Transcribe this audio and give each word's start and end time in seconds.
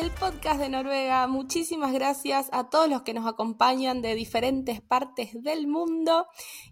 el 0.00 0.10
podcast 0.10 0.60
de 0.60 0.68
Noruega. 0.68 1.26
Muchísimas 1.26 1.92
gracias 1.92 2.48
a 2.52 2.68
todos 2.68 2.88
los 2.88 3.02
que 3.02 3.14
nos 3.14 3.26
acompañan 3.26 4.02
de 4.02 4.14
diferentes 4.14 4.80
partes 4.80 5.42
del 5.42 5.66
mundo. 5.66 6.26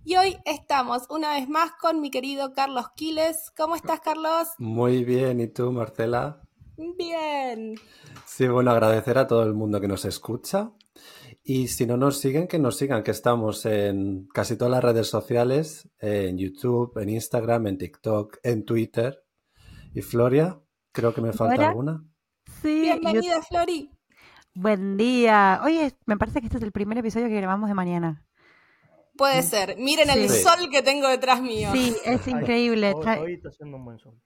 Y 0.04 0.16
hoy 0.16 0.36
estamos 0.44 1.04
una 1.08 1.32
vez 1.34 1.48
más 1.48 1.72
con 1.80 2.00
mi 2.00 2.10
querido 2.10 2.52
Carlos 2.52 2.86
Quiles. 2.96 3.50
¿Cómo 3.56 3.76
estás, 3.76 4.00
Carlos? 4.00 4.48
Muy 4.58 5.04
bien, 5.04 5.40
¿y 5.40 5.48
tú, 5.48 5.72
Marcela? 5.72 6.42
Bien. 6.76 7.76
Sí, 8.26 8.46
bueno, 8.46 8.70
agradecer 8.72 9.16
a 9.18 9.26
todo 9.26 9.42
el 9.42 9.54
mundo 9.54 9.80
que 9.80 9.88
nos 9.88 10.04
escucha. 10.04 10.72
Y 11.42 11.68
si 11.68 11.86
no 11.86 11.96
nos 11.96 12.18
siguen, 12.18 12.46
que 12.46 12.58
nos 12.58 12.76
sigan, 12.76 13.02
que 13.02 13.10
estamos 13.10 13.64
en 13.64 14.28
casi 14.34 14.56
todas 14.56 14.72
las 14.72 14.84
redes 14.84 15.06
sociales, 15.06 15.88
en 15.98 16.36
YouTube, 16.36 16.98
en 16.98 17.08
Instagram, 17.08 17.68
en 17.68 17.78
TikTok, 17.78 18.36
en 18.42 18.64
Twitter. 18.64 19.24
Y 19.94 20.02
Floria, 20.02 20.60
creo 20.92 21.14
que 21.14 21.22
me 21.22 21.32
falta 21.32 21.54
¿Flora? 21.54 21.68
alguna. 21.70 22.04
Sí, 22.62 22.80
Bienvenida, 22.80 23.42
Flori. 23.42 23.90
Buen 24.54 24.96
día. 24.96 25.60
Oye, 25.64 25.94
me 26.06 26.16
parece 26.16 26.40
que 26.40 26.46
este 26.46 26.58
es 26.58 26.64
el 26.64 26.72
primer 26.72 26.98
episodio 26.98 27.28
que 27.28 27.36
grabamos 27.36 27.68
de 27.68 27.74
mañana. 27.74 28.24
Puede 29.16 29.42
ser. 29.42 29.76
Miren 29.78 30.10
el 30.10 30.28
sol 30.28 30.68
que 30.70 30.82
tengo 30.82 31.08
detrás 31.08 31.40
mío. 31.40 31.70
Sí, 31.72 31.96
es 32.04 32.26
increíble. 32.26 32.92
Hoy, 32.94 33.18
hoy 33.18 33.34
está 33.34 33.50
haciendo 33.50 33.76
un 33.76 33.84
buen 33.84 33.98
sol. 33.98 34.20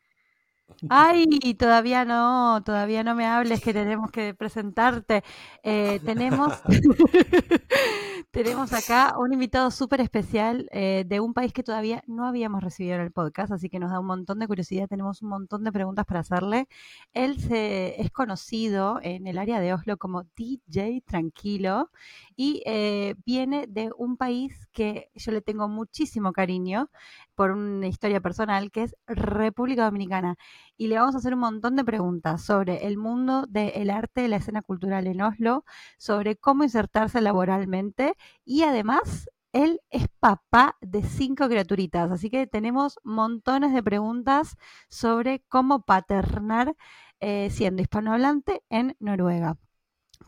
Ay, 0.88 1.26
todavía 1.54 2.04
no, 2.04 2.62
todavía 2.64 3.02
no 3.04 3.14
me 3.14 3.26
hables 3.26 3.60
que 3.60 3.72
tenemos 3.72 4.10
que 4.10 4.34
presentarte. 4.34 5.22
Eh, 5.62 6.00
tenemos, 6.04 6.54
tenemos 8.30 8.72
acá 8.72 9.14
un 9.18 9.32
invitado 9.32 9.70
súper 9.70 10.00
especial 10.00 10.68
eh, 10.72 11.04
de 11.06 11.20
un 11.20 11.34
país 11.34 11.52
que 11.52 11.62
todavía 11.62 12.02
no 12.06 12.26
habíamos 12.26 12.62
recibido 12.62 12.96
en 12.96 13.02
el 13.02 13.12
podcast, 13.12 13.52
así 13.52 13.68
que 13.68 13.78
nos 13.78 13.90
da 13.90 14.00
un 14.00 14.06
montón 14.06 14.38
de 14.38 14.46
curiosidad, 14.46 14.88
tenemos 14.88 15.22
un 15.22 15.28
montón 15.28 15.64
de 15.64 15.72
preguntas 15.72 16.04
para 16.06 16.20
hacerle. 16.20 16.68
Él 17.12 17.40
se, 17.40 18.00
es 18.00 18.10
conocido 18.10 18.98
en 19.02 19.26
el 19.26 19.38
área 19.38 19.60
de 19.60 19.74
Oslo 19.74 19.96
como 19.96 20.24
DJ 20.36 21.02
Tranquilo 21.06 21.90
y 22.36 22.62
eh, 22.66 23.14
viene 23.24 23.66
de 23.68 23.90
un 23.96 24.16
país 24.16 24.68
que 24.72 25.10
yo 25.14 25.32
le 25.32 25.42
tengo 25.42 25.68
muchísimo 25.68 26.32
cariño 26.32 26.90
por 27.34 27.52
una 27.52 27.86
historia 27.86 28.20
personal, 28.20 28.70
que 28.70 28.84
es 28.84 28.96
República 29.06 29.84
Dominicana 29.84 30.36
y 30.76 30.88
le 30.88 30.96
vamos 30.98 31.14
a 31.14 31.18
hacer 31.18 31.34
un 31.34 31.40
montón 31.40 31.76
de 31.76 31.84
preguntas 31.84 32.42
sobre 32.44 32.86
el 32.86 32.98
mundo 32.98 33.46
del 33.48 33.90
arte, 33.90 34.28
la 34.28 34.36
escena 34.36 34.62
cultural 34.62 35.06
en 35.06 35.22
Oslo, 35.22 35.64
sobre 35.98 36.36
cómo 36.36 36.64
insertarse 36.64 37.20
laboralmente 37.20 38.16
y 38.44 38.62
además 38.62 39.28
él 39.52 39.80
es 39.90 40.06
papá 40.20 40.76
de 40.80 41.02
cinco 41.02 41.46
criaturitas, 41.48 42.10
así 42.10 42.30
que 42.30 42.46
tenemos 42.46 42.98
montones 43.04 43.72
de 43.74 43.82
preguntas 43.82 44.56
sobre 44.88 45.44
cómo 45.48 45.82
paternar 45.84 46.74
eh, 47.20 47.50
siendo 47.50 47.82
hispanohablante 47.82 48.64
en 48.70 48.96
Noruega. 48.98 49.58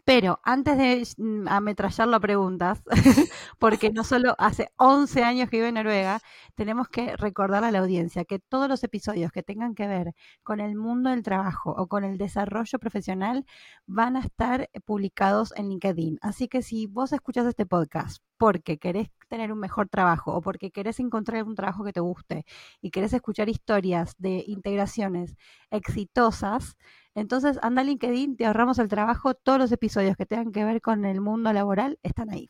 Pero 0.04 0.40
antes 0.44 0.76
de 0.78 1.06
mm, 1.16 1.48
ametrallarlo 1.48 2.16
a 2.16 2.20
preguntas, 2.20 2.82
porque 3.58 3.90
no 3.90 4.04
solo 4.04 4.34
hace 4.38 4.70
11 4.76 5.22
años 5.24 5.50
que 5.50 5.56
vive 5.58 5.68
en 5.68 5.74
Noruega, 5.74 6.20
tenemos 6.54 6.88
que 6.88 7.16
recordar 7.16 7.64
a 7.64 7.70
la 7.70 7.80
audiencia 7.80 8.24
que 8.24 8.38
todos 8.38 8.68
los 8.68 8.84
episodios 8.84 9.32
que 9.32 9.42
tengan 9.42 9.74
que 9.74 9.86
ver 9.86 10.14
con 10.42 10.60
el 10.60 10.76
mundo 10.76 11.10
del 11.10 11.22
trabajo 11.22 11.70
o 11.76 11.86
con 11.86 12.04
el 12.04 12.18
desarrollo 12.18 12.78
profesional 12.78 13.46
van 13.86 14.16
a 14.16 14.20
estar 14.20 14.70
publicados 14.84 15.52
en 15.56 15.68
LinkedIn. 15.68 16.18
Así 16.22 16.48
que 16.48 16.62
si 16.62 16.86
vos 16.86 17.12
escuchas 17.12 17.46
este 17.46 17.66
podcast 17.66 18.22
porque 18.36 18.78
querés 18.78 19.10
tener 19.28 19.52
un 19.52 19.58
mejor 19.58 19.88
trabajo 19.88 20.32
o 20.34 20.40
porque 20.42 20.70
querés 20.70 21.00
encontrar 21.00 21.44
un 21.44 21.54
trabajo 21.54 21.84
que 21.84 21.92
te 21.92 22.00
guste 22.00 22.44
y 22.80 22.90
querés 22.90 23.12
escuchar 23.12 23.48
historias 23.48 24.14
de 24.18 24.44
integraciones 24.46 25.36
exitosas, 25.70 26.76
entonces 27.14 27.58
anda 27.62 27.82
a 27.82 27.84
LinkedIn, 27.84 28.36
te 28.36 28.46
ahorramos 28.46 28.78
el 28.78 28.88
trabajo, 28.88 29.34
todos 29.34 29.58
los 29.58 29.72
episodios 29.72 30.16
que 30.16 30.26
tengan 30.26 30.52
que 30.52 30.64
ver 30.64 30.80
con 30.80 31.04
el 31.04 31.20
mundo 31.20 31.52
laboral 31.52 31.98
están 32.02 32.30
ahí. 32.30 32.48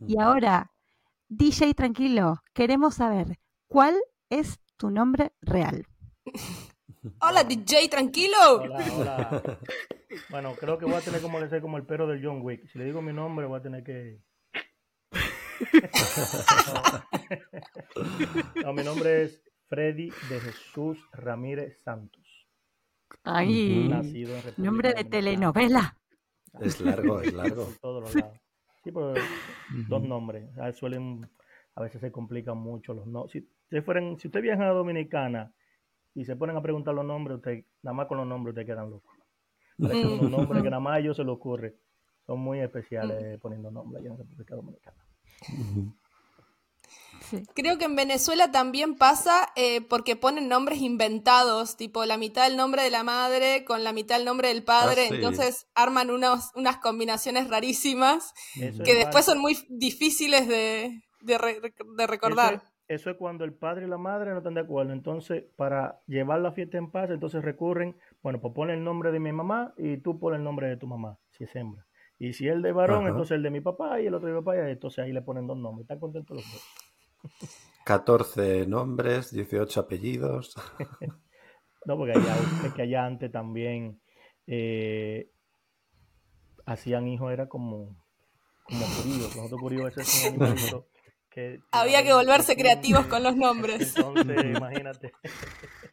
Y 0.00 0.18
ahora, 0.18 0.72
DJ 1.28 1.74
Tranquilo, 1.74 2.42
queremos 2.54 2.96
saber 2.96 3.38
cuál 3.68 3.96
es 4.30 4.60
tu 4.76 4.90
nombre 4.90 5.32
real. 5.42 5.86
Hola, 7.20 7.44
DJ, 7.44 7.88
tranquilo. 7.88 8.36
Hola, 8.60 8.84
hola. 8.92 9.58
Bueno, 10.28 10.54
creo 10.54 10.76
que 10.76 10.84
voy 10.84 10.96
a 10.96 11.00
tener 11.00 11.22
como 11.22 11.38
que 11.38 11.48
ser 11.48 11.62
como 11.62 11.78
el 11.78 11.86
perro 11.86 12.06
del 12.06 12.22
John 12.22 12.40
Wick. 12.42 12.68
Si 12.68 12.78
le 12.78 12.84
digo 12.84 13.00
mi 13.00 13.12
nombre, 13.12 13.46
voy 13.46 13.58
a 13.58 13.62
tener 13.62 13.82
que. 13.82 14.20
No, 18.64 18.72
mi 18.72 18.82
nombre 18.82 19.22
es 19.22 19.42
Freddy 19.68 20.10
de 20.28 20.40
Jesús 20.40 20.98
Ramírez 21.12 21.80
Santos. 21.82 22.29
Ay, 23.24 23.88
Nacido 23.88 24.36
en 24.36 24.42
República 24.42 24.62
nombre 24.62 24.94
de 24.94 25.04
telenovela. 25.04 25.96
Es 26.60 26.80
largo, 26.80 27.20
es 27.20 27.32
largo. 27.32 27.64
Por 27.66 27.76
todos 27.80 28.02
los 28.02 28.14
lados. 28.14 28.38
Sí, 28.82 28.90
pues 28.90 29.22
dos 29.88 30.02
nombres. 30.02 30.48
Ah, 30.58 30.72
Suelen, 30.72 31.28
a 31.74 31.82
veces 31.82 32.00
se 32.00 32.10
complican 32.10 32.58
mucho 32.58 32.94
los 32.94 33.06
nombres. 33.06 33.32
Si 33.32 33.38
ustedes 33.64 33.84
fueran, 33.84 34.18
si 34.18 34.28
usted 34.28 34.40
viaja 34.40 34.68
a 34.68 34.72
Dominicana 34.72 35.52
y 36.14 36.24
se 36.24 36.36
ponen 36.36 36.56
a 36.56 36.62
preguntar 36.62 36.94
los 36.94 37.04
nombres, 37.04 37.36
usted, 37.36 37.64
nada 37.82 37.94
más 37.94 38.06
con 38.06 38.18
los 38.18 38.26
nombres 38.26 38.52
ustedes 38.52 38.66
quedan 38.66 38.90
locos. 38.90 39.14
Mm. 39.78 39.86
unos 39.86 40.30
nombres 40.30 40.62
que 40.62 40.70
nada 40.70 40.80
más 40.80 40.96
a 40.96 40.98
ellos 41.00 41.16
se 41.16 41.24
les 41.24 41.32
ocurre. 41.32 41.76
Son 42.26 42.40
muy 42.40 42.60
especiales 42.60 43.38
poniendo 43.40 43.70
nombres 43.70 44.00
allá 44.00 44.12
en 44.12 44.18
República 44.18 44.54
Dominicana. 44.54 45.04
Sí. 47.30 47.42
Creo 47.54 47.78
que 47.78 47.84
en 47.84 47.94
Venezuela 47.96 48.50
también 48.50 48.96
pasa 48.96 49.48
eh, 49.56 49.80
porque 49.82 50.16
ponen 50.16 50.48
nombres 50.48 50.80
inventados, 50.80 51.76
tipo 51.76 52.04
la 52.04 52.16
mitad 52.16 52.44
del 52.48 52.56
nombre 52.56 52.82
de 52.82 52.90
la 52.90 53.04
madre 53.04 53.64
con 53.64 53.84
la 53.84 53.92
mitad 53.92 54.16
del 54.16 54.24
nombre 54.24 54.48
del 54.48 54.64
padre, 54.64 55.02
Ah, 55.04 55.08
sí. 55.10 55.14
entonces 55.14 55.66
arman 55.74 56.10
unos, 56.10 56.50
unas 56.54 56.78
combinaciones 56.78 57.48
rarísimas 57.48 58.32
Eso 58.60 58.82
que 58.82 58.92
es 58.92 58.98
después 58.98 59.24
son 59.24 59.38
muy 59.38 59.56
difíciles 59.68 60.48
de, 60.48 61.02
de 61.20 61.38
re- 61.38 61.60
de 61.96 62.06
recordar. 62.06 62.54
Eso 62.54 62.64
es, 62.64 62.72
eso 63.00 63.10
es 63.10 63.16
cuando 63.16 63.44
el 63.44 63.52
padre 63.54 63.86
y 63.86 63.88
la 63.88 63.98
madre 63.98 64.32
no 64.32 64.38
están 64.38 64.54
de 64.54 64.62
acuerdo. 64.62 64.92
Entonces, 64.92 65.44
para 65.56 66.00
llevar 66.08 66.40
la 66.40 66.50
fiesta 66.52 66.78
en 66.78 66.90
paz, 66.90 67.10
entonces 67.10 67.42
recurren, 67.44 67.96
bueno, 68.22 68.40
pues 68.40 68.52
pon 68.54 68.70
el 68.70 68.82
nombre 68.82 69.12
de 69.12 69.20
mi 69.20 69.30
mamá 69.32 69.72
y 69.76 69.98
tú 69.98 70.18
pon 70.18 70.34
el 70.34 70.42
nombre 70.42 70.68
de 70.68 70.76
tu 70.76 70.86
mamá, 70.88 71.16
si 71.30 71.44
es 71.44 71.54
hembra. 71.54 71.86
Y 72.18 72.32
si 72.34 72.48
el 72.48 72.60
de 72.62 72.72
varón, 72.72 73.02
Ajá. 73.02 73.08
entonces 73.10 73.36
el 73.36 73.42
de 73.42 73.50
mi 73.50 73.60
papá 73.60 74.00
y 74.00 74.06
el 74.06 74.14
otro 74.14 74.26
de 74.28 74.34
mi 74.34 74.40
papá, 74.40 74.56
y 74.56 74.70
entonces 74.72 75.04
ahí 75.04 75.12
le 75.12 75.22
ponen 75.22 75.46
dos 75.46 75.56
nombres. 75.56 75.84
Están 75.84 76.00
contentos 76.00 76.36
los 76.36 76.52
dos. 76.52 76.62
14 77.84 78.66
nombres, 78.66 79.32
18 79.32 79.80
apellidos. 79.80 80.54
No, 81.86 81.96
porque 81.96 82.12
allá, 82.12 82.36
es 82.66 82.74
que 82.74 82.82
allá 82.82 83.06
antes 83.06 83.32
también 83.32 84.02
eh, 84.46 85.30
hacían 86.66 87.08
hijos, 87.08 87.32
era 87.32 87.48
como, 87.48 87.96
como 88.64 88.84
curíos. 88.98 89.34
Nosotros 89.34 89.60
curíos 89.60 89.96
ese 89.96 90.02
es 90.02 90.24
un 90.26 90.42
animalito 90.42 90.88
que... 91.30 91.60
Había 91.70 92.02
que 92.02 92.12
volverse 92.12 92.54
creativos 92.54 93.06
con 93.06 93.22
los 93.22 93.34
nombres. 93.34 93.96
Entonces, 93.96 94.44
imagínate. 94.56 95.12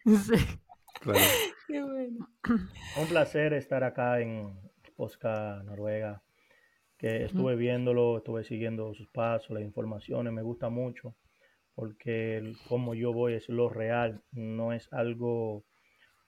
Sí. 0.06 0.60
Claro. 1.00 1.20
Qué 1.68 1.82
bueno. 1.82 2.30
Un 2.98 3.08
placer 3.08 3.54
estar 3.54 3.84
acá 3.86 4.20
en 4.20 4.60
Posca, 4.96 5.62
Noruega, 5.64 6.22
que 6.98 7.26
estuve 7.26 7.56
viéndolo, 7.56 8.18
estuve 8.18 8.44
siguiendo 8.44 8.94
sus 8.94 9.08
pasos, 9.10 9.52
las 9.52 9.64
informaciones, 9.64 10.34
me 10.34 10.42
gusta 10.42 10.70
mucho, 10.70 11.16
porque 11.78 12.38
el- 12.38 12.58
como 12.68 12.96
yo 12.96 13.14
voy 13.14 13.36
es 13.36 13.48
lo 13.50 13.70
real, 13.70 14.24
no 14.32 14.74
es 14.74 14.92
algo 14.92 15.64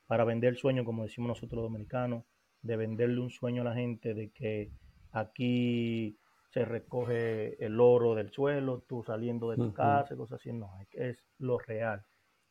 para 0.05 0.23
vender 0.23 0.55
sueño, 0.55 0.85
como 0.85 1.03
decimos 1.03 1.29
nosotros 1.29 1.63
los 1.63 1.71
dominicanos, 1.71 2.23
de 2.61 2.77
venderle 2.77 3.19
un 3.19 3.31
sueño 3.31 3.63
a 3.63 3.65
la 3.65 3.73
gente 3.73 4.13
de 4.13 4.29
que 4.29 4.71
aquí 5.11 6.15
se 6.51 6.65
recoge 6.65 7.63
el 7.65 7.79
oro 7.79 8.13
del 8.13 8.29
suelo, 8.29 8.83
tú 8.87 9.03
saliendo 9.03 9.49
de 9.49 9.57
tu 9.57 9.63
Ujú. 9.63 9.73
casa, 9.73 10.15
cosas 10.15 10.39
así, 10.39 10.53
no, 10.53 10.69
es, 10.81 10.87
es 10.93 11.25
lo 11.39 11.57
real. 11.57 12.05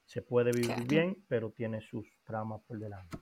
Se 0.04 0.20
puede 0.20 0.52
vivir 0.52 0.74
Claro. 0.74 0.88
bien, 0.88 1.24
pero 1.28 1.52
tiene 1.52 1.80
sus 1.80 2.04
tramas 2.24 2.62
por 2.66 2.80
delante. 2.80 3.16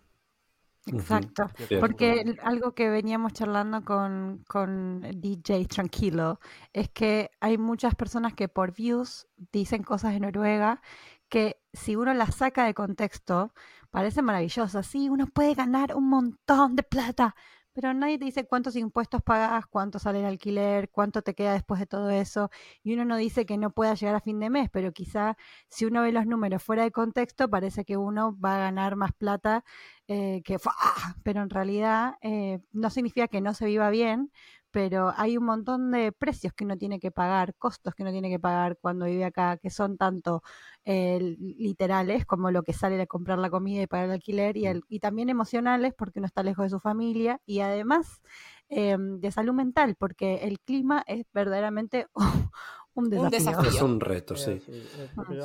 Exacto. 0.86 1.48
Cierto. 1.56 1.80
Porque 1.80 2.36
algo 2.42 2.74
que 2.74 2.88
veníamos 2.88 3.32
charlando 3.32 3.84
con, 3.84 4.44
con 4.48 5.00
DJ 5.14 5.66
Tranquilo 5.66 6.38
es 6.72 6.88
que 6.88 7.30
hay 7.40 7.58
muchas 7.58 7.94
personas 7.94 8.34
que 8.34 8.48
por 8.48 8.72
views 8.72 9.26
dicen 9.52 9.82
cosas 9.82 10.12
de 10.12 10.20
Noruega 10.20 10.80
que 11.28 11.60
si 11.72 11.96
uno 11.96 12.14
las 12.14 12.36
saca 12.36 12.64
de 12.64 12.74
contexto 12.74 13.52
parecen 13.90 14.24
maravillosas. 14.24 14.86
Sí, 14.86 15.08
uno 15.08 15.26
puede 15.26 15.54
ganar 15.54 15.94
un 15.94 16.08
montón 16.08 16.76
de 16.76 16.82
plata, 16.82 17.34
pero 17.76 17.92
nadie 17.92 18.18
te 18.18 18.24
dice 18.24 18.46
cuántos 18.46 18.74
impuestos 18.74 19.20
pagas, 19.22 19.66
cuánto 19.66 19.98
sale 19.98 20.20
el 20.20 20.24
alquiler, 20.24 20.88
cuánto 20.88 21.20
te 21.20 21.34
queda 21.34 21.52
después 21.52 21.78
de 21.78 21.86
todo 21.86 22.08
eso. 22.08 22.48
Y 22.82 22.94
uno 22.94 23.04
no 23.04 23.18
dice 23.18 23.44
que 23.44 23.58
no 23.58 23.70
pueda 23.70 23.92
llegar 23.92 24.14
a 24.14 24.20
fin 24.20 24.40
de 24.40 24.48
mes, 24.48 24.70
pero 24.72 24.92
quizá 24.92 25.36
si 25.68 25.84
uno 25.84 26.00
ve 26.00 26.10
los 26.10 26.24
números 26.24 26.62
fuera 26.62 26.84
de 26.84 26.90
contexto, 26.90 27.50
parece 27.50 27.84
que 27.84 27.98
uno 27.98 28.34
va 28.40 28.56
a 28.56 28.58
ganar 28.60 28.96
más 28.96 29.12
plata 29.12 29.62
eh, 30.08 30.40
que... 30.42 30.56
¡ah! 30.64 31.16
Pero 31.22 31.42
en 31.42 31.50
realidad 31.50 32.14
eh, 32.22 32.60
no 32.72 32.88
significa 32.88 33.28
que 33.28 33.42
no 33.42 33.52
se 33.52 33.66
viva 33.66 33.90
bien, 33.90 34.32
pero 34.76 35.10
hay 35.16 35.38
un 35.38 35.44
montón 35.46 35.90
de 35.90 36.12
precios 36.12 36.52
que 36.52 36.66
uno 36.66 36.76
tiene 36.76 37.00
que 37.00 37.10
pagar, 37.10 37.54
costos 37.54 37.94
que 37.94 38.02
uno 38.02 38.12
tiene 38.12 38.28
que 38.28 38.38
pagar 38.38 38.76
cuando 38.78 39.06
vive 39.06 39.24
acá, 39.24 39.56
que 39.56 39.70
son 39.70 39.96
tanto 39.96 40.42
eh, 40.84 41.18
literales 41.38 42.26
como 42.26 42.50
lo 42.50 42.62
que 42.62 42.74
sale 42.74 42.98
de 42.98 43.06
comprar 43.06 43.38
la 43.38 43.48
comida 43.48 43.80
y 43.80 43.86
pagar 43.86 44.04
el 44.04 44.12
alquiler, 44.12 44.58
y, 44.58 44.66
el, 44.66 44.82
y 44.90 45.00
también 45.00 45.30
emocionales 45.30 45.94
porque 45.96 46.18
uno 46.18 46.26
está 46.26 46.42
lejos 46.42 46.66
de 46.66 46.68
su 46.68 46.78
familia, 46.78 47.40
y 47.46 47.60
además 47.60 48.20
eh, 48.68 48.98
de 48.98 49.30
salud 49.30 49.54
mental, 49.54 49.96
porque 49.98 50.40
el 50.42 50.60
clima 50.60 51.02
es 51.06 51.24
verdaderamente 51.32 52.08
un 52.92 53.08
desafío. 53.08 53.24
Un 53.24 53.30
desafío. 53.30 53.70
Es 53.70 53.80
un 53.80 53.98
reto, 53.98 54.36
sí. 54.36 54.60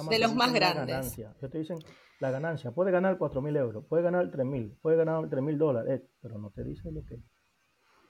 De 0.10 0.20
los 0.20 0.36
más 0.36 0.52
grandes. 0.52 1.16
Yo 1.16 1.50
te 1.50 1.58
dicen 1.58 1.78
la 2.20 2.32
ganancia. 2.32 2.72
Puede 2.72 2.92
ganar 2.92 3.18
4.000 3.18 3.56
euros, 3.56 3.86
puede 3.86 4.04
ganar 4.04 4.30
3.000, 4.30 4.76
puede 4.82 4.98
ganar 4.98 5.24
3.000 5.30 5.58
dólares, 5.58 6.02
eh, 6.02 6.08
pero 6.22 6.38
no 6.38 6.50
te 6.50 6.66
dice 6.66 6.92
lo 6.92 7.06
que 7.06 7.18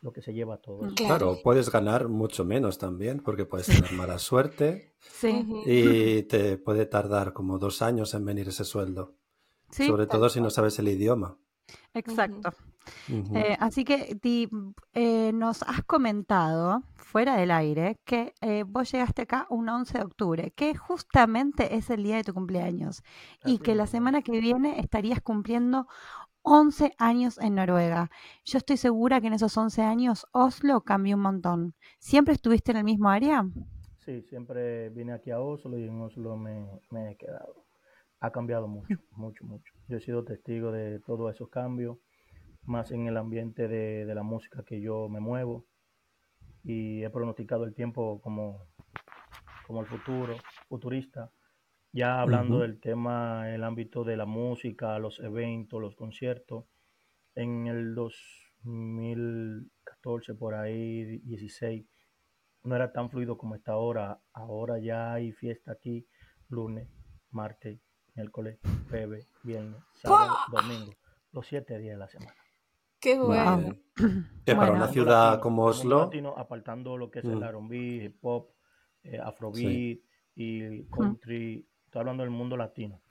lo 0.01 0.11
que 0.11 0.21
se 0.21 0.33
lleva 0.33 0.57
todo. 0.57 0.85
Eso. 0.85 0.95
Claro, 0.95 1.37
puedes 1.43 1.69
ganar 1.71 2.07
mucho 2.07 2.43
menos 2.45 2.77
también, 2.77 3.19
porque 3.19 3.45
puedes 3.45 3.67
tener 3.67 3.91
mala 3.93 4.19
suerte 4.19 4.93
Sí, 4.99 5.45
y 5.65 6.23
te 6.23 6.57
puede 6.57 6.85
tardar 6.85 7.33
como 7.33 7.57
dos 7.57 7.81
años 7.81 8.13
en 8.13 8.25
venir 8.25 8.47
ese 8.49 8.63
sueldo. 8.65 9.15
sí, 9.69 9.85
Sobre 9.87 10.07
todo 10.07 10.29
si 10.29 10.41
no 10.41 10.49
sabes 10.49 10.77
el 10.79 10.87
idioma. 10.87 11.37
exacto. 11.93 12.51
Eh, 13.35 13.55
así 13.59 13.83
que 13.83 14.17
Di, 14.21 14.49
eh, 14.93 15.31
nos 15.33 15.61
has 15.63 15.83
comentado 15.83 16.81
fuera 16.95 17.35
del 17.35 17.51
aire 17.51 17.99
que 18.05 18.33
eh, 18.41 18.63
vos 18.65 18.91
llegaste 18.91 19.21
acá 19.23 19.45
un 19.49 19.69
11 19.69 19.99
de 19.99 20.03
octubre, 20.03 20.51
que 20.55 20.75
justamente 20.75 21.75
es 21.75 21.89
el 21.91 22.03
día 22.03 22.17
de 22.17 22.23
tu 22.23 22.33
cumpleaños 22.33 23.03
y 23.45 23.59
que 23.59 23.75
la 23.75 23.85
semana 23.85 24.21
que 24.23 24.39
viene 24.39 24.79
estarías 24.79 25.21
cumpliendo 25.21 25.87
11 26.43 26.93
años 26.97 27.37
en 27.39 27.55
Noruega. 27.55 28.09
Yo 28.45 28.57
estoy 28.57 28.77
segura 28.77 29.21
que 29.21 29.27
en 29.27 29.33
esos 29.33 29.55
11 29.57 29.81
años 29.81 30.25
Oslo 30.31 30.81
cambió 30.81 31.15
un 31.15 31.21
montón. 31.21 31.75
¿Siempre 31.99 32.33
estuviste 32.33 32.71
en 32.71 32.77
el 32.77 32.83
mismo 32.83 33.09
área? 33.09 33.45
Sí, 33.99 34.21
siempre 34.23 34.89
vine 34.89 35.13
aquí 35.13 35.31
a 35.31 35.39
Oslo 35.39 35.77
y 35.77 35.83
en 35.83 36.01
Oslo 36.01 36.35
me, 36.35 36.67
me 36.89 37.11
he 37.11 37.15
quedado. 37.15 37.65
Ha 38.19 38.31
cambiado 38.31 38.67
mucho, 38.67 38.97
mucho, 39.11 39.45
mucho. 39.45 39.73
Yo 39.87 39.97
he 39.97 40.01
sido 40.01 40.23
testigo 40.23 40.71
de 40.71 40.99
todos 40.99 41.33
esos 41.33 41.49
cambios, 41.49 41.97
más 42.63 42.91
en 42.91 43.07
el 43.07 43.17
ambiente 43.17 43.67
de, 43.67 44.05
de 44.05 44.15
la 44.15 44.23
música 44.23 44.63
que 44.63 44.81
yo 44.81 45.09
me 45.09 45.19
muevo 45.19 45.65
y 46.63 47.03
he 47.03 47.09
pronosticado 47.09 47.63
el 47.63 47.73
tiempo 47.73 48.21
como, 48.21 48.67
como 49.65 49.81
el 49.81 49.87
futuro, 49.87 50.35
futurista. 50.69 51.31
Ya 51.93 52.21
hablando 52.21 52.55
Ujú. 52.55 52.61
del 52.63 52.79
tema, 52.79 53.53
el 53.53 53.63
ámbito 53.63 54.03
de 54.03 54.15
la 54.15 54.25
música, 54.25 54.97
los 54.99 55.19
eventos, 55.19 55.81
los 55.81 55.95
conciertos, 55.95 56.65
en 57.35 57.67
el 57.67 57.93
2014, 57.95 60.33
por 60.35 60.53
ahí, 60.55 61.19
16, 61.19 61.85
no 62.63 62.75
era 62.75 62.91
tan 62.93 63.09
fluido 63.09 63.37
como 63.37 63.55
está 63.55 63.73
ahora. 63.73 64.21
Ahora 64.33 64.79
ya 64.79 65.13
hay 65.13 65.31
fiesta 65.33 65.73
aquí, 65.73 66.07
lunes, 66.49 66.87
martes, 67.31 67.79
miércoles, 68.15 68.59
jueves, 68.89 69.27
viernes, 69.43 69.81
sábado, 69.93 70.37
domingo, 70.47 70.93
los 71.33 71.45
siete 71.47 71.77
días 71.77 71.95
de 71.95 71.99
la 71.99 72.07
semana. 72.07 72.35
Qué 73.01 73.19
bueno. 73.19 73.75
Que 74.45 74.55
para 74.55 74.71
Bueno. 74.71 74.85
una 74.85 74.93
ciudad 74.93 75.25
latino, 75.31 75.41
como 75.41 75.65
Oslo, 75.65 75.99
latino, 76.05 76.33
apartando 76.37 76.95
lo 76.97 77.11
que 77.11 77.19
es 77.19 77.25
Mm. 77.25 77.31
el 77.33 77.43
R&B, 77.43 77.77
hip 78.05 78.17
hop, 78.21 78.53
eh, 79.03 79.19
afrobeat 79.19 79.99
y 80.35 80.85
country, 80.85 81.67
estoy 81.91 81.99
hablando 81.99 82.23
del 82.23 82.31
mundo 82.31 82.55
latino. 82.55 83.01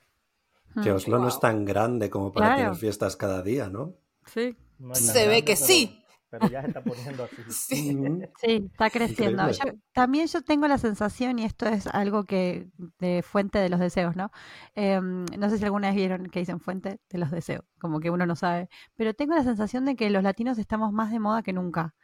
que 0.83 0.91
Mm, 0.93 0.95
Oslo 0.95 1.19
no 1.19 1.27
es 1.29 1.39
tan 1.41 1.65
grande 1.65 2.09
como 2.09 2.33
para 2.33 2.47
Claro. 2.55 2.63
tener 2.63 2.77
fiestas 2.77 3.17
cada 3.17 3.43
día, 3.43 3.69
¿no? 3.69 3.93
Sí, 4.27 4.57
No 4.79 4.95
Se 4.95 5.27
ve 5.29 5.45
que 5.45 5.55
pero- 5.55 5.67
sí. 5.67 5.97
Pero 6.31 6.49
ya 6.49 6.63
se 6.63 6.69
está 6.69 6.81
poniendo 6.83 7.25
así. 7.25 7.37
Sí. 7.51 7.99
Sí, 8.41 8.69
está 8.73 8.89
creciendo. 8.89 9.51
Yo- 9.51 9.73
también 9.93 10.29
yo 10.29 10.43
tengo 10.43 10.69
la 10.69 10.79
sensación, 10.79 11.41
y 11.41 11.45
esto 11.45 11.67
es 11.67 11.89
algo 11.89 12.23
que 12.25 12.69
de 13.01 13.23
fuente 13.23 13.59
de 13.59 13.69
los 13.69 13.81
deseos, 13.81 14.15
¿no? 14.17 14.31
Em, 14.77 15.25
no 15.37 15.51
sé 15.51 15.59
si 15.59 15.65
alguna 15.65 15.89
vez 15.89 15.97
vieron 15.97 16.27
que 16.29 16.39
dicen 16.39 16.61
fuente 16.61 17.01
de 17.11 17.19
los 17.19 17.31
deseos, 17.33 17.65
como 17.81 17.99
que 17.99 18.11
uno 18.11 18.25
no 18.27 18.37
sabe, 18.37 18.69
pero 18.95 19.13
tengo 19.13 19.35
la 19.35 19.43
sensación 19.43 19.85
de 19.85 19.97
que 19.97 20.09
los 20.09 20.23
latinos 20.23 20.57
estamos 20.59 20.93
más 20.93 21.11
de 21.11 21.19
moda 21.19 21.43
que 21.43 21.53
nunca. 21.53 21.95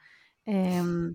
Em, 0.44 1.14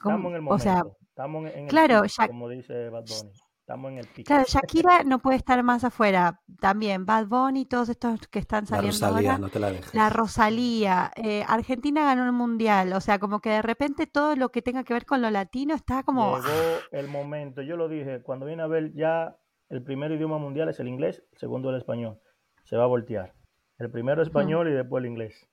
como- 0.00 0.16
Estamos 0.16 0.30
en 0.30 0.34
el 0.34 0.40
o 0.40 0.42
momento. 0.42 0.62
sea, 0.64 0.82
estamos 1.08 1.50
en 1.52 1.58
el 1.64 1.68
claro, 1.68 2.04
ya- 2.04 2.26
como 2.26 2.48
dice 2.48 2.88
Bad 2.90 3.04
Bunny. 3.06 3.32
Estamos 3.72 3.92
en 3.92 3.98
el 3.98 4.06
pico. 4.06 4.26
claro, 4.26 4.44
Shakira 4.46 5.02
no 5.04 5.20
puede 5.20 5.36
estar 5.38 5.62
más 5.62 5.82
afuera. 5.82 6.42
También 6.60 7.06
Bad 7.06 7.26
Bunny, 7.26 7.64
todos 7.64 7.88
estos 7.88 8.28
que 8.28 8.38
están 8.38 8.64
La 8.64 8.68
saliendo 8.68 9.06
Rosalía, 9.06 9.30
ahora. 9.30 9.38
no 9.38 9.48
te 9.48 9.58
la 9.58 9.70
dejes. 9.72 9.94
La 9.94 10.10
Rosalía, 10.10 11.10
eh, 11.16 11.42
Argentina 11.48 12.04
ganó 12.04 12.26
el 12.26 12.32
mundial, 12.32 12.92
o 12.92 13.00
sea, 13.00 13.18
como 13.18 13.40
que 13.40 13.48
de 13.48 13.62
repente 13.62 14.06
todo 14.06 14.36
lo 14.36 14.50
que 14.50 14.60
tenga 14.60 14.84
que 14.84 14.92
ver 14.92 15.06
con 15.06 15.22
lo 15.22 15.30
latino 15.30 15.74
está 15.74 16.02
como... 16.02 16.36
Llegó 16.36 16.50
el 16.90 17.08
momento, 17.08 17.62
yo 17.62 17.76
lo 17.78 17.88
dije, 17.88 18.22
cuando 18.22 18.44
viene 18.44 18.62
a 18.62 18.66
ver 18.66 18.92
ya 18.94 19.38
el 19.70 19.82
primer 19.82 20.12
idioma 20.12 20.36
mundial 20.36 20.68
es 20.68 20.78
el 20.78 20.88
inglés, 20.88 21.22
el 21.32 21.38
segundo 21.38 21.70
el 21.70 21.76
español. 21.78 22.20
Se 22.64 22.76
va 22.76 22.84
a 22.84 22.88
voltear. 22.88 23.32
El 23.78 23.90
primero 23.90 24.22
español 24.22 24.68
y 24.68 24.72
después 24.72 25.02
el 25.02 25.10
inglés. 25.10 25.48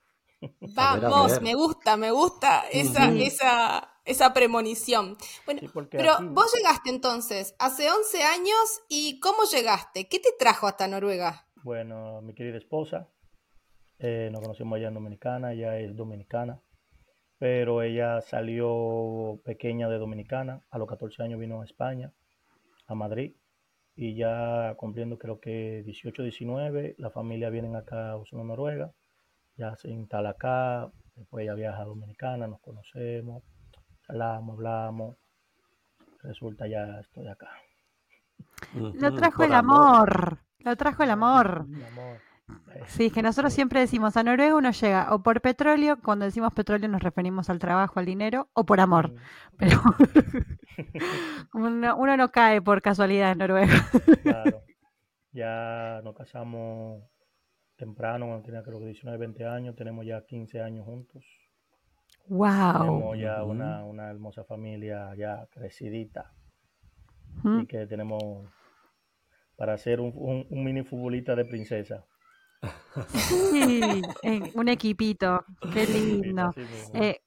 A 0.76 0.94
ver, 0.96 1.04
a 1.06 1.08
Vamos, 1.08 1.32
ver. 1.32 1.42
me 1.42 1.54
gusta, 1.54 1.96
me 1.96 2.10
gusta 2.10 2.64
esa, 2.70 3.10
esa, 3.12 3.89
esa 4.04 4.32
premonición. 4.32 5.16
Bueno, 5.46 5.60
Sí, 5.60 5.68
pero 5.90 6.12
aquí- 6.14 6.24
vos 6.30 6.52
llegaste 6.56 6.90
entonces 6.90 7.54
hace 7.58 7.90
11 7.90 8.22
años 8.22 8.80
y 8.88 9.20
¿cómo 9.20 9.44
llegaste? 9.44 10.08
¿Qué 10.08 10.18
te 10.18 10.30
trajo 10.38 10.66
hasta 10.66 10.88
Noruega? 10.88 11.46
Bueno, 11.62 12.20
mi 12.22 12.34
querida 12.34 12.56
esposa, 12.58 13.08
eh, 13.98 14.30
nos 14.32 14.40
conocimos 14.40 14.76
allá 14.76 14.88
en 14.88 14.94
Dominicana, 14.94 15.52
ella 15.52 15.78
es 15.78 15.94
dominicana, 15.94 16.60
pero 17.38 17.82
ella 17.82 18.20
salió 18.22 19.40
pequeña 19.44 19.88
de 19.88 19.98
Dominicana, 19.98 20.62
a 20.70 20.78
los 20.78 20.88
14 20.88 21.22
años 21.22 21.38
vino 21.38 21.60
a 21.60 21.64
España, 21.64 22.12
a 22.86 22.94
Madrid, 22.94 23.34
y 23.96 24.14
ya 24.16 24.74
cumpliendo 24.78 25.18
creo 25.18 25.38
que 25.40 25.82
18, 25.84 26.22
19, 26.22 26.94
la 26.98 27.10
familia 27.10 27.50
vienen 27.50 27.76
acá 27.76 28.10
a 28.12 28.16
Oslo, 28.16 28.42
Noruega, 28.44 28.92
ya 29.56 29.76
se 29.76 29.90
instala 29.90 30.30
acá, 30.30 30.90
después 31.16 31.42
ella 31.44 31.54
viaja 31.54 31.82
a 31.82 31.84
Dominicana, 31.84 32.46
nos 32.46 32.60
conocemos, 32.60 33.42
hablamos, 34.10 34.54
hablamos, 34.56 35.16
resulta 36.22 36.66
ya 36.66 37.00
estoy 37.00 37.26
acá. 37.28 37.50
Lo 38.92 39.12
Ujú, 39.12 39.14
trajo 39.14 39.42
el 39.44 39.54
amor, 39.54 40.38
lo 40.60 40.76
trajo 40.76 41.02
el 41.02 41.10
amor. 41.10 41.66
Eh, 42.74 42.84
Sí, 42.88 43.06
es 43.06 43.12
que 43.12 43.22
nosotros 43.22 43.52
siempre 43.52 43.80
decimos 43.80 44.16
a 44.16 44.22
Noruega 44.22 44.54
uno 44.56 44.70
llega 44.72 45.14
o 45.14 45.22
por 45.22 45.40
petróleo, 45.40 45.98
cuando 46.02 46.24
decimos 46.24 46.52
petróleo 46.52 46.88
nos 46.88 47.02
referimos 47.02 47.48
al 47.50 47.58
trabajo, 47.58 48.00
al 48.00 48.06
dinero, 48.06 48.48
o 48.52 48.64
por 48.64 48.80
amor. 48.80 49.12
Pero 49.56 49.80
uno, 51.54 51.96
uno 51.96 52.16
no 52.16 52.30
cae 52.30 52.62
por 52.62 52.82
casualidad 52.82 53.32
en 53.32 53.38
Noruega. 53.38 53.90
Claro. 54.22 54.62
Ya 55.32 56.00
nos 56.04 56.16
casamos 56.16 57.04
temprano, 57.76 58.26
cuando 58.26 58.44
tenía 58.46 58.62
creo 58.64 58.80
que 58.80 58.86
19, 58.86 59.18
20 59.18 59.46
años, 59.46 59.76
tenemos 59.76 60.06
ya 60.06 60.24
15 60.26 60.62
años 60.62 60.86
juntos. 60.86 61.24
¡Wow! 62.30 62.78
Tenemos 62.78 63.18
ya 63.18 63.42
una, 63.42 63.84
una 63.84 64.08
hermosa 64.08 64.44
familia 64.44 65.14
ya 65.16 65.46
crecidita 65.50 66.32
Mm. 67.42 67.60
y 67.60 67.66
que 67.66 67.86
tenemos 67.86 68.22
para 69.56 69.74
hacer 69.74 70.00
un, 70.00 70.12
un- 70.14 70.46
un 70.50 70.64
mini 70.64 70.82
futbolista 70.82 71.34
de 71.36 71.44
princesa. 71.44 72.04
Sí, 73.08 73.80
en 74.22 74.50
un 74.54 74.68
equipito, 74.68 75.44
qué 75.72 75.86
lindo. 75.86 76.52
Eh, 76.94 77.20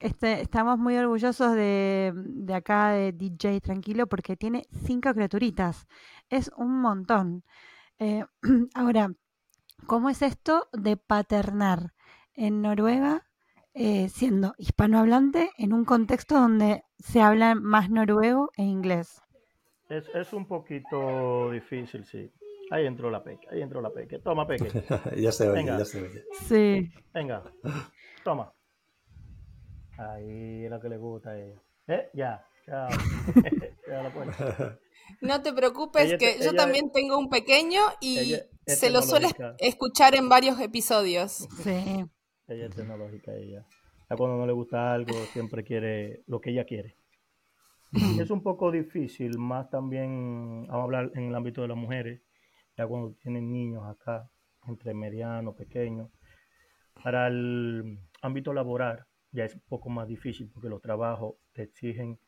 este, 0.00 0.40
estamos 0.40 0.78
muy 0.78 0.96
orgullosos 0.96 1.54
de, 1.54 2.12
de 2.14 2.54
acá 2.54 2.90
de 2.90 3.12
DJ 3.12 3.60
Tranquilo 3.60 4.06
porque 4.06 4.36
tiene 4.36 4.66
cinco 4.84 5.12
criaturitas. 5.14 5.86
Es 6.28 6.50
un 6.56 6.80
montón. 6.80 7.44
Eh, 7.98 8.24
ahora, 8.74 9.12
¿cómo 9.86 10.08
es 10.10 10.22
esto 10.22 10.68
de 10.72 10.96
paternar 10.96 11.92
en 12.34 12.62
Noruega 12.62 13.26
eh, 13.74 14.08
siendo 14.08 14.54
hispanohablante 14.58 15.50
en 15.58 15.72
un 15.72 15.84
contexto 15.84 16.34
donde 16.34 16.84
se 16.98 17.20
habla 17.20 17.54
más 17.54 17.90
noruego 17.90 18.50
e 18.56 18.62
inglés? 18.62 19.20
Es, 19.88 20.04
es 20.14 20.32
un 20.32 20.46
poquito 20.46 21.50
difícil, 21.50 22.04
sí. 22.04 22.30
Ahí 22.70 22.86
entró 22.86 23.10
la 23.10 23.22
peque, 23.22 23.46
ahí 23.50 23.60
entró 23.60 23.82
la 23.82 23.90
peque. 23.90 24.18
Toma, 24.18 24.46
peque. 24.46 24.70
ya 25.16 25.32
se 25.32 25.48
oye, 25.48 25.58
Venga. 25.58 25.78
ya 25.78 25.84
se 25.84 26.02
oye. 26.02 26.24
Sí. 26.48 26.90
Venga, 27.12 27.42
toma. 28.24 28.52
Ahí 29.98 30.64
es 30.64 30.70
lo 30.70 30.80
que 30.80 30.88
le 30.88 30.96
gusta 30.96 31.30
a 31.30 31.38
ella. 31.38 31.62
¿Eh? 31.88 32.10
Ya, 32.14 32.46
ya. 32.66 32.88
Ya 33.88 34.02
la 34.02 34.14
puerta. 34.14 34.78
No 35.20 35.42
te 35.42 35.52
preocupes 35.52 36.04
Ella 36.04 36.16
que 36.18 36.38
yo 36.38 36.50
ella 36.50 36.56
también 36.56 36.90
tengo 36.92 37.18
un 37.18 37.28
pequeño 37.28 37.80
y 38.00 38.36
se 38.66 38.90
lo 38.90 39.02
suele 39.02 39.28
escuchar 39.58 40.14
en 40.14 40.30
varios 40.30 40.58
episodios. 40.60 41.46
Sí. 41.62 42.06
Ella 42.48 42.66
es 42.66 42.74
tecnológica, 42.74 43.34
ella. 43.34 43.66
Ya 44.08 44.16
cuando 44.16 44.36
no 44.36 44.46
le 44.46 44.52
gusta 44.52 44.92
algo, 44.92 45.12
siempre 45.32 45.64
quiere 45.64 46.22
lo 46.26 46.40
que 46.40 46.50
ella 46.50 46.64
quiere. 46.64 46.96
Es 48.18 48.30
un 48.30 48.42
poco 48.42 48.70
difícil, 48.70 49.38
más 49.38 49.68
también, 49.68 50.66
vamos 50.66 50.80
a 50.80 50.84
hablar 50.84 51.10
en 51.14 51.24
el 51.24 51.34
ámbito 51.34 51.60
de 51.60 51.68
las 51.68 51.76
mujeres, 51.76 52.22
ya 52.76 52.86
cuando 52.86 53.12
tienen 53.14 53.52
niños 53.52 53.84
acá, 53.84 54.30
entre 54.66 54.94
medianos, 54.94 55.54
pequeños. 55.54 56.10
Para 57.02 57.28
el 57.28 57.98
ámbito 58.22 58.52
laboral 58.52 59.04
ya 59.30 59.44
es 59.44 59.54
un 59.54 59.62
poco 59.68 59.90
más 59.90 60.08
difícil 60.08 60.50
porque 60.52 60.68
los 60.68 60.80
trabajos 60.80 61.36
te 61.52 61.62
exigen 61.62 62.18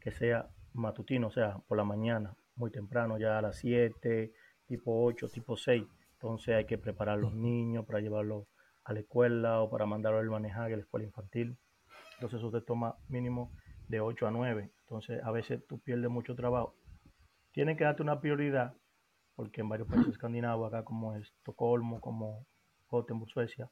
que 0.00 0.10
sea 0.12 0.48
matutino, 0.74 1.28
o 1.28 1.30
sea, 1.30 1.58
por 1.66 1.76
la 1.76 1.84
mañana, 1.84 2.36
muy 2.54 2.70
temprano, 2.70 3.18
ya 3.18 3.38
a 3.38 3.42
las 3.42 3.56
7, 3.56 4.32
tipo 4.66 5.04
8, 5.04 5.28
tipo 5.28 5.56
6. 5.56 5.84
Entonces 6.12 6.54
hay 6.54 6.66
que 6.66 6.78
preparar 6.78 7.18
los 7.18 7.34
niños 7.34 7.84
para 7.84 8.00
llevarlos 8.00 8.46
a 8.90 8.92
la 8.92 9.00
escuela 9.00 9.60
o 9.60 9.70
para 9.70 9.86
mandarlos 9.86 10.20
al 10.20 10.30
manejar 10.30 10.64
a 10.64 10.76
la 10.76 10.82
escuela 10.82 11.06
infantil. 11.06 11.56
Entonces 12.14 12.40
eso 12.40 12.50
te 12.50 12.60
toma 12.60 12.96
mínimo 13.08 13.52
de 13.88 14.00
8 14.00 14.26
a 14.26 14.30
9. 14.32 14.68
Entonces 14.80 15.22
a 15.22 15.30
veces 15.30 15.64
tú 15.68 15.78
pierdes 15.78 16.10
mucho 16.10 16.34
trabajo. 16.34 16.74
Tienes 17.52 17.78
que 17.78 17.84
darte 17.84 18.02
una 18.02 18.20
prioridad 18.20 18.74
porque 19.36 19.60
en 19.60 19.68
varios 19.68 19.88
países 19.88 20.12
escandinavos, 20.12 20.68
acá 20.68 20.84
como 20.84 21.14
Estocolmo, 21.14 22.00
como 22.00 22.46
Gothenburg, 22.88 23.30
Suecia, 23.30 23.70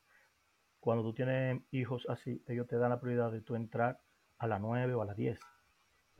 cuando 0.79 1.03
tú 1.03 1.13
tienes 1.13 1.61
hijos 1.73 2.07
así, 2.09 2.41
ellos 2.47 2.69
te 2.69 2.77
dan 2.77 2.91
la 2.91 3.01
prioridad 3.01 3.33
de 3.33 3.41
tú 3.41 3.57
entrar 3.57 3.99
a 4.39 4.47
las 4.47 4.61
9 4.61 4.95
o 4.95 5.03
a 5.03 5.05
las 5.05 5.17
10. 5.17 5.39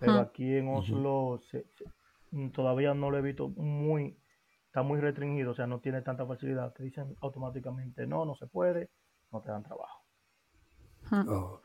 Pero 0.01 0.19
aquí 0.19 0.57
en 0.57 0.69
Oslo 0.69 1.41
mm, 2.33 2.49
todavía 2.49 2.95
no 2.95 3.11
lo 3.11 3.19
he 3.19 3.23
visto 3.23 3.49
muy, 3.49 4.19
está 4.79 4.87
muy 4.87 5.01
restringido, 5.01 5.51
o 5.51 5.55
sea, 5.55 5.67
no 5.67 5.81
tiene 5.81 6.03
tanta 6.03 6.25
facilidad. 6.25 6.73
Te 6.73 6.85
dicen 6.85 7.17
automáticamente, 7.21 8.07
no, 8.07 8.25
no 8.25 8.37
se 8.37 8.47
puede, 8.47 8.91
no 9.33 9.41
te 9.41 9.51
dan 9.51 9.65
trabajo. 9.65 10.05
Oh. 11.11 11.61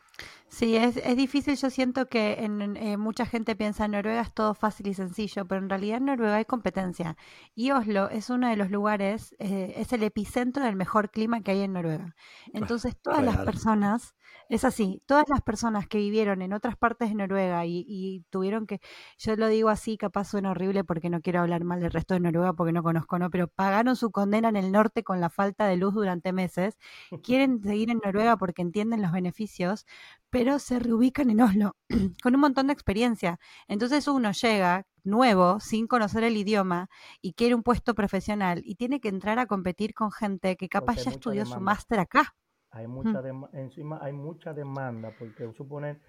Sí, 0.48 0.75
es, 0.75 0.98
es 0.98 1.15
difícil. 1.15 1.55
Yo 1.55 1.70
siento 1.70 2.08
que 2.08 2.43
en, 2.43 2.75
eh, 2.75 2.98
mucha 2.98 3.25
gente 3.27 3.55
piensa 3.55 3.86
en 3.86 3.91
Noruega 3.91 4.22
es 4.22 4.34
todo 4.34 4.55
fácil 4.55 4.88
y 4.88 4.96
sencillo, 4.96 5.46
pero 5.46 5.62
en 5.62 5.70
realidad 5.70 5.98
en 5.98 6.05
Noruega 6.05 6.38
hay 6.38 6.46
competencia. 6.46 7.17
Y 7.53 7.70
Oslo 7.70 8.10
es 8.10 8.32
uno 8.32 8.48
de 8.50 8.55
los 8.55 8.72
lugares, 8.72 9.36
eh, 9.38 9.74
es 9.77 9.93
el 9.93 10.01
epicentro 10.01 10.63
del 10.63 10.75
mejor 10.75 11.12
clima 11.12 11.41
que 11.41 11.51
hay 11.51 11.62
en 11.62 11.74
Noruega. 11.74 12.15
Entonces, 12.53 12.96
todas 13.00 13.24
las 13.24 13.38
personas 13.38 14.15
es 14.53 14.65
así, 14.65 15.01
todas 15.05 15.25
las 15.29 15.41
personas 15.41 15.88
que 15.88 15.98
vivieron 15.98 16.41
en 16.41 16.53
otras 16.53 16.77
partes 16.77 17.10
de 17.10 17.15
Noruega 17.15 17.65
y, 17.65 18.24
tuvieron 18.29 18.67
que, 18.67 18.79
yo 19.17 19.36
lo 19.36 19.48
digo 19.48 19.69
así, 19.69 19.98
capaz 19.98 20.25
suena 20.25 20.51
horrible 20.51 20.83
porque 20.83 21.10
no 21.10 21.22
quiero 21.22 21.41
hablar 21.41 21.63
mal 21.63 21.79
del 21.81 21.91
resto 21.91 22.13
de 22.13 22.19
Noruega 22.19 22.53
porque 22.53 22.74
no 22.74 22.83
conozco, 22.83 23.17
¿no? 23.19 23.29
Pero 23.29 23.48
pagaron 23.48 23.95
su 23.95 24.12
condena 24.12 24.50
en 24.50 24.55
el 24.55 24.72
norte 24.72 25.03
con 25.03 25.19
la 25.22 25.29
falta 25.29 25.65
de 25.67 25.77
luz 25.77 25.93
durante 25.93 26.33
meses, 26.33 26.77
quieren 27.24 27.62
seguir 27.63 27.89
en 27.89 28.00
Noruega 28.03 28.38
porque 28.38 28.62
entienden 28.62 29.01
los 29.01 29.12
beneficios, 29.12 29.86
pero 30.29 30.60
se 30.60 30.79
reubican 30.79 31.29
en 31.29 31.41
Oslo 31.41 31.75
con 32.24 32.36
un 32.36 32.41
montón 32.41 32.67
de 32.67 32.74
experiencia. 32.74 33.39
Entonces 33.67 34.07
uno 34.07 34.31
llega 34.31 34.86
nuevo, 35.03 35.60
sin 35.60 35.88
conocer 35.88 36.24
el 36.24 36.38
idioma, 36.38 36.89
y 37.22 37.33
quiere 37.33 37.55
un 37.55 37.63
puesto 37.63 37.93
profesional 37.95 38.62
y 38.65 38.75
tiene 38.75 39.00
que 39.00 39.10
entrar 39.10 39.39
a 39.39 39.48
competir 39.48 39.93
con 39.93 40.12
gente 40.12 40.55
que 40.57 40.69
capaz 40.69 41.03
ya 41.03 41.12
estudió 41.12 41.45
su 41.45 41.60
máster 41.60 42.00
acá. 42.00 42.36
Hay 42.74 42.88
mucha 42.88 43.22
encima 43.53 44.00
hay 44.01 44.13
mucha 44.13 44.51
demanda, 44.53 45.12
porque 45.18 45.51
suponer, 45.53 46.01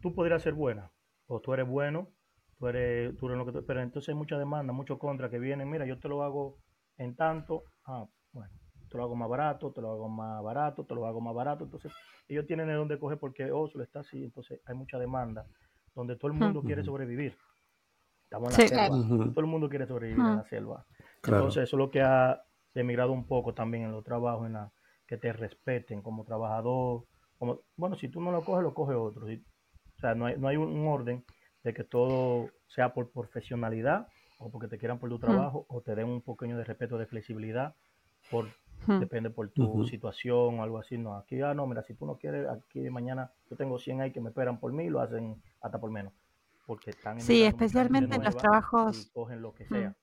tú 0.00 0.14
podrías 0.14 0.42
ser 0.42 0.54
buena, 0.54 0.90
o 1.26 1.40
tú 1.40 1.52
eres 1.52 1.68
bueno, 1.68 2.08
tú 2.58 2.66
eres, 2.66 3.14
tú 3.18 3.26
eres 3.26 3.38
lo 3.38 3.44
que 3.44 3.60
pero 3.60 3.82
entonces 3.82 4.08
hay 4.08 4.14
mucha 4.14 4.38
demanda, 4.38 4.72
mucho 4.72 4.98
contra 4.98 5.28
que 5.28 5.38
vienen, 5.38 5.68
mira, 5.68 5.84
yo 5.84 5.98
te 5.98 6.08
lo 6.08 6.22
hago 6.22 6.56
en 6.96 7.14
tanto, 7.14 7.64
ah, 7.84 8.06
bueno, 8.32 8.50
te 8.88 8.96
lo 8.96 9.04
hago 9.04 9.16
más 9.16 9.28
barato, 9.28 9.70
te 9.70 9.82
lo 9.82 9.90
hago 9.90 10.08
más 10.08 10.42
barato, 10.42 10.86
te 10.86 10.94
lo 10.94 11.06
hago 11.06 11.20
más 11.20 11.34
barato, 11.34 11.64
entonces 11.64 11.92
ellos 12.26 12.46
tienen 12.46 12.68
de 12.68 12.74
dónde 12.74 12.98
coger 12.98 13.18
porque 13.18 13.52
Oslo 13.52 13.82
está 13.82 14.00
así, 14.00 14.24
entonces 14.24 14.62
hay 14.64 14.74
mucha 14.74 14.98
demanda, 14.98 15.46
donde 15.94 16.16
todo 16.16 16.32
el 16.32 16.38
mundo 16.38 16.62
quiere 16.62 16.82
sobrevivir. 16.82 17.36
Estamos 18.24 18.58
en 18.58 18.76
la 18.76 18.86
selva, 18.86 19.28
todo 19.30 19.40
el 19.40 19.46
mundo 19.46 19.68
quiere 19.68 19.86
sobrevivir 19.86 20.24
en 20.24 20.36
la 20.36 20.44
selva. 20.44 20.86
Entonces 21.22 21.64
eso 21.64 21.76
es 21.76 21.78
lo 21.78 21.90
que 21.90 22.00
ha 22.00 22.42
emigrado 22.74 23.12
un 23.12 23.26
poco 23.26 23.52
también 23.52 23.84
en 23.84 23.92
los 23.92 24.04
trabajos, 24.04 24.46
en 24.46 24.54
la 24.54 24.72
que 25.08 25.16
te 25.16 25.32
respeten 25.32 26.02
como 26.02 26.22
trabajador. 26.24 27.04
Como, 27.38 27.62
bueno, 27.76 27.96
si 27.96 28.08
tú 28.08 28.20
no 28.20 28.30
lo 28.30 28.44
coges, 28.44 28.62
lo 28.62 28.74
coge 28.74 28.94
otro. 28.94 29.26
o 29.26 30.00
sea, 30.00 30.14
no 30.14 30.26
hay, 30.26 30.38
no 30.38 30.46
hay 30.46 30.56
un 30.56 30.86
orden 30.86 31.24
de 31.64 31.74
que 31.74 31.82
todo 31.82 32.50
sea 32.68 32.92
por 32.92 33.10
profesionalidad 33.10 34.06
o 34.38 34.50
porque 34.50 34.68
te 34.68 34.78
quieran 34.78 34.98
por 34.98 35.08
tu 35.08 35.16
hmm. 35.16 35.20
trabajo 35.20 35.66
o 35.68 35.80
te 35.80 35.94
den 35.94 36.06
un 36.06 36.20
pequeño 36.20 36.56
de 36.56 36.64
respeto, 36.64 36.98
de 36.98 37.06
flexibilidad, 37.06 37.74
por 38.30 38.46
hmm. 38.86 39.00
depende 39.00 39.30
por 39.30 39.48
tu 39.48 39.84
situación 39.86 40.60
o 40.60 40.62
algo 40.62 40.78
así. 40.78 40.98
No, 40.98 41.16
aquí, 41.16 41.40
ah, 41.40 41.54
no, 41.54 41.66
mira, 41.66 41.82
si 41.82 41.94
tú 41.94 42.06
no 42.06 42.16
quieres, 42.18 42.46
aquí 42.46 42.80
de 42.80 42.90
mañana 42.90 43.32
yo 43.50 43.56
tengo 43.56 43.78
100 43.78 44.02
ahí 44.02 44.12
que 44.12 44.20
me 44.20 44.28
esperan 44.28 44.60
por 44.60 44.72
mí 44.72 44.84
y 44.84 44.90
lo 44.90 45.00
hacen 45.00 45.42
hasta 45.62 45.80
por 45.80 45.90
menos. 45.90 46.12
Porque 46.66 46.90
están 46.90 47.16
en 47.16 47.22
Sí, 47.22 47.42
especialmente 47.44 48.14
en 48.14 48.24
los 48.24 48.36
trabajos. 48.36 49.10
cogen 49.14 49.40
lo 49.40 49.54
que 49.54 49.64
sea. 49.64 49.96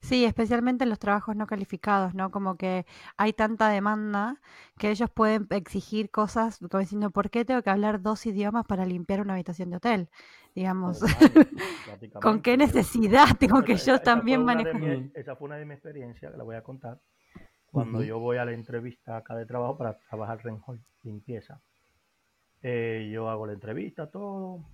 Sí, 0.00 0.24
especialmente 0.24 0.84
en 0.84 0.90
los 0.90 0.98
trabajos 0.98 1.34
no 1.34 1.46
calificados, 1.46 2.14
¿no? 2.14 2.30
Como 2.30 2.56
que 2.56 2.86
hay 3.16 3.32
tanta 3.32 3.68
demanda 3.68 4.40
que 4.78 4.90
ellos 4.90 5.10
pueden 5.10 5.46
exigir 5.50 6.10
cosas, 6.10 6.58
como 6.58 6.78
diciendo, 6.78 7.10
¿por 7.10 7.30
qué 7.30 7.44
tengo 7.44 7.62
que 7.62 7.70
hablar 7.70 8.02
dos 8.02 8.24
idiomas 8.26 8.66
para 8.66 8.84
limpiar 8.84 9.20
una 9.20 9.32
habitación 9.34 9.70
de 9.70 9.76
hotel? 9.76 10.08
Digamos, 10.54 11.00
¿con 12.22 12.40
qué 12.40 12.56
necesidad 12.56 13.26
tengo 13.38 13.62
que 13.62 13.76
yo 13.76 14.00
también 14.00 14.44
manejar? 14.44 14.80
Esa 15.14 15.34
fue 15.34 15.46
una 15.46 15.56
de 15.56 15.64
mis 15.64 15.74
experiencias, 15.74 16.30
que 16.30 16.38
la 16.38 16.44
voy 16.44 16.56
a 16.56 16.62
contar, 16.62 17.00
cuando 17.66 18.02
yo 18.02 18.18
voy 18.18 18.36
a 18.36 18.44
la 18.44 18.52
entrevista 18.52 19.16
acá 19.16 19.34
de 19.34 19.44
trabajo 19.44 19.76
para 19.76 19.98
trabajar 19.98 20.40
en 20.44 20.60
limpieza. 21.02 21.60
Eh, 22.62 23.10
yo 23.12 23.28
hago 23.28 23.46
la 23.46 23.52
entrevista, 23.52 24.10
todo, 24.10 24.64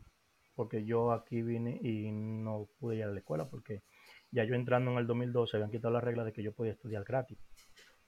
porque 0.55 0.85
yo 0.85 1.13
aquí 1.13 1.43
vine 1.43 1.81
y 1.83 2.11
no 2.13 2.69
pude 2.79 2.97
ir 2.97 3.05
a 3.05 3.09
la 3.09 3.19
escuela 3.19 3.49
porque 3.49 3.83
ya 4.33 4.45
yo 4.45 4.55
entrando 4.55 4.91
en 4.91 4.99
el 4.99 5.07
2012 5.07 5.57
habían 5.57 5.71
quitado 5.71 5.93
la 5.93 6.01
regla 6.01 6.25
de 6.25 6.33
que 6.33 6.43
yo 6.43 6.53
podía 6.53 6.73
estudiar 6.73 7.05
gratis, 7.05 7.39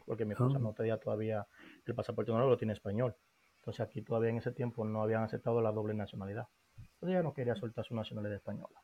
porque 0.05 0.25
mi 0.25 0.33
esposa 0.33 0.57
ah. 0.57 0.61
no 0.61 0.73
tenía 0.73 0.99
todavía 0.99 1.47
el 1.87 1.95
pasaporte 1.95 2.33
no 2.33 2.47
lo 2.47 2.57
tiene 2.57 2.73
español. 2.73 3.15
Entonces 3.59 3.81
aquí 3.81 4.03
todavía 4.03 4.31
en 4.31 4.39
ese 4.39 4.53
tiempo 4.53 4.85
no 4.85 5.03
habían 5.03 5.23
aceptado 5.23 5.63
la 5.63 5.73
doble 5.73 5.95
nacionalidad. 5.95 6.47
Entonces 6.77 7.11
ella 7.11 7.23
no 7.23 7.33
quería 7.33 7.55
soltar 7.55 7.85
su 7.85 7.95
nacionalidad 7.95 8.37
española. 8.37 8.81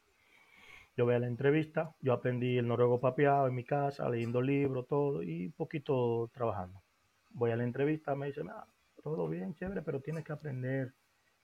Yo 0.96 1.04
voy 1.04 1.14
a 1.14 1.18
la 1.18 1.26
entrevista, 1.26 1.94
yo 2.00 2.12
aprendí 2.12 2.58
el 2.58 2.66
noruego 2.66 3.00
papeado 3.00 3.46
en 3.46 3.54
mi 3.54 3.64
casa, 3.64 4.08
leyendo 4.08 4.42
libros, 4.42 4.86
todo, 4.86 5.22
y 5.22 5.48
poquito 5.50 6.30
trabajando. 6.32 6.82
Voy 7.30 7.52
a 7.52 7.56
la 7.56 7.64
entrevista, 7.64 8.14
me 8.14 8.26
dicen, 8.26 8.48
ah, 8.50 8.66
todo 9.02 9.28
bien, 9.28 9.54
chévere, 9.54 9.82
pero 9.82 10.00
tienes 10.00 10.24
que 10.24 10.32
aprender 10.32 10.94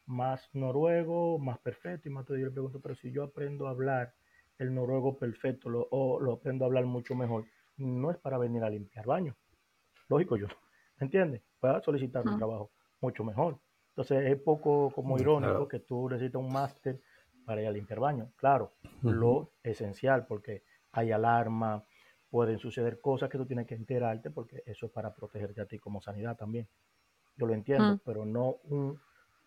más 0.05 0.51
noruego, 0.53 1.39
más 1.39 1.59
perfecto, 1.59 2.09
y 2.09 2.13
más 2.13 2.27
todo. 2.27 2.37
Yo 2.37 2.47
le 2.47 2.53
pregunto, 2.53 2.81
pero 2.81 2.95
si 2.95 3.13
yo 3.13 3.23
aprendo 3.23 3.67
a 3.67 3.71
hablar 3.71 4.15
el 4.59 4.75
noruego 4.75 5.17
perfecto 5.17 5.69
lo, 5.69 5.87
o 5.91 6.21
lo 6.21 6.35
aprendo 6.35 6.65
a 6.65 6.67
hablar 6.67 6.87
mucho 6.87 7.15
mejor, 7.15 7.45
no 7.77 8.11
es 8.11 8.17
para 8.19 8.39
venir 8.39 8.63
a 8.65 8.71
limpiar 8.71 9.07
baño. 9.07 9.37
Lógico 10.09 10.37
yo, 10.37 10.47
¿me 10.99 11.07
entiendes? 11.07 11.43
Para 11.61 11.83
solicitar 11.83 12.27
un 12.27 12.37
trabajo 12.37 12.71
mucho 13.01 13.25
mejor. 13.25 13.59
Entonces 13.91 14.31
es 14.31 14.41
poco 14.41 14.91
como 14.91 15.19
irónico 15.19 15.67
que 15.67 15.81
tú 15.81 16.09
necesitas 16.09 16.41
un 16.41 16.53
máster 16.53 17.01
para 17.45 17.63
ir 17.63 17.69
a 17.69 17.73
limpiar 17.73 18.01
baño. 18.01 18.31
Claro, 18.37 18.73
lo 19.03 19.53
esencial, 19.63 20.27
porque 20.27 20.65
hay 20.93 21.13
alarma, 21.13 21.83
pueden 22.31 22.59
suceder 22.59 23.01
cosas 23.01 23.31
que 23.31 23.39
tú 23.39 23.47
tienes 23.47 23.67
que 23.67 23.75
enterarte, 23.75 24.31
porque 24.31 24.63
eso 24.67 24.87
es 24.87 24.93
para 24.93 25.15
protegerte 25.15 25.61
a 25.61 25.67
ti 25.67 25.79
como 25.79 26.01
sanidad 26.01 26.37
también. 26.37 26.69
Yo 27.37 27.47
lo 27.47 27.55
entiendo, 27.55 28.01
pero 28.05 28.25
no 28.25 28.57
un 28.65 28.99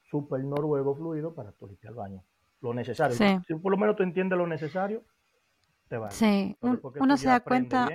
super 0.09 0.43
noruego 0.43 0.95
fluido 0.95 1.33
para 1.33 1.51
tú 1.51 1.67
limpiar 1.67 1.93
baño 1.93 2.23
lo 2.61 2.73
necesario. 2.73 3.15
Si 3.15 3.55
por 3.55 3.71
lo 3.71 3.77
menos 3.77 3.95
tú 3.95 4.03
entiendes 4.03 4.37
lo 4.37 4.47
necesario, 4.47 5.03
te 5.87 5.97
va. 5.97 6.11
Sí, 6.11 6.57
uno 6.61 7.17
se 7.17 7.27
da 7.27 7.39
cuenta. 7.39 7.89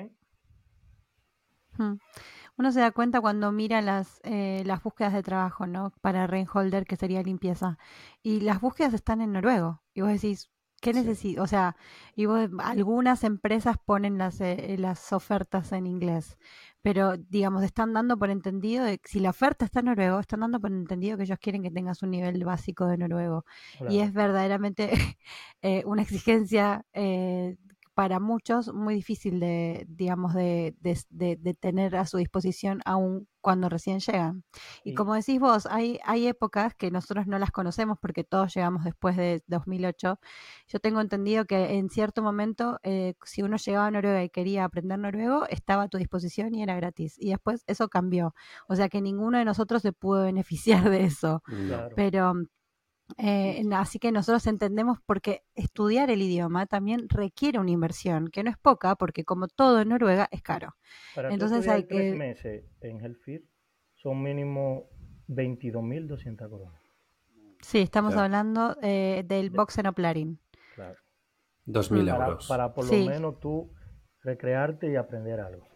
Uno 2.56 2.70
se 2.70 2.80
da 2.80 2.92
cuenta 2.92 3.20
cuando 3.20 3.50
mira 3.50 3.82
las, 3.82 4.20
eh, 4.22 4.62
las 4.64 4.82
búsquedas 4.82 5.12
de 5.12 5.24
trabajo, 5.24 5.66
¿no? 5.66 5.92
Para 6.00 6.26
Reinholder, 6.28 6.86
que 6.86 6.96
sería 6.96 7.22
limpieza. 7.22 7.78
Y 8.22 8.40
las 8.40 8.60
búsquedas 8.60 8.94
están 8.94 9.20
en 9.20 9.32
noruego. 9.32 9.82
Y 9.92 10.02
vos 10.02 10.10
decís, 10.10 10.50
¿Qué 10.84 10.92
necesito? 10.92 11.42
O 11.42 11.46
sea, 11.46 11.76
y 12.14 12.26
algunas 12.58 13.24
empresas 13.24 13.76
ponen 13.82 14.18
las, 14.18 14.42
eh, 14.42 14.76
las 14.78 15.14
ofertas 15.14 15.72
en 15.72 15.86
inglés, 15.86 16.36
pero 16.82 17.16
digamos, 17.16 17.64
están 17.64 17.94
dando 17.94 18.18
por 18.18 18.28
entendido, 18.28 18.84
de, 18.84 19.00
si 19.02 19.18
la 19.20 19.30
oferta 19.30 19.64
está 19.64 19.80
en 19.80 19.86
noruego, 19.86 20.20
están 20.20 20.40
dando 20.40 20.60
por 20.60 20.70
entendido 20.70 21.16
que 21.16 21.22
ellos 21.22 21.38
quieren 21.40 21.62
que 21.62 21.70
tengas 21.70 22.02
un 22.02 22.10
nivel 22.10 22.44
básico 22.44 22.86
de 22.86 22.98
noruego. 22.98 23.46
Y 23.88 24.00
es 24.00 24.12
verdaderamente 24.12 24.90
eh, 25.62 25.82
una 25.86 26.02
exigencia 26.02 26.84
eh, 26.92 27.56
para 27.94 28.18
muchos 28.20 28.72
muy 28.74 28.94
difícil 28.94 29.38
de, 29.40 29.86
digamos, 29.88 30.34
de, 30.34 30.74
de, 30.80 30.98
de- 31.10 31.36
de 31.36 31.54
tener 31.54 31.94
a 31.96 32.06
su 32.06 32.16
disposición 32.18 32.80
aún 32.84 33.28
cuando 33.40 33.68
recién 33.68 34.00
llegan. 34.00 34.42
Y 34.84 34.90
Y- 34.90 34.94
como 34.94 35.14
decís 35.14 35.38
vos, 35.38 35.66
hay, 35.66 36.00
hay 36.04 36.26
épocas 36.26 36.74
que 36.74 36.90
nosotros 36.90 37.26
no 37.26 37.38
las 37.38 37.50
conocemos 37.52 37.98
porque 38.00 38.24
todos 38.24 38.52
llegamos 38.54 38.84
después 38.84 39.16
de 39.16 39.42
2008. 39.46 40.18
Yo 40.66 40.80
tengo 40.80 41.00
entendido 41.00 41.44
que 41.44 41.74
en 41.78 41.88
cierto 41.90 42.22
momento, 42.22 42.78
eh, 42.82 43.14
si 43.24 43.42
uno 43.42 43.56
llegaba 43.56 43.86
a 43.86 43.90
Noruega 43.90 44.24
y 44.24 44.30
quería 44.30 44.64
aprender 44.64 44.98
noruego, 44.98 45.46
estaba 45.48 45.84
a 45.84 45.88
tu 45.88 45.98
disposición 45.98 46.54
y 46.54 46.62
era 46.62 46.74
gratis. 46.76 47.16
Y 47.18 47.30
después 47.30 47.62
eso 47.66 47.88
cambió. 47.88 48.34
O 48.68 48.76
sea 48.76 48.88
que 48.88 49.00
ninguno 49.02 49.38
de 49.38 49.44
nosotros 49.44 49.82
se 49.82 49.92
pudo 49.92 50.24
beneficiar 50.84 50.90
de 50.90 51.04
eso. 51.04 51.42
Claro. 51.44 51.94
Pero 51.96 52.34
eh, 53.18 53.62
así 53.72 53.98
que 53.98 54.12
nosotros 54.12 54.46
entendemos 54.46 54.98
porque 55.04 55.42
estudiar 55.54 56.10
el 56.10 56.22
idioma 56.22 56.66
también 56.66 57.08
requiere 57.08 57.58
una 57.58 57.70
inversión, 57.70 58.28
que 58.28 58.42
no 58.42 58.50
es 58.50 58.56
poca, 58.58 58.96
porque 58.96 59.24
como 59.24 59.46
todo 59.48 59.80
en 59.80 59.88
Noruega 59.90 60.28
es 60.30 60.42
caro. 60.42 60.74
Para 61.14 61.32
Entonces 61.32 61.66
hay 61.68 61.84
tres 61.84 62.12
que- 62.12 62.18
meses 62.18 62.64
en 62.80 63.04
Hellfire 63.04 63.44
son 63.94 64.22
mínimo 64.22 64.88
22.200 65.28 66.48
coronas. 66.48 66.80
Sí, 67.60 67.78
estamos 67.78 68.12
Claro. 68.12 68.24
hablando 68.26 68.76
eh, 68.82 69.24
del 69.26 69.50
De- 69.50 69.56
Boxenoplarin. 69.56 70.38
Claro. 70.74 70.98
Dos 71.64 71.90
mil 71.90 72.06
Para, 72.06 72.26
euros. 72.26 72.46
para 72.48 72.74
por 72.74 72.84
Sí. 72.84 73.04
lo 73.04 73.10
menos 73.10 73.40
tú 73.40 73.72
recrearte 74.20 74.90
y 74.92 74.96
aprender 74.96 75.40
algo. 75.40 75.66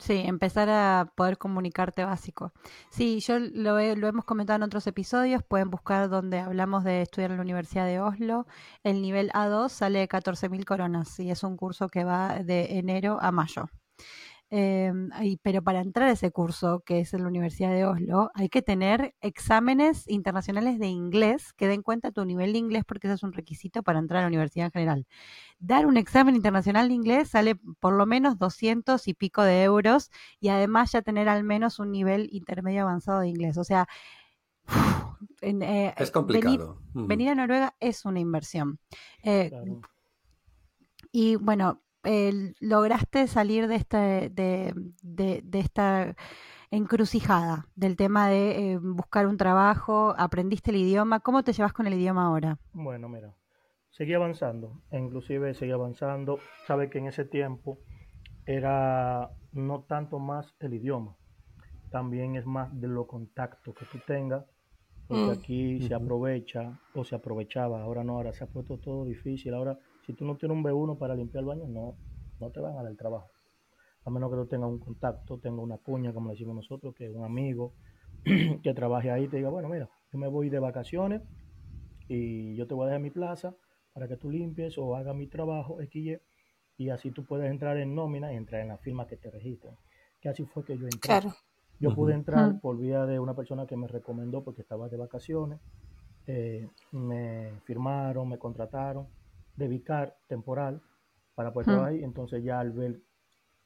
Sí, 0.00 0.14
empezar 0.24 0.70
a 0.70 1.12
poder 1.14 1.36
comunicarte 1.36 2.04
básico. 2.04 2.52
Sí, 2.90 3.20
yo 3.20 3.38
lo, 3.38 3.78
he- 3.78 3.96
lo 3.96 4.08
hemos 4.08 4.24
comentado 4.24 4.56
en 4.56 4.62
otros 4.62 4.86
episodios, 4.86 5.42
pueden 5.42 5.68
buscar 5.70 6.08
donde 6.08 6.38
hablamos 6.40 6.84
de 6.84 7.02
estudiar 7.02 7.30
en 7.32 7.36
la 7.36 7.42
Universidad 7.42 7.84
de 7.84 8.00
Oslo. 8.00 8.46
El 8.82 9.02
nivel 9.02 9.30
A2 9.34 9.68
sale 9.72 9.98
de 10.00 10.08
14.000 10.08 10.64
coronas 10.64 11.20
y 11.20 11.30
es 11.30 11.42
un 11.44 11.56
curso 11.58 11.88
que 11.88 12.04
va 12.04 12.38
de 12.42 12.78
enero 12.78 13.18
a 13.20 13.30
mayo. 13.30 13.66
Eh, 14.52 14.92
y- 15.22 15.36
pero 15.36 15.62
para 15.62 15.80
entrar 15.80 16.08
a 16.08 16.12
ese 16.12 16.32
curso, 16.32 16.80
que 16.84 16.98
es 17.00 17.14
en 17.14 17.22
la 17.22 17.28
Universidad 17.28 17.70
de 17.70 17.84
Oslo, 17.84 18.30
hay 18.34 18.48
que 18.48 18.62
tener 18.62 19.14
exámenes 19.20 20.08
internacionales 20.08 20.80
de 20.80 20.88
inglés 20.88 21.52
que 21.52 21.68
den 21.68 21.82
cuenta 21.82 22.10
tu 22.10 22.24
nivel 22.24 22.52
de 22.52 22.58
inglés 22.58 22.82
porque 22.84 23.06
ese 23.06 23.14
es 23.14 23.22
un 23.22 23.32
requisito 23.32 23.84
para 23.84 24.00
entrar 24.00 24.18
a 24.18 24.22
la 24.22 24.28
universidad 24.28 24.66
en 24.66 24.72
general. 24.72 25.06
Dar 25.60 25.86
un 25.86 25.96
examen 25.96 26.34
internacional 26.34 26.88
de 26.88 26.94
inglés 26.94 27.28
sale 27.30 27.54
por 27.78 27.92
lo 27.92 28.06
menos 28.06 28.38
200 28.38 29.06
y 29.06 29.14
pico 29.14 29.42
de 29.44 29.62
euros 29.62 30.10
y 30.40 30.48
además 30.48 30.90
ya 30.92 31.02
tener 31.02 31.28
al 31.28 31.44
menos 31.44 31.78
un 31.78 31.92
nivel 31.92 32.28
intermedio 32.32 32.82
avanzado 32.82 33.20
de 33.20 33.28
inglés. 33.28 33.56
O 33.56 33.62
sea, 33.64 33.86
en, 35.42 35.62
eh, 35.62 35.88
Es 35.96 35.96
venir, 35.98 36.12
complicado. 36.12 36.78
Mm. 36.94 37.06
venir 37.06 37.28
a 37.30 37.34
Noruega 37.36 37.74
es 37.80 38.04
una 38.04 38.18
inversión. 38.20 38.78
Eh, 39.22 39.48
Claro. 39.48 39.80
y 41.12 41.36
bueno, 41.36 41.80
lograste 42.60 43.26
salir 43.26 43.66
de, 43.68 43.74
este, 43.76 43.96
de, 44.30 44.72
de- 45.02 45.42
de 45.44 45.58
esta 45.60 46.14
encrucijada 46.70 47.66
del 47.74 47.96
tema 47.96 48.28
de 48.28 48.72
eh, 48.72 48.78
buscar 48.78 49.26
un 49.26 49.36
trabajo, 49.36 50.14
aprendiste 50.16 50.70
el 50.70 50.76
idioma. 50.76 51.20
¿Cómo 51.20 51.42
te 51.42 51.52
llevas 51.52 51.72
con 51.72 51.86
el 51.86 51.94
idioma 51.94 52.26
ahora? 52.26 52.58
Bueno, 52.72 53.08
mira, 53.08 53.34
seguí 53.90 54.14
avanzando, 54.14 54.80
e 54.90 54.98
inclusive 54.98 55.54
seguí 55.54 55.72
avanzando. 55.72 56.38
Sabe 56.66 56.88
que 56.88 56.98
en 56.98 57.06
ese 57.08 57.24
tiempo 57.24 57.78
era 58.46 59.30
no 59.52 59.82
tanto 59.82 60.18
más 60.18 60.54
el 60.60 60.74
idioma, 60.74 61.16
también 61.90 62.36
es 62.36 62.46
más 62.46 62.68
de 62.80 62.86
los 62.88 63.06
contactos 63.06 63.74
que 63.74 63.84
tú 63.86 63.98
tengas, 64.06 64.44
porque 65.08 65.30
Mm. 65.30 65.30
aquí 65.38 65.88
se 65.88 65.94
aprovecha 65.94 66.78
o 66.94 67.04
se 67.04 67.16
aprovechaba, 67.16 67.82
ahora 67.82 68.04
no, 68.04 68.12
ahora 68.14 68.32
se 68.32 68.44
ha 68.44 68.46
puesto 68.46 68.78
todo 68.78 69.04
difícil. 69.04 69.54
Ahora, 69.54 69.76
si 70.06 70.12
tú 70.14 70.24
no 70.24 70.36
tienes 70.36 70.56
un 70.56 70.64
B1 70.64 70.98
para 70.98 71.14
limpiar 71.14 71.42
el 71.42 71.48
baño, 71.48 71.66
no, 71.66 71.96
no 72.38 72.50
te 72.50 72.60
van 72.60 72.72
a 72.72 72.82
dar 72.82 72.86
el 72.90 72.96
trabajo. 72.96 73.30
A 74.04 74.10
menos 74.10 74.30
que 74.30 74.36
tú 74.36 74.46
tengas 74.46 74.70
un 74.70 74.78
contacto, 74.78 75.38
tengas 75.38 75.62
una 75.62 75.78
cuña, 75.78 76.12
como 76.12 76.28
le 76.28 76.34
decimos 76.34 76.56
nosotros, 76.56 76.94
que 76.94 77.06
es 77.06 77.14
un 77.14 77.24
amigo 77.24 77.74
que 78.62 78.74
trabaje 78.74 79.10
ahí, 79.10 79.28
te 79.28 79.36
diga, 79.36 79.50
bueno, 79.50 79.68
mira, 79.68 79.88
yo 80.12 80.18
me 80.18 80.28
voy 80.28 80.48
de 80.48 80.58
vacaciones 80.58 81.22
y 82.08 82.56
yo 82.56 82.66
te 82.66 82.74
voy 82.74 82.84
a 82.84 82.86
dejar 82.88 83.02
mi 83.02 83.10
plaza 83.10 83.54
para 83.92 84.08
que 84.08 84.16
tú 84.16 84.30
limpies 84.30 84.78
o 84.78 84.96
hagas 84.96 85.14
mi 85.14 85.26
trabajo 85.26 85.80
XY 85.80 86.18
y 86.78 86.88
así 86.88 87.10
tú 87.10 87.24
puedes 87.24 87.50
entrar 87.50 87.76
en 87.76 87.94
nómina 87.94 88.32
y 88.32 88.36
entrar 88.36 88.62
en 88.62 88.68
la 88.68 88.78
firma 88.78 89.06
que 89.06 89.16
te 89.16 89.30
registren. 89.30 89.74
Que 90.20 90.28
así 90.28 90.44
fue 90.44 90.64
que 90.64 90.76
yo 90.76 90.84
entré. 90.84 91.00
Claro. 91.00 91.34
Yo 91.78 91.94
pude 91.94 92.14
entrar 92.14 92.60
por 92.60 92.78
vía 92.78 93.06
de 93.06 93.18
una 93.18 93.34
persona 93.34 93.66
que 93.66 93.76
me 93.76 93.86
recomendó 93.86 94.42
porque 94.42 94.62
estaba 94.62 94.88
de 94.88 94.96
vacaciones. 94.96 95.60
eh, 96.26 96.68
me 96.92 97.52
firmaron, 97.64 98.28
me 98.28 98.38
contrataron 98.38 99.08
de 99.60 99.68
vicar 99.68 100.18
temporal 100.28 100.82
para 101.36 101.52
poder 101.54 101.66
Mm. 101.66 101.68
trabajar 101.68 101.94
ahí. 101.94 102.04
Entonces 102.04 102.44
ya 102.44 102.60
al 102.60 102.72
ver 102.72 103.02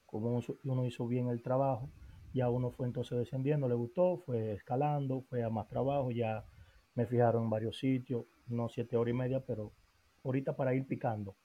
cómo 0.07 0.41
uno 0.65 0.87
hizo 0.87 1.07
bien 1.09 1.29
el 1.29 1.43
trabajo, 1.43 1.91
ya 2.35 2.51
uno 2.51 2.71
fue 2.71 2.87
entonces 2.87 3.19
descendiendo, 3.19 3.69
le 3.69 3.75
gustó, 3.75 4.19
fue 4.19 4.55
escalando, 4.55 5.23
fue 5.23 5.45
a 5.45 5.51
más 5.51 5.69
trabajo, 5.69 6.11
ya 6.13 6.45
me 6.95 7.07
fijaron 7.07 7.45
en 7.45 7.51
varios 7.51 7.79
sitios, 7.79 8.27
no 8.49 8.69
siete 8.69 8.97
horas 8.97 9.13
y 9.15 9.19
media, 9.19 9.41
pero 9.47 9.73
ahorita 10.25 10.57
para 10.57 10.75
ir 10.75 10.87
picando. 10.87 11.37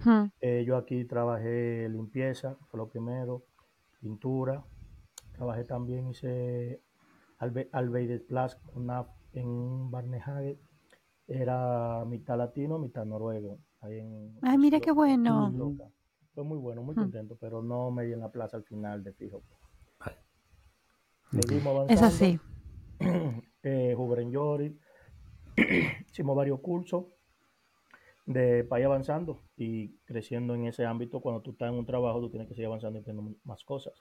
Hmm, 0.00 0.28
Eh, 0.40 0.64
yo 0.66 0.76
aquí 0.76 1.04
trabajé 1.04 1.88
limpieza, 1.88 2.56
fue 2.68 2.78
lo 2.78 2.88
primero, 2.88 3.44
pintura, 4.00 4.64
trabajé 5.32 5.64
también, 5.64 6.08
hice 6.08 6.82
albe 7.38 7.68
Albeiderplads 7.72 8.60
una- 8.74 9.08
en 9.32 9.90
Barnehage, 9.90 10.58
era 11.28 12.04
mitad 12.06 12.38
latino, 12.38 12.78
mitad 12.78 13.04
noruego. 13.06 13.60
Ahí 13.80 13.98
en 13.98 14.38
Ay, 14.42 14.58
mira 14.58 14.80
qué 14.80 14.92
bueno. 14.92 15.52
Fue 16.34 16.44
muy 16.44 16.58
bueno, 16.58 16.82
muy 16.82 16.94
Hmm. 16.94 17.00
contento, 17.00 17.36
pero 17.40 17.62
no 17.62 17.90
me 17.90 18.04
di 18.04 18.12
en 18.12 18.20
la 18.20 18.30
plaza 18.30 18.56
al 18.56 18.64
final 18.64 19.02
de 19.02 19.12
fijo. 19.12 19.42
Seguimos 21.32 21.90
Es 21.90 22.02
así. 22.02 22.38
eh, 23.62 23.94
Juven 23.96 24.30
Yori, 24.30 24.78
hicimos 26.10 26.36
varios 26.36 26.60
cursos 26.60 27.06
de 28.26 28.64
para 28.64 28.80
ir 28.80 28.86
avanzando 28.86 29.42
y 29.56 29.96
creciendo 30.04 30.54
en 30.54 30.66
ese 30.66 30.84
ámbito. 30.84 31.20
Cuando 31.20 31.40
tú 31.40 31.52
estás 31.52 31.70
en 31.70 31.78
un 31.78 31.86
trabajo, 31.86 32.20
tú 32.20 32.30
tienes 32.30 32.48
que 32.48 32.54
seguir 32.54 32.66
avanzando 32.66 32.98
y 32.98 33.02
aprendiendo 33.02 33.38
más 33.44 33.64
cosas. 33.64 33.94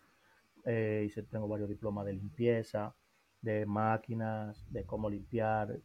Eh, 0.65 1.03
hice, 1.07 1.23
tengo 1.23 1.47
varios 1.47 1.69
diplomas 1.69 2.05
de 2.05 2.13
limpieza, 2.13 2.93
de 3.41 3.65
máquinas, 3.65 4.65
de 4.71 4.85
cómo 4.85 5.09
limpiar, 5.09 5.79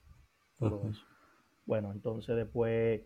todo 0.59 0.89
eso. 0.89 1.07
Bueno, 1.67 1.93
entonces 1.93 2.35
después 2.37 3.03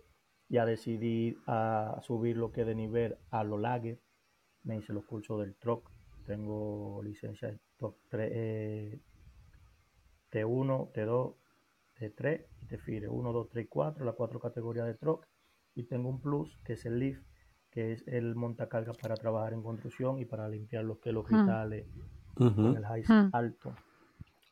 ya 0.49 0.65
decidí 0.65 1.37
a 1.47 1.99
subir 2.03 2.37
lo 2.37 2.53
que 2.53 2.65
de 2.65 2.75
nivel 2.75 3.17
a 3.31 3.45
lo 3.45 3.59
lager. 3.59 4.01
Me 4.63 4.77
hice 4.77 4.93
los 4.93 5.05
cursos 5.05 5.41
del 5.41 5.55
TROC. 5.57 5.91
Tengo 6.25 7.01
licencia 7.03 7.49
de 7.49 7.59
TROC 7.77 7.97
3, 8.09 8.31
eh, 8.35 9.01
T1, 10.31 10.93
T2, 10.93 11.35
T3 11.99 12.47
y 12.63 12.67
T-FIRE. 12.67 13.09
1, 13.09 13.33
2, 13.33 13.49
3 13.49 13.65
y 13.65 13.69
4, 13.69 14.05
las 14.05 14.15
cuatro 14.15 14.41
categorías 14.41 14.87
de 14.87 14.95
TROC. 14.95 15.27
Y 15.75 15.85
tengo 15.85 16.09
un 16.09 16.21
plus 16.21 16.59
que 16.65 16.75
es 16.75 16.87
el 16.87 16.99
LIF, 16.99 17.23
que 17.71 17.93
es 17.93 18.07
el 18.09 18.35
montacarga 18.35 18.93
para 18.93 19.15
trabajar 19.15 19.53
en 19.53 19.63
construcción 19.63 20.19
y 20.19 20.25
para 20.25 20.49
limpiar 20.49 20.85
los 20.85 20.99
que 20.99 21.13
los 21.13 21.27
cristales 21.27 21.87
Ujú. 22.39 22.55
con 22.55 22.77
el 22.77 22.85
high 22.85 23.05
alto. 23.33 23.75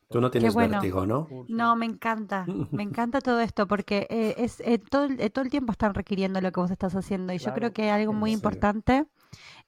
Tú 0.09 0.21
no 0.21 0.31
tienes 0.31 0.53
bueno. 0.53 0.79
vértigo, 0.79 1.05
¿no? 1.05 1.27
No, 1.47 1.75
me 1.75 1.85
encanta, 1.85 2.53
me 2.73 2.83
encanta 2.83 3.21
todo 3.21 3.39
esto 3.39 3.67
porque 3.67 4.07
eh, 4.09 4.35
es 4.39 4.59
eh, 4.61 4.79
todo, 4.79 5.05
el- 5.05 5.19
eh, 5.21 5.29
todo 5.29 5.45
el 5.45 5.51
tiempo 5.51 5.71
están 5.71 5.93
requiriendo 5.93 6.41
lo 6.41 6.51
que 6.51 6.59
vos 6.59 6.71
estás 6.71 6.95
haciendo 6.95 7.33
y 7.33 7.37
yo 7.39 7.53
creo 7.53 7.71
que 7.73 7.83
hay 7.83 7.89
algo 8.01 8.13
muy 8.13 8.31
serio. 8.31 8.33
importante 8.33 9.07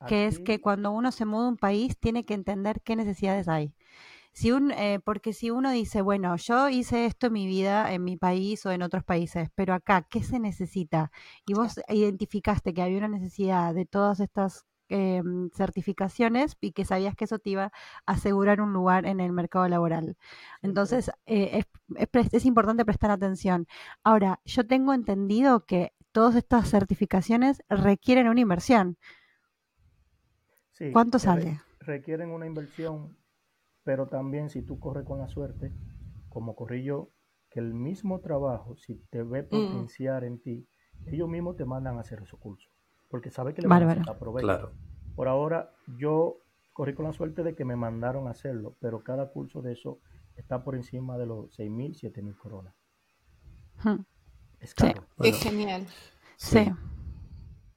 que 0.06 0.28
es 0.28 0.39
que 0.39 0.62
cuando 0.62 0.91
uno 0.91 1.12
se 1.13 1.26
muda 1.26 1.47
a 1.47 1.50
un 1.50 1.58
país 1.58 1.97
tiene 2.00 2.26
que 2.26 2.36
entender 2.36 2.82
qué 2.84 2.95
necesidades 2.97 3.47
hay. 3.50 3.73
Si 4.34 4.52
un, 4.54 4.71
eh, 4.71 5.00
porque 5.06 5.34
si 5.34 5.52
uno 5.52 5.71
dice, 5.71 6.02
bueno, 6.04 6.36
yo 6.38 6.69
hice 6.69 7.08
esto 7.08 7.28
en 7.30 7.34
mi 7.34 7.47
vida, 7.47 7.93
en 7.93 8.04
mi 8.06 8.17
país 8.17 8.65
o 8.67 8.71
en 8.73 8.84
otros 8.84 9.04
países, 9.06 9.50
pero 9.56 9.73
acá, 9.76 10.04
¿qué 10.10 10.23
se 10.23 10.39
necesita? 10.39 11.12
Y 11.47 11.56
vos 11.56 11.82
identificaste 11.89 12.73
que 12.76 12.84
había 12.84 13.00
una 13.00 13.10
necesidad 13.10 13.76
de 13.76 13.88
todas 13.88 14.21
estas 14.21 14.66
eh, 14.89 15.21
certificaciones 15.54 16.58
y 16.62 16.71
que 16.71 16.86
sabías 16.86 17.15
que 17.15 17.26
eso 17.26 17.39
te 17.39 17.52
iba 17.52 17.65
a 17.65 17.71
asegurar 18.06 18.62
un 18.62 18.73
lugar 18.73 19.06
en 19.06 19.19
el 19.19 19.32
mercado 19.34 19.67
laboral. 19.67 20.17
Entonces, 20.62 21.10
eh, 21.26 21.60
es, 21.60 21.65
es 21.97 22.08
pre- 22.08 22.30
es 22.32 22.45
importante 22.45 22.86
prestar 22.86 23.12
atención. 23.12 23.67
Ahora, 24.04 24.39
yo 24.45 24.65
tengo 24.67 24.93
entendido 24.93 25.65
que 25.65 25.93
todas 26.12 26.36
estas 26.36 26.69
certificaciones 26.69 27.62
requieren 27.69 28.28
una 28.28 28.41
inversión. 28.41 28.97
Sí, 30.71 30.88
¿Cuánto 30.91 31.17
sale? 31.19 31.62
requieren 31.80 32.32
una 32.32 32.45
inversión, 32.47 33.17
pero 33.84 34.08
también 34.08 34.50
si 34.50 34.62
tú 34.63 34.80
corres 34.80 35.06
con 35.06 35.19
la 35.19 35.28
suerte, 35.30 35.73
como 36.30 36.56
corrí 36.56 36.84
yo, 36.84 37.12
que 37.52 37.60
el 37.62 37.73
mismo 37.73 38.21
trabajo, 38.21 38.78
si 38.78 38.95
te 39.12 39.23
ve 39.23 39.43
potenciar 39.43 40.23
en 40.26 40.41
ti, 40.41 40.67
ellos 41.08 41.30
mismos 41.30 41.58
te 41.58 41.65
mandan 41.65 41.97
a 41.97 42.02
hacer 42.02 42.21
esos 42.23 42.39
cursos, 42.39 42.71
porque 43.09 43.31
sabe 43.31 43.53
que 43.53 43.61
le 43.61 43.67
van 43.67 43.83
a. 43.83 44.03
Claro. 44.41 44.71
Por 45.15 45.27
ahora, 45.27 45.71
yo 45.97 46.37
corrí 46.73 46.93
con 46.93 47.05
la 47.05 47.13
suerte 47.13 47.43
de 47.43 47.55
que 47.55 47.65
me 47.65 47.75
mandaron 47.75 48.27
a 48.27 48.31
hacerlo, 48.31 48.75
pero 48.79 49.03
cada 49.03 49.31
curso 49.31 49.61
de 49.61 49.73
eso 49.73 49.99
está 50.35 50.63
por 50.63 50.75
encima 50.75 51.17
de 51.17 51.25
los 51.25 51.51
6.000, 51.57 51.95
7.000 51.95 52.35
coronas. 52.37 52.75
Hmm. 53.83 54.01
Es 54.59 54.71
Sí. 54.71 54.75
caro. 54.75 55.07
Bueno, 55.17 55.37
genial. 55.37 55.87
Sí. 56.37 56.71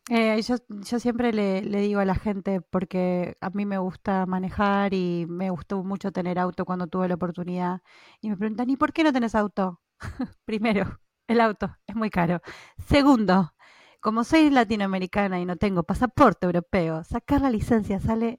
Eh, 0.08 0.42
yo, 0.42 0.56
yo 0.68 0.98
siempre 0.98 1.32
le, 1.32 1.62
le 1.62 1.80
digo 1.80 2.00
a 2.00 2.04
la 2.04 2.16
gente, 2.16 2.60
porque 2.60 3.36
a 3.40 3.50
mí 3.50 3.64
me 3.64 3.78
gusta 3.78 4.26
manejar 4.26 4.92
y 4.92 5.26
me 5.28 5.50
gustó 5.50 5.84
mucho 5.84 6.10
tener 6.10 6.38
auto 6.38 6.64
cuando 6.64 6.88
tuve 6.88 7.06
la 7.08 7.14
oportunidad, 7.14 7.80
y 8.20 8.28
me 8.30 8.36
preguntan, 8.36 8.68
¿y 8.70 8.76
por 8.76 8.92
qué 8.92 9.04
no 9.04 9.12
tenés 9.12 9.34
auto? 9.36 9.80
Primero, 10.44 11.00
el 11.28 11.40
auto 11.40 11.76
es 11.86 11.94
muy 11.94 12.10
caro. 12.10 12.40
Segundo, 12.88 13.52
como 14.00 14.24
soy 14.24 14.50
latinoamericana 14.50 15.40
y 15.40 15.44
no 15.46 15.56
tengo 15.56 15.82
pasaporte 15.84 16.46
europeo, 16.46 17.04
sacar 17.04 17.40
la 17.42 17.50
licencia 17.50 18.00
sale 18.00 18.38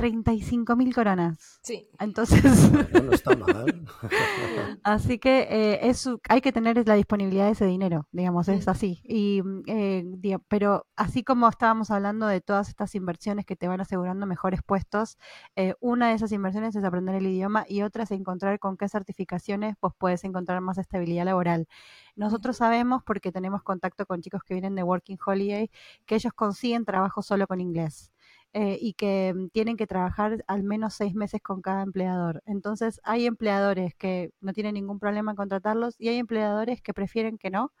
35 0.00 0.76
mil 0.76 0.94
coronas. 0.94 1.60
Sí. 1.62 1.86
Entonces, 1.98 2.70
Bueno, 2.72 3.02
no 3.02 3.12
está 3.12 3.36
mal. 3.36 3.84
así 4.82 5.18
que 5.18 5.46
eh, 5.50 5.92
hay 6.30 6.40
que 6.40 6.52
tener 6.52 6.88
la 6.88 6.94
disponibilidad 6.94 7.44
de 7.44 7.52
ese 7.52 7.66
dinero, 7.66 8.08
digamos, 8.10 8.48
es 8.48 8.66
así. 8.66 9.02
Y, 9.04 9.42
eh, 9.66 10.38
pero 10.48 10.86
así 10.96 11.22
como 11.22 11.46
estábamos 11.50 11.90
hablando 11.90 12.26
de 12.28 12.40
todas 12.40 12.70
estas 12.70 12.94
inversiones 12.94 13.44
que 13.44 13.56
te 13.56 13.68
van 13.68 13.82
asegurando 13.82 14.24
mejores 14.24 14.62
puestos, 14.62 15.18
eh, 15.54 15.74
una 15.80 16.08
de 16.08 16.14
esas 16.14 16.32
inversiones 16.32 16.74
es 16.76 16.84
aprender 16.84 17.16
el 17.16 17.26
idioma 17.26 17.66
y 17.68 17.82
otra 17.82 18.04
es 18.04 18.10
encontrar 18.10 18.58
con 18.58 18.78
qué 18.78 18.88
certificaciones 18.88 19.74
pues 19.80 19.92
puedes 19.98 20.24
encontrar 20.24 20.62
más 20.62 20.78
estabilidad 20.78 21.26
laboral. 21.26 21.68
Nosotros 22.16 22.56
sabemos, 22.56 23.02
porque 23.02 23.32
tenemos 23.32 23.62
contacto 23.62 24.06
con 24.06 24.22
chicos 24.22 24.42
que 24.44 24.54
vienen 24.54 24.74
de 24.76 24.82
Working 24.82 25.18
Holiday, 25.24 25.70
que 26.06 26.14
ellos 26.14 26.32
consiguen 26.32 26.86
trabajo 26.86 27.20
solo 27.20 27.46
con 27.46 27.60
inglés 27.60 28.10
eh, 28.52 28.78
y 28.80 28.94
que 28.94 29.32
mm, 29.34 29.48
tienen 29.50 29.76
que 29.76 29.86
trabajar 29.86 30.44
al 30.48 30.62
menos 30.64 30.94
seis 30.94 31.14
meses 31.14 31.40
con 31.42 31.62
cada 31.62 31.82
empleador. 31.82 32.42
Entonces, 32.46 33.00
hay 33.04 33.26
empleadores 33.26 33.94
que 33.94 34.32
no 34.40 34.52
tienen 34.52 34.74
ningún 34.74 34.98
problema 35.00 35.32
en 35.32 35.36
contratarlos 35.36 35.96
y 35.98 36.08
hay 36.08 36.18
empleadores 36.18 36.82
que 36.82 36.94
prefieren 36.94 37.38
que 37.38 37.50
no, 37.50 37.72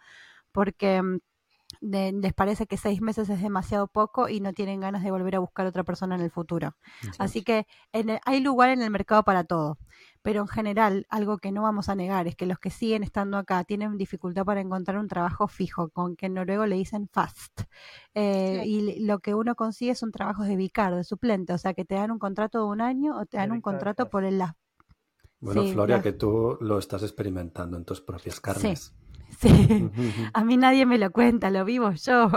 porque 0.52 1.02
mm, 1.02 1.18
de- 1.80 2.12
les 2.12 2.34
parece 2.34 2.66
que 2.66 2.76
seis 2.76 3.00
meses 3.00 3.28
es 3.30 3.42
demasiado 3.42 3.88
poco 3.88 4.28
y 4.28 4.40
no 4.40 4.52
tienen 4.52 4.80
ganas 4.80 5.02
de 5.04 5.10
volver 5.10 5.36
a 5.36 5.40
buscar 5.40 5.66
otra 5.66 5.84
persona 5.84 6.14
en 6.16 6.22
el 6.22 6.30
futuro. 6.30 6.76
Así 7.18 7.42
que 7.44 7.66
en 7.92 8.10
el- 8.10 8.20
hay 8.26 8.40
lugar 8.40 8.70
en 8.70 8.82
el 8.82 8.90
mercado 8.90 9.22
para 9.24 9.44
todo. 9.44 9.78
Pero 10.22 10.42
en 10.42 10.48
general, 10.48 11.06
algo 11.08 11.38
que 11.38 11.50
no 11.52 11.62
vamos 11.62 11.88
a 11.88 11.94
negar 11.94 12.26
es 12.28 12.36
que 12.36 12.46
los 12.46 12.58
que 12.58 12.70
siguen 12.70 13.02
estando 13.02 13.38
acá 13.38 13.64
tienen 13.64 13.96
dificultad 13.96 14.44
para 14.44 14.60
encontrar 14.60 14.98
un 14.98 15.08
trabajo 15.08 15.48
fijo, 15.48 15.88
con 15.90 16.16
que 16.16 16.26
en 16.26 16.34
noruego 16.34 16.66
le 16.66 16.76
dicen 16.76 17.08
fast. 17.10 17.62
Eh, 18.14 18.62
y 18.66 19.04
lo 19.06 19.20
que 19.20 19.34
uno 19.34 19.54
consigue 19.54 19.94
son 19.94 20.12
trabajos 20.12 20.46
de 20.46 20.56
vicar, 20.56 20.94
de 20.94 21.04
suplente, 21.04 21.52
o 21.54 21.58
sea 21.58 21.74
que 21.74 21.84
te 21.84 21.94
dan 21.94 22.10
un 22.10 22.18
contrato 22.18 22.58
de 22.58 22.64
un 22.66 22.80
año 22.80 23.16
o 23.18 23.24
te 23.26 23.38
dan 23.38 23.48
De 23.48 23.52
un 23.52 23.58
vicar 23.58 23.74
contrato 23.74 24.08
por 24.10 24.24
el... 24.24 24.38
la- 24.38 24.56
Bueno, 25.40 25.62
Sí, 25.62 25.72
Floria, 25.72 25.96
la- 25.96 26.02
que 26.02 26.12
tú 26.12 26.58
lo 26.60 26.78
estás 26.78 27.02
experimentando 27.02 27.76
en 27.78 27.84
tus 27.84 28.00
propias 28.00 28.40
carnes. 28.40 28.92
Sí, 28.92 29.09
Ujú, 29.42 30.10
a 30.32 30.44
mí 30.44 30.56
nadie 30.56 30.86
me 30.86 30.98
lo 30.98 31.10
cuenta, 31.10 31.50
lo 31.50 31.64
vivo 31.64 31.92
yo. 31.92 32.30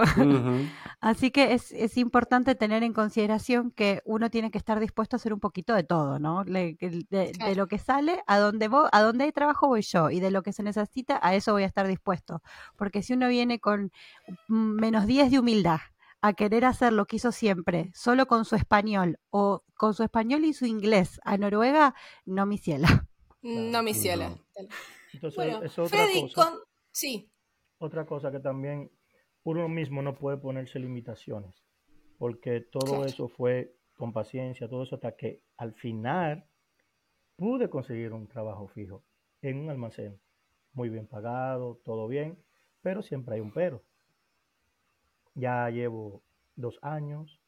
Así 1.02 1.32
que 1.32 1.54
es, 1.54 1.72
es 1.74 1.98
importante 1.98 2.56
tener 2.56 2.84
en 2.84 2.94
consideración 2.94 3.72
que 3.72 4.02
uno 4.06 4.30
tiene 4.30 4.52
que 4.52 4.58
estar 4.58 4.80
dispuesto 4.80 5.16
a 5.16 5.18
hacer 5.18 5.34
un 5.34 5.40
poquito 5.40 5.74
de 5.74 5.84
todo, 5.84 6.20
¿no? 6.20 6.44
Le- 6.46 6.78
de, 6.80 7.56
lo 7.56 7.68
que 7.68 7.78
sale, 7.78 8.24
a 8.26 8.38
donde 8.40 8.68
voy, 8.70 8.88
a 8.92 9.02
donde 9.02 9.26
hay 9.26 9.32
trabajo 9.32 9.68
voy 9.68 9.82
yo, 9.82 10.10
y 10.10 10.20
de 10.20 10.32
lo 10.32 10.44
que 10.44 10.54
se 10.54 10.64
necesita, 10.64 11.20
a 11.22 11.36
eso 11.36 11.52
voy 11.52 11.64
a 11.64 11.68
estar 11.68 11.88
dispuesto. 11.88 12.42
Porque 12.78 13.04
si 13.04 13.14
uno 13.14 13.28
viene 13.28 13.60
con 13.60 13.92
menos 14.48 15.06
10 15.06 15.30
de 15.32 15.40
humildad 15.40 15.80
a 16.22 16.32
querer 16.34 16.64
hacer 16.64 16.94
lo 16.94 17.06
que 17.06 17.18
hizo 17.18 17.34
siempre, 17.34 17.92
solo 17.94 18.28
con 18.28 18.46
su 18.46 18.56
español, 18.56 19.20
o 19.30 19.64
con 19.76 19.94
su 19.94 20.04
español 20.04 20.46
y 20.46 20.54
su 20.54 20.66
inglés 20.66 21.20
a 21.26 21.38
Noruega, 21.38 21.96
no 22.26 22.46
mi 22.46 22.58
cielo. 22.58 22.88
No, 23.42 23.84
mi 23.84 23.94
cielo. 23.94 24.30
No. 24.30 24.40
Entonces, 25.12 25.36
Bueno, 25.36 25.62
es 25.64 25.78
otra 25.78 25.90
Freddy, 25.90 26.22
cosa. 26.22 26.46
con... 26.50 26.60
Sí, 26.94 27.30
Otra 27.80 28.06
cosa 28.06 28.32
que 28.32 28.40
también 28.40 28.90
uno 29.44 29.68
mismo 29.68 30.02
no 30.02 30.16
puede 30.16 30.38
ponerse 30.38 30.80
limitaciones, 30.80 31.66
porque 32.18 32.62
todo 32.62 32.86
Claro. 33.00 33.06
eso 33.06 33.28
fue 33.28 33.76
con 33.98 34.14
paciencia, 34.14 34.70
todo 34.70 34.84
eso 34.84 34.96
hasta 34.96 35.18
que 35.18 35.42
al 35.58 35.74
final 35.74 36.46
pude 37.36 37.70
conseguir 37.70 38.14
un 38.14 38.28
trabajo 38.28 38.68
fijo 38.70 39.04
en 39.42 39.58
un 39.58 39.70
almacén, 39.70 40.18
muy 40.72 40.88
bien 40.88 41.08
pagado, 41.08 41.82
todo 41.84 42.08
bien, 42.08 42.42
pero 42.82 43.02
siempre 43.02 43.36
hay 43.36 43.42
un 43.42 43.52
pero. 43.52 43.84
Ya 45.36 45.70
llevo 45.70 46.24
dos 46.56 46.80
años, 46.84 47.42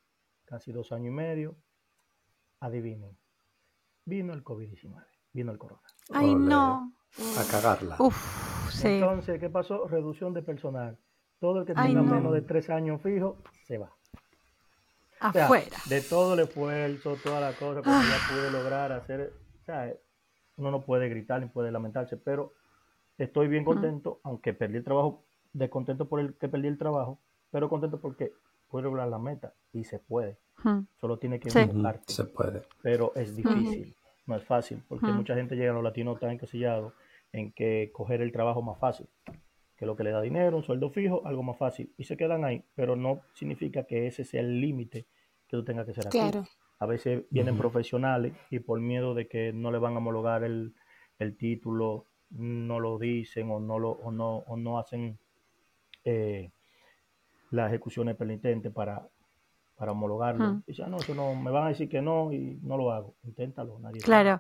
casi 0.43 0.71
dos 0.73 0.91
años 0.91 1.08
y 1.08 1.12
medio, 1.15 1.55
adivinen, 2.60 3.17
vino 4.03 4.34
el 4.34 4.43
COVID-19, 4.43 5.05
vino 5.31 5.51
el 5.53 5.58
corona. 5.58 5.88
Ay, 6.12 6.36
no. 6.36 6.91
A 7.38 7.43
cagarla. 7.49 7.95
Uf, 7.99 8.17
sí. 8.71 8.88
Entonces, 8.88 9.39
¿qué 9.39 9.49
pasó? 9.49 9.88
Reducción 9.88 10.34
de 10.34 10.41
personal. 10.41 10.97
Todo 11.39 11.60
el 11.62 11.65
que 11.65 11.73
Ay, 11.75 11.89
tenga 11.93 12.01
no. 12.01 12.15
menos 12.15 12.34
de 12.34 12.41
tres 12.41 12.69
años 12.69 13.01
fijo, 13.01 13.38
se 13.65 13.78
va. 13.78 13.91
O 15.21 15.32
sea, 15.32 15.45
Afuera. 15.45 15.78
de 15.89 16.01
todo 16.01 16.34
el 16.34 16.41
esfuerzo, 16.41 17.15
toda 17.23 17.39
la 17.41 17.54
cosa 17.54 17.82
que 17.82 17.89
ya 17.89 18.17
pude 18.30 18.51
lograr 18.51 18.91
hacer, 18.91 19.34
o 19.62 19.65
sea, 19.65 19.91
uno 20.58 20.71
no 20.71 20.82
puede 20.82 21.10
gritar 21.10 21.41
ni 21.41 21.47
puede 21.47 21.71
lamentarse, 21.71 22.17
pero 22.17 22.54
estoy 23.17 23.47
bien 23.47 23.63
contento, 23.65 24.19
aunque 24.23 24.54
perdí 24.54 24.78
el 24.78 24.84
trabajo, 24.84 25.23
descontento 25.54 26.08
por 26.08 26.19
el 26.19 26.36
que 26.36 26.47
perdí 26.49 26.67
el 26.67 26.78
trabajo, 26.78 27.19
pero 27.49 27.69
contento 27.69 27.99
porque 27.99 28.34
pude 28.69 28.84
lograr 28.84 29.08
la 29.08 29.17
meta 29.19 29.54
y 29.73 29.84
se 29.86 29.99
puede. 29.99 30.38
Solo 30.99 31.17
tiene 31.17 31.39
que 31.39 31.49
Sí. 31.49 31.60
Se 32.08 32.23
puede. 32.25 32.63
pero 32.82 33.12
es 33.15 33.36
difícil, 33.36 33.95
no 34.25 34.36
es 34.36 34.43
fácil, 34.43 34.84
porque 34.88 35.08
mucha 35.08 35.36
gente 35.36 35.56
llega 35.56 35.71
a 35.71 35.75
los 35.75 35.84
latinos 35.84 36.19
tan 36.19 36.32
encasillados 36.32 36.93
en 37.36 37.52
que 37.52 37.91
coger 37.91 38.21
el 38.21 38.32
trabajo 38.32 38.62
más 38.62 38.80
fácil, 38.80 39.08
que 39.76 39.86
lo 39.86 39.95
que 39.95 40.04
le 40.04 40.12
da 40.12 40.21
dinero, 40.21 40.56
un 40.56 40.63
sueldo 40.63 40.89
fijo, 40.89 41.26
algo 41.26 41.43
más 41.43 41.58
fácil, 41.58 41.93
y 41.98 42.06
se 42.06 42.15
quedan 42.15 42.45
ahí, 42.45 42.63
pero 42.76 42.95
no 42.95 43.21
significa 43.34 43.84
que 43.84 44.08
ese 44.08 44.24
sea 44.24 44.39
el 44.41 44.62
límite 44.62 45.06
que 45.48 45.58
tú 45.58 45.65
tengas 45.65 45.86
que 45.86 45.93
ser 45.93 46.08
aquí. 46.08 46.17
claro. 46.17 46.45
A 46.80 46.86
veces 46.86 47.24
vienen 47.30 47.58
profesionales 47.58 48.34
y 48.50 48.60
por 48.60 48.80
miedo 48.80 49.13
de 49.13 49.28
que 49.28 49.54
no 49.54 49.71
le 49.71 49.80
van 49.80 49.95
a 49.95 49.98
homologar 49.98 50.43
el, 50.43 50.74
el 51.19 51.36
título, 51.38 52.06
no 52.30 52.80
lo 52.80 52.98
dicen 53.00 53.50
o 53.52 53.60
no 53.60 53.80
lo 53.80 53.91
o 53.91 54.12
no 54.12 54.38
o 54.39 54.58
no 54.58 54.80
hacen 54.80 55.17
eh, 56.04 56.52
las 57.52 57.69
ejecuciones 57.69 58.15
penitentes 58.15 58.71
para 58.71 59.08
para 59.78 59.91
homologarlo. 59.91 60.62
Dice, 60.65 60.84
"Ah, 60.84 60.88
no, 60.88 60.98
eso 60.98 61.13
no, 61.13 61.36
me 61.36 61.52
van 61.52 61.65
a 61.65 61.69
decir 61.69 61.89
que 61.89 62.02
no 62.02 62.32
y 62.32 62.60
no 62.63 62.78
lo 62.78 62.91
hago. 62.91 63.15
Inténtalo, 63.24 63.78
nadie 63.80 64.00
sabe". 64.02 64.32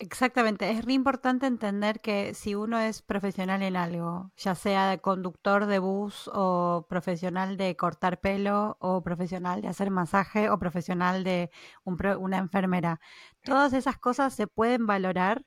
Exactamente. 0.00 0.70
Es 0.70 0.84
re 0.84 0.92
importante 0.92 1.46
entender 1.46 2.00
que 2.00 2.32
si 2.32 2.54
uno 2.54 2.78
es 2.78 3.02
profesional 3.02 3.62
en 3.62 3.74
algo, 3.76 4.30
ya 4.36 4.54
sea 4.54 4.96
conductor 4.98 5.66
de 5.66 5.80
bus 5.80 6.30
o 6.32 6.86
profesional 6.88 7.56
de 7.56 7.74
cortar 7.76 8.20
pelo 8.20 8.76
o 8.80 9.02
profesional 9.02 9.60
de 9.60 9.66
hacer 9.68 9.90
masaje 9.90 10.50
o 10.50 10.58
profesional 10.60 11.24
de 11.24 11.50
un 11.82 11.96
pro- 11.96 12.20
una 12.20 12.38
enfermera, 12.38 13.00
todas 13.42 13.72
esas 13.72 13.98
cosas 13.98 14.32
se 14.34 14.46
pueden 14.46 14.86
valorar 14.86 15.44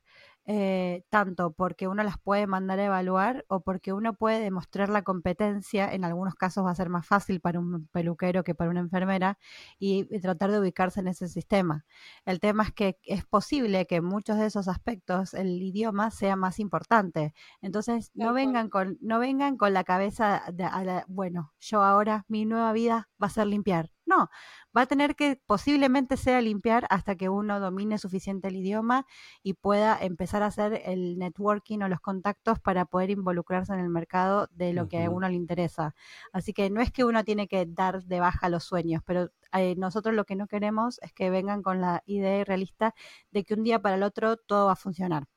eh, 0.54 1.04
tanto 1.10 1.52
porque 1.54 1.88
uno 1.88 2.04
las 2.04 2.18
puede 2.20 2.48
mandar 2.48 2.80
a 2.80 2.86
evaluar 2.86 3.46
o 3.48 3.62
porque 3.62 3.94
uno 3.94 4.14
puede 4.16 4.40
demostrar 4.42 4.90
la 4.90 5.02
competencia. 5.04 5.92
En 5.94 6.04
algunos 6.04 6.36
casos 6.36 6.66
va 6.66 6.72
a 6.72 6.76
ser 6.76 6.90
más 6.90 7.06
fácil 7.08 7.40
para 7.42 7.60
un 7.60 7.88
peluquero 7.88 8.44
que 8.44 8.56
para 8.56 8.70
una 8.72 8.82
enfermera 8.82 9.38
y, 9.80 10.08
y 10.16 10.20
tratar 10.20 10.52
de 10.52 10.60
ubicarse 10.60 11.00
en 11.00 11.08
ese 11.08 11.28
sistema. 11.30 11.86
El 12.26 12.40
tema 12.40 12.64
es 12.64 12.72
que 12.74 12.98
es 13.04 13.26
posible 13.26 13.86
que 13.88 13.98
en 13.98 14.06
muchos 14.06 14.38
de 14.38 14.46
esos 14.48 14.68
aspectos 14.68 15.34
el 15.34 15.62
idioma 15.62 16.12
sea 16.12 16.36
más 16.36 16.60
importante. 16.60 17.34
Entonces, 17.62 18.12
no 18.14 18.34
vengan 18.34 18.70
con, 18.70 18.98
no 19.02 19.20
vengan 19.20 19.58
con 19.58 19.74
la 19.74 19.84
cabeza 19.84 20.44
de, 20.54 20.64
a 20.66 20.84
la- 20.84 21.06
bueno, 21.08 21.54
yo 21.60 21.84
ahora 21.84 22.26
mi 22.28 22.46
nueva 22.46 22.74
vida 22.74 23.10
va 23.22 23.28
a 23.28 23.30
ser 23.30 23.48
limpiar. 23.48 23.92
No, 24.06 24.30
va 24.76 24.82
a 24.82 24.86
tener 24.88 25.16
que 25.16 25.40
posiblemente 25.46 26.18
sea 26.18 26.42
limpiar 26.42 26.88
hasta 26.90 27.16
que 27.16 27.30
uno 27.30 27.60
domine 27.60 27.98
suficiente 27.98 28.48
el 28.48 28.56
idioma 28.56 29.06
y 29.44 29.54
pueda 29.54 29.98
empezar 30.02 30.44
a 30.44 30.48
hacer 30.48 30.82
el 30.86 31.18
networking 31.20 31.80
o 31.82 31.88
los 31.88 32.02
contactos 32.02 32.60
para 32.60 32.86
poder 32.86 33.12
involucrarse 33.12 33.74
en 33.74 33.80
el 33.80 33.90
mercado 33.90 34.48
de 34.52 34.74
lo 34.74 34.88
que 34.88 35.04
a 35.04 35.10
uno 35.10 35.30
le 35.30 35.36
interesa. 35.36 35.96
Así 36.34 36.52
que 36.54 36.70
no 36.70 36.82
es 36.82 36.92
que 36.92 37.06
uno 37.06 37.24
tiene 37.24 37.48
que 37.48 37.66
dar 37.68 38.04
de 38.04 38.20
baja 38.20 38.50
los 38.50 38.64
sueños, 38.64 39.02
pero 39.06 39.30
eh, 39.54 39.76
nosotros 39.78 40.16
lo 40.16 40.26
que 40.26 40.36
no 40.36 40.48
queremos 40.48 41.00
es 41.02 41.14
que 41.14 41.30
vengan 41.30 41.62
con 41.62 41.82
la 41.82 42.04
idea 42.06 42.44
realista 42.44 42.96
de 43.32 43.44
que 43.44 43.54
un 43.54 43.64
día 43.64 43.82
para 43.82 43.96
el 43.96 44.04
otro 44.04 44.38
todo 44.38 44.66
va 44.68 44.74
a 44.74 44.76
funcionar. 44.76 45.28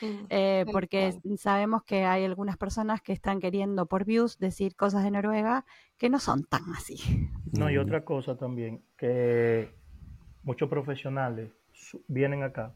Mm, 0.00 0.26
Eh, 0.30 0.64
porque 0.72 1.10
cual. 1.20 1.38
sabemos 1.38 1.82
que 1.84 2.04
hay 2.04 2.24
algunas 2.24 2.56
personas 2.56 3.02
que 3.02 3.12
están 3.12 3.40
queriendo 3.40 3.86
por 3.86 4.04
views 4.04 4.38
decir 4.38 4.74
cosas 4.76 5.04
de 5.04 5.10
Noruega 5.10 5.64
que 5.98 6.08
no 6.10 6.18
son 6.18 6.44
tan 6.44 6.62
así. 6.74 6.96
No, 7.52 7.70
y 7.70 7.76
Ujú. 7.76 7.82
otra 7.82 8.04
cosa 8.04 8.36
también, 8.36 8.82
que 8.96 9.68
muchos 10.42 10.68
profesionales 10.68 11.50
vienen 12.08 12.42
acá 12.42 12.74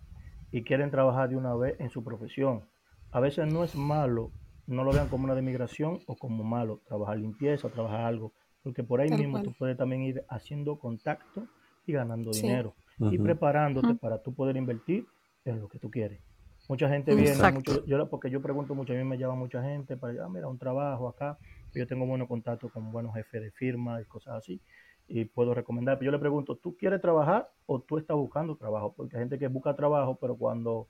y 0.53 0.63
quieren 0.65 0.91
trabajar 0.91 1.29
de 1.29 1.37
una 1.37 1.55
vez 1.55 1.81
en 1.81 1.91
su 1.91 2.05
profesión. 2.05 2.65
A 3.13 3.21
veces 3.21 3.47
no 3.47 3.65
es 3.65 3.75
malo, 3.75 4.31
no 4.67 4.85
lo 4.85 4.93
vean 4.93 5.09
como 5.09 5.25
una 5.25 5.35
demigración 5.35 5.99
o 6.07 6.17
como 6.17 6.45
malo, 6.45 6.83
trabajar 6.87 7.19
limpieza, 7.19 7.71
trabajar 7.71 8.03
algo, 8.03 8.33
porque 8.63 8.83
por 8.85 9.01
ahí 9.01 9.09
Tal 9.09 9.19
mismo 9.19 9.33
cual. 9.33 9.45
tú 9.45 9.53
puedes 9.59 9.77
también 9.77 10.03
ir 10.03 10.25
haciendo 10.29 10.79
contacto 10.79 11.49
y 11.87 11.93
ganando 11.93 12.33
Sí. 12.33 12.43
dinero 12.43 12.75
y 12.99 13.19
preparándote 13.19 13.95
para 13.95 14.23
tú 14.23 14.35
poder 14.35 14.57
invertir 14.57 15.07
en 15.45 15.61
lo 15.61 15.69
que 15.69 15.79
tú 15.79 15.91
quieres. 15.91 16.21
Mucha 16.69 16.89
gente 16.89 17.15
viene, 17.15 17.53
mucho- 17.53 17.85
yo, 17.87 18.09
porque 18.09 18.29
yo 18.31 18.43
pregunto 18.43 18.75
mucho, 18.75 18.93
a 18.93 18.97
mí 18.97 19.05
me 19.05 19.17
llama 19.19 19.35
mucha 19.37 19.63
gente 19.63 19.97
para, 19.97 20.25
ah, 20.25 20.29
mira, 20.29 20.49
un 20.49 20.59
trabajo 20.59 21.09
acá. 21.09 21.39
Yo 21.75 21.87
tengo 21.87 22.07
buenos 22.07 22.27
contactos 22.27 22.73
con 22.73 22.91
buenos 22.91 23.15
jefes 23.15 23.41
de 23.43 23.51
firma 23.53 24.01
y 24.01 24.05
cosas 24.07 24.35
así, 24.35 24.61
y 25.07 25.27
puedo 25.27 25.55
recomendar. 25.55 25.99
Pero 25.99 26.07
yo 26.11 26.13
le 26.13 26.19
pregunto, 26.19 26.57
¿tú 26.57 26.77
quieres 26.77 27.01
trabajar 27.01 27.51
o 27.67 27.81
tú 27.81 27.99
estás 27.99 28.17
buscando 28.17 28.57
trabajo? 28.57 28.95
Porque 28.97 29.17
hay 29.17 29.23
gente 29.23 29.39
que 29.39 29.47
busca 29.49 29.77
trabajo, 29.77 30.17
pero 30.17 30.37
cuando 30.37 30.89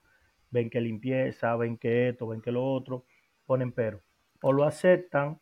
ven 0.49 0.69
que 0.69 0.81
limpieza, 0.81 1.55
ven 1.57 1.77
que 1.77 2.09
esto, 2.09 2.27
ven 2.27 2.41
que 2.41 2.51
lo 2.51 2.65
otro, 2.65 3.03
ponen 3.45 3.71
pero. 3.71 4.01
O 4.41 4.53
lo 4.53 4.63
aceptan, 4.63 5.39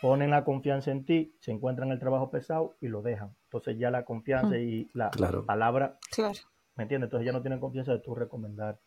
ponen 0.00 0.30
la 0.30 0.42
confianza 0.42 0.90
en 0.90 1.04
ti, 1.04 1.36
se 1.38 1.52
encuentran 1.52 1.90
el 1.92 1.98
trabajo 2.00 2.30
pesado 2.30 2.74
y 2.80 2.88
lo 2.88 3.02
dejan. 3.02 3.36
Entonces 3.44 3.78
ya 3.78 3.90
la 3.90 4.04
confianza 4.04 4.58
y 4.58 4.88
la 4.94 5.10
Claro. 5.10 5.44
palabra 5.46 5.98
Claro. 6.10 6.38
¿Me 6.74 6.84
entiendes? 6.84 7.06
Entonces 7.08 7.26
ya 7.26 7.32
no 7.32 7.42
tienen 7.42 7.60
confianza 7.60 7.92
de 7.92 7.98
tú 7.98 8.14
recomendar 8.14 8.78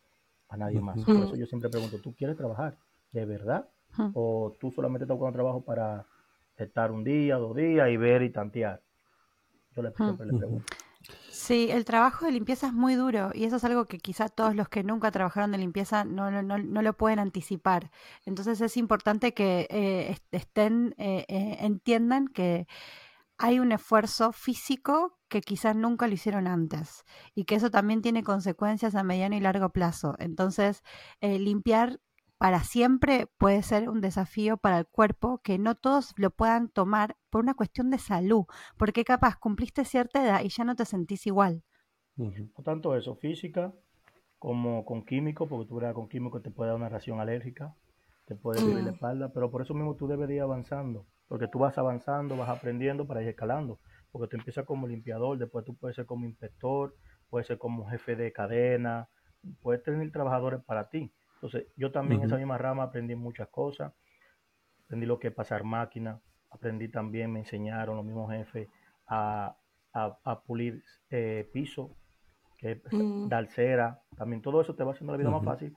a 0.48 0.56
nadie 0.56 0.80
más. 0.80 0.96
Por 1.04 1.16
eso 1.24 1.36
yo 1.36 1.46
siempre 1.46 1.68
pregunto, 1.70 1.98
¿tú 1.98 2.14
quieres 2.14 2.36
trabajar 2.36 2.76
de 3.12 3.24
verdad? 3.24 3.68
¿O 4.12 4.54
tú 4.60 4.70
solamente 4.72 5.04
estás 5.04 5.16
buscando 5.16 5.36
trabajo 5.36 5.62
para 5.64 6.06
estar 6.56 6.90
un 6.92 7.04
día, 7.04 7.36
dos 7.36 7.54
días 7.56 7.88
y 7.90 7.96
ver 7.96 8.22
y 8.22 8.30
tantear? 8.30 8.80
Yo 9.74 9.82
le, 9.82 9.90
siempre 9.92 10.26
le 10.26 10.32
pregunto. 10.38 10.66
Sí, 11.30 11.68
el 11.70 11.84
trabajo 11.84 12.24
de 12.24 12.32
limpieza 12.32 12.68
es 12.68 12.72
muy 12.72 12.94
duro 12.94 13.30
y 13.34 13.44
eso 13.44 13.56
es 13.56 13.64
algo 13.64 13.84
que 13.84 13.98
quizá 13.98 14.28
todos 14.28 14.54
los 14.56 14.68
que 14.68 14.82
nunca 14.82 15.10
trabajaron 15.10 15.52
de 15.52 15.58
limpieza 15.58 16.04
no, 16.04 16.30
lo- 16.30 16.42
no, 16.42 16.56
no 16.58 16.82
lo 16.82 16.92
pueden 16.94 17.18
anticipar. 17.18 17.90
Entonces 18.24 18.60
es 18.60 18.76
importante 18.76 19.34
que 19.34 19.66
eh, 19.70 20.10
est- 20.12 20.24
estén, 20.32 20.94
eh, 20.98 21.24
eh, 21.28 21.58
entiendan 21.60 22.28
que 22.28 22.66
hay 23.38 23.58
un 23.58 23.72
esfuerzo 23.72 24.32
físico 24.32 25.18
que 25.28 25.40
quizás 25.40 25.76
nunca 25.76 26.06
lo 26.06 26.14
hicieron 26.14 26.46
antes 26.46 27.04
y 27.34 27.44
que 27.44 27.56
eso 27.56 27.70
también 27.70 28.02
tiene 28.02 28.22
consecuencias 28.22 28.94
a 28.94 29.02
mediano 29.02 29.36
y 29.36 29.40
largo 29.40 29.70
plazo. 29.70 30.14
Entonces, 30.18 30.82
eh, 31.20 31.38
limpiar 31.38 32.00
para 32.38 32.62
siempre 32.62 33.28
puede 33.38 33.62
ser 33.62 33.88
un 33.88 34.00
desafío 34.00 34.56
para 34.56 34.78
el 34.78 34.86
cuerpo 34.86 35.40
que 35.42 35.58
no 35.58 35.74
todos 35.74 36.12
lo 36.16 36.30
puedan 36.30 36.68
tomar 36.68 37.16
por 37.30 37.42
una 37.42 37.54
cuestión 37.54 37.90
de 37.90 37.98
salud, 37.98 38.44
porque 38.76 39.04
capaz 39.04 39.36
cumpliste 39.36 39.84
cierta 39.84 40.22
edad 40.22 40.42
y 40.44 40.48
ya 40.48 40.64
no 40.64 40.76
te 40.76 40.84
sentís 40.84 41.26
igual. 41.26 41.62
Ujú. 42.18 42.50
No 42.56 42.64
tanto 42.64 42.96
eso, 42.96 43.16
física 43.16 43.72
como 44.38 44.84
con 44.84 45.04
químicos, 45.04 45.48
porque 45.48 45.66
tú 45.68 45.76
verás 45.76 45.94
con 45.94 46.08
químicos 46.08 46.42
te 46.42 46.50
puede 46.50 46.68
dar 46.70 46.76
una 46.76 46.88
reacción 46.88 47.20
alérgica, 47.20 47.74
te 48.26 48.34
puede 48.34 48.60
doler 48.60 48.84
la 48.84 48.90
espalda, 48.92 49.32
pero 49.32 49.50
por 49.50 49.62
eso 49.62 49.74
mismo 49.74 49.94
tú 49.96 50.06
debes 50.06 50.28
de 50.28 50.36
ir 50.36 50.42
avanzando, 50.42 51.06
porque 51.28 51.48
tú 51.48 51.58
vas 51.58 51.76
avanzando, 51.78 52.36
vas 52.36 52.48
aprendiendo 52.50 53.06
para 53.06 53.22
ir 53.22 53.28
escalando, 53.28 53.80
porque 54.10 54.28
tú 54.28 54.36
empiezas 54.36 54.64
como 54.64 54.86
limpiador, 54.86 55.38
después 55.38 55.64
tú 55.64 55.76
puedes 55.76 55.96
ser 55.96 56.06
como 56.06 56.26
inspector, 56.26 56.94
puedes 57.28 57.46
ser 57.48 57.58
como 57.58 57.88
jefe 57.88 58.16
de 58.16 58.32
cadena, 58.32 59.08
puedes 59.60 59.82
tener 59.82 60.10
trabajadores 60.12 60.62
para 60.64 60.88
ti. 60.88 61.12
Entonces, 61.34 61.66
yo 61.76 61.92
también 61.92 62.20
en 62.22 62.26
esa 62.26 62.36
misma 62.36 62.58
rama 62.58 62.84
aprendí 62.84 63.14
muchas 63.14 63.48
cosas, 63.48 63.92
aprendí 64.84 65.06
lo 65.06 65.18
que 65.18 65.28
es 65.28 65.34
pasar 65.34 65.64
máquina, 65.64 66.20
aprendí 66.50 66.88
también, 66.88 67.32
me 67.32 67.40
enseñaron 67.40 67.96
los 67.96 68.04
mismos 68.04 68.30
jefes 68.32 68.68
a, 69.06 69.56
a- 69.92 70.18
a 70.24 70.42
pulir 70.42 70.82
eh, 71.10 71.48
piso, 71.52 71.96
que 72.58 72.72
es 72.72 72.82
Mm. 72.92 73.28
dar 73.28 73.48
cera, 73.48 74.02
también 74.16 74.42
todo 74.42 74.60
eso 74.60 74.74
te 74.76 74.84
va 74.84 74.92
haciendo 74.92 75.12
la 75.12 75.18
vida 75.18 75.30
más 75.30 75.44
fácil, 75.44 75.76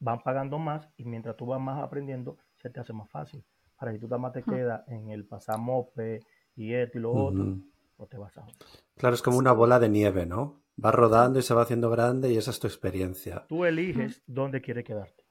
van 0.00 0.22
pagando 0.22 0.58
más 0.58 0.88
y 0.96 1.04
mientras 1.04 1.36
tú 1.36 1.46
vas 1.46 1.60
más 1.60 1.82
aprendiendo, 1.82 2.38
se 2.58 2.70
te 2.70 2.80
hace 2.80 2.92
más 2.92 3.10
fácil. 3.10 3.44
Ahora, 3.82 3.92
si 3.94 3.98
tú 3.98 4.06
nada 4.06 4.18
más 4.18 4.32
te 4.32 4.44
quedas 4.44 4.86
en 4.86 5.10
el 5.10 5.24
pasar 5.26 5.58
mope 5.58 6.20
y 6.54 6.72
esto 6.72 6.98
y 6.98 7.00
lo 7.00 7.12
otro, 7.12 7.44
Ujú. 7.44 7.62
no 7.98 8.06
te 8.06 8.16
vas 8.16 8.38
a 8.38 8.42
joder. 8.42 8.56
Claro, 8.96 9.14
es 9.16 9.22
como 9.22 9.38
una 9.38 9.50
bola 9.50 9.80
de 9.80 9.88
nieve, 9.88 10.24
¿no? 10.24 10.62
Va 10.82 10.92
rodando 10.92 11.40
y 11.40 11.42
se 11.42 11.52
va 11.52 11.62
haciendo 11.62 11.90
grande 11.90 12.32
y 12.32 12.36
esa 12.36 12.52
es 12.52 12.60
tu 12.60 12.68
experiencia. 12.68 13.44
Tú 13.48 13.64
eliges 13.64 14.22
dónde 14.28 14.60
quieres 14.60 14.84
quedarte. 14.84 15.24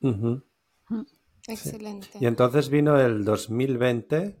Ujú. 0.00 0.44
Excelente. 1.48 2.18
Y 2.20 2.26
entonces 2.26 2.68
vino 2.68 3.00
el 3.00 3.24
2020, 3.24 4.36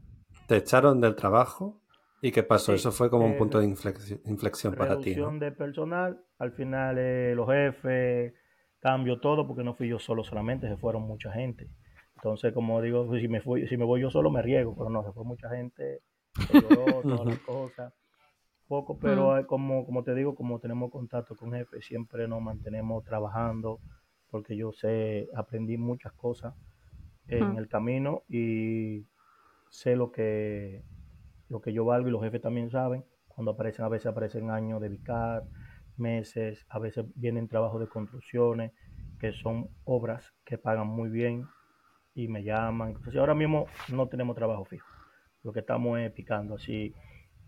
te 0.46 0.56
echaron 0.56 1.00
del 1.00 1.16
trabajo 1.16 1.80
y 2.22 2.30
¿qué 2.30 2.44
pasó? 2.44 2.72
Sí, 2.72 2.78
Eso 2.78 2.92
fue 2.92 3.10
como 3.10 3.24
un 3.24 3.32
eh, 3.32 3.38
punto 3.38 3.58
de 3.58 3.66
inflexi- 3.66 4.20
inflexión 4.26 4.74
para 4.74 4.90
ti, 5.00 5.10
Reducción 5.10 5.34
¿no? 5.34 5.40
de 5.40 5.52
personal, 5.52 6.20
al 6.38 6.52
final 6.52 6.96
eh, 6.98 7.32
los 7.34 7.48
jefes, 7.48 8.34
cambio 8.80 9.18
todo, 9.20 9.46
porque 9.46 9.64
no 9.64 9.74
fui 9.74 9.88
yo 9.88 9.98
solo 9.98 10.22
solamente, 10.22 10.68
se 10.68 10.76
fueron 10.76 11.02
mucha 11.02 11.32
gente. 11.32 11.68
Entonces, 12.18 12.52
como 12.52 12.82
digo, 12.82 13.06
pues, 13.06 13.22
si 13.22 13.28
me, 13.28 13.40
fui, 13.40 13.68
si 13.68 13.76
me 13.76 13.84
voy 13.84 14.00
yo 14.00 14.10
solo 14.10 14.28
me 14.28 14.42
riego, 14.42 14.74
pero 14.76 14.90
no, 14.90 15.04
se 15.04 15.12
fue 15.12 15.22
mucha 15.22 15.50
gente, 15.50 16.00
se 16.34 16.52
lloró, 16.62 17.00
todas 17.02 17.24
las 17.24 17.38
cosas. 17.38 17.94
Poco, 18.66 18.98
pero 18.98 19.38
eh, 19.38 19.46
como, 19.46 19.86
como 19.86 20.02
te 20.02 20.16
digo, 20.16 20.34
como 20.34 20.58
tenemos 20.58 20.90
contacto 20.90 21.36
con 21.36 21.52
jefes, 21.52 21.86
siempre 21.86 22.26
nos 22.26 22.42
mantenemos 22.42 23.04
trabajando, 23.04 23.78
porque 24.30 24.56
yo 24.56 24.72
sé, 24.72 25.28
aprendí 25.36 25.76
muchas 25.76 26.12
cosas 26.14 26.54
en 27.28 27.56
el 27.56 27.68
camino 27.68 28.24
y 28.28 29.06
sé 29.70 29.94
lo 29.94 30.10
que, 30.10 30.82
lo 31.48 31.60
que 31.60 31.72
yo 31.72 31.84
valgo 31.84 32.08
y 32.08 32.10
los 32.10 32.22
jefes 32.22 32.42
también 32.42 32.68
saben. 32.68 33.04
Cuando 33.28 33.52
aparecen, 33.52 33.84
a 33.84 33.88
veces 33.88 34.06
aparecen 34.06 34.50
años 34.50 34.80
de 34.80 34.88
vicar, 34.88 35.44
meses, 35.96 36.66
a 36.68 36.80
veces 36.80 37.06
vienen 37.14 37.46
trabajos 37.46 37.80
de 37.80 37.86
construcciones, 37.86 38.72
que 39.20 39.32
son 39.32 39.68
obras 39.84 40.34
que 40.44 40.58
pagan 40.58 40.88
muy 40.88 41.10
bien 41.10 41.46
y 42.18 42.26
me 42.28 42.42
llaman. 42.42 42.88
Entonces 42.90 43.16
ahora 43.16 43.34
mismo 43.34 43.66
no 43.92 44.08
tenemos 44.08 44.34
trabajo 44.34 44.64
fijo. 44.64 44.86
Lo 45.44 45.52
que 45.52 45.60
estamos 45.60 45.98
es 46.00 46.10
picando 46.12 46.56
así, 46.56 46.92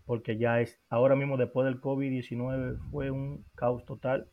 porque 0.05 0.37
ya 0.37 0.61
es, 0.61 0.79
ahora 0.89 1.15
mismo 1.15 1.35
después 1.35 1.65
del 1.65 1.81
COVID-19 1.81 2.77
fue 2.89 3.11
un 3.11 3.45
caos 3.55 3.85
total, 3.85 4.27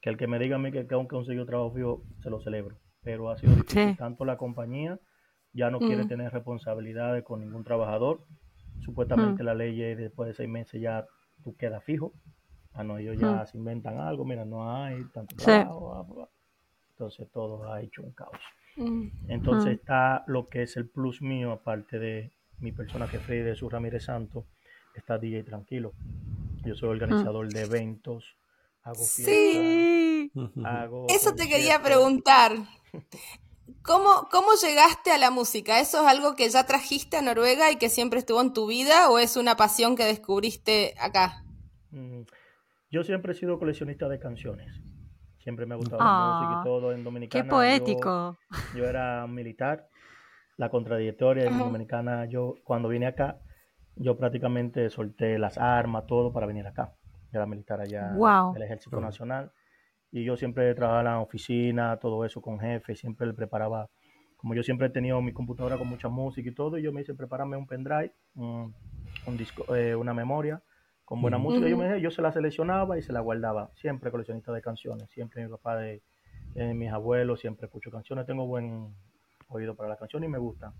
que 0.00 0.10
el 0.10 0.16
que 0.16 0.26
me 0.26 0.38
diga 0.40 0.56
a 0.56 0.58
mí 0.58 0.72
que, 0.72 0.86
que 0.88 0.94
aún 0.94 1.06
conseguido 1.06 1.46
trabajo 1.46 1.72
fijo, 1.72 2.02
se 2.20 2.30
lo 2.30 2.40
celebro. 2.40 2.76
Pero 3.02 3.30
ha 3.30 3.38
sido 3.38 3.54
difícil, 3.54 3.90
Sí. 3.90 3.96
tanto 3.96 4.24
la 4.24 4.36
compañía 4.36 4.98
ya 5.52 5.70
no 5.70 5.78
quiere 5.78 6.04
Mm. 6.04 6.08
tener 6.08 6.32
responsabilidades 6.32 7.22
con 7.22 7.40
ningún 7.40 7.62
trabajador. 7.62 8.20
Supuestamente 8.80 9.42
Mm. 9.42 9.46
la 9.46 9.54
ley 9.54 9.80
es 9.82 9.96
después 9.96 10.26
de 10.28 10.34
seis 10.34 10.48
meses 10.48 10.80
ya 10.80 11.06
tú 11.44 11.56
quedas 11.56 11.84
fijo. 11.84 12.12
Ah, 12.74 12.82
no, 12.82 12.98
ellos 12.98 13.16
ya 13.18 13.42
Mm. 13.42 13.46
se 13.46 13.56
inventan 13.58 13.98
algo, 14.00 14.24
mira, 14.24 14.44
no 14.44 14.68
hay 14.74 15.04
tanto 15.14 15.36
trabajo. 15.36 16.28
Entonces 16.90 17.30
todo 17.30 17.72
ha 17.72 17.80
hecho 17.82 18.02
un 18.02 18.12
caos. 18.12 18.36
Entonces 19.28 19.72
Mm. 19.72 19.74
está 19.74 20.24
lo 20.26 20.48
que 20.48 20.62
es 20.62 20.76
el 20.76 20.88
plus 20.88 21.22
mío, 21.22 21.52
aparte 21.52 21.98
de 21.98 22.30
mi 22.60 22.72
persona 22.72 23.06
que 23.08 23.18
fue 23.18 23.42
de 23.42 23.54
su 23.56 23.68
Ramírez 23.68 24.04
Santos, 24.04 24.44
está 24.94 25.18
DJ 25.18 25.44
Tranquilo. 25.44 25.92
Yo 26.64 26.74
soy 26.74 26.88
organizador 26.90 27.48
de 27.48 27.62
eventos, 27.62 28.36
hago 28.82 29.04
fiestas, 29.04 29.24
Sí. 29.26 30.30
Hago 30.64 31.06
Eso 31.08 31.34
te 31.34 31.48
quería 31.48 31.82
preguntar. 31.82 32.52
¿Cómo, 33.82 34.28
¿Cómo 34.30 34.48
llegaste 34.60 35.10
a 35.12 35.18
la 35.18 35.30
música? 35.30 35.80
¿Eso 35.80 36.00
es 36.02 36.06
algo 36.08 36.34
que 36.34 36.48
ya 36.48 36.66
trajiste 36.66 37.16
a 37.16 37.22
Noruega 37.22 37.70
y 37.70 37.76
que 37.76 37.88
siempre 37.88 38.18
estuvo 38.18 38.40
en 38.40 38.52
tu 38.52 38.66
vida 38.66 39.10
o 39.10 39.18
es 39.18 39.36
una 39.36 39.56
pasión 39.56 39.96
que 39.96 40.04
descubriste 40.04 40.94
acá? 40.98 41.44
Mm, 41.90 42.22
Yo 42.90 43.02
siempre 43.04 43.32
he 43.32 43.34
sido 43.36 43.58
coleccionista 43.58 44.08
de 44.08 44.18
canciones. 44.18 44.80
Siempre 45.46 45.64
me 45.64 45.74
ha 45.74 45.76
gustado 45.76 46.02
Ah, 46.02 46.38
la 46.40 46.40
música 46.40 46.60
y 46.60 46.64
todo 46.64 46.90
en 46.90 46.98
Qué 46.98 47.04
Dominicana. 47.04 47.44
yo- 47.44 47.50
poético. 47.50 48.36
Yo, 48.74 48.84
era 48.88 49.24
militar, 49.28 49.88
la 50.56 50.68
contradictoria 50.70 51.44
en. 51.44 51.56
Dominicana. 51.56 52.24
Yo 52.24 52.56
cuando 52.64 52.88
vine 52.88 53.06
acá, 53.06 53.38
yo 53.94 54.18
prácticamente 54.18 54.90
solté 54.90 55.38
las 55.38 55.56
armas, 55.56 56.04
todo 56.08 56.32
para 56.32 56.46
venir 56.48 56.66
acá. 56.66 56.92
Yo 57.30 57.38
era 57.38 57.46
militar 57.46 57.80
allá 57.80 58.10
Wow. 58.16 58.54
del 58.54 58.62
Ejército. 58.64 59.00
Nacional 59.00 59.52
y 60.10 60.24
yo 60.24 60.36
siempre 60.36 60.74
trabajaba 60.74 61.00
en 61.02 61.04
la 61.14 61.20
oficina, 61.20 61.96
todo 61.98 62.24
eso 62.24 62.42
con 62.42 62.58
jefe, 62.58 62.96
siempre 62.96 63.28
le 63.28 63.32
preparaba. 63.32 63.88
Como 64.36 64.52
yo 64.56 64.64
siempre 64.64 64.88
he 64.88 64.90
tenido 64.90 65.22
mi 65.22 65.32
computadora 65.32 65.78
con 65.78 65.86
mucha 65.86 66.08
música 66.08 66.48
y 66.50 66.54
todo, 66.54 66.76
y 66.76 66.82
yo 66.82 66.90
me 66.92 67.02
hice 67.02 67.14
prepararme 67.14 67.56
un 67.56 67.68
pendrive, 67.68 68.12
un, 68.34 68.74
un 69.26 69.36
disco, 69.36 69.72
eh, 69.76 69.94
una 69.94 70.12
memoria 70.12 70.60
con 71.06 71.22
buena 71.22 71.38
música. 71.38 71.68
Yo, 71.68 71.78
me, 71.78 72.00
yo 72.00 72.10
se 72.10 72.20
la 72.20 72.32
seleccionaba 72.32 72.98
y 72.98 73.02
se 73.02 73.12
la 73.12 73.20
guardaba. 73.20 73.70
Siempre 73.76 74.10
coleccionista 74.10 74.52
de 74.52 74.60
canciones. 74.60 75.08
Siempre 75.10 75.42
mi 75.42 75.48
papá, 75.48 75.76
de, 75.76 76.02
de 76.54 76.74
mis 76.74 76.90
abuelos, 76.90 77.40
siempre 77.40 77.66
escucho 77.66 77.90
canciones. 77.92 78.26
Tengo 78.26 78.46
buen 78.46 78.92
oído 79.48 79.76
para 79.76 79.88
las 79.88 79.98
canciones 79.98 80.28
y 80.28 80.32
me 80.32 80.38
gusta. 80.38 80.74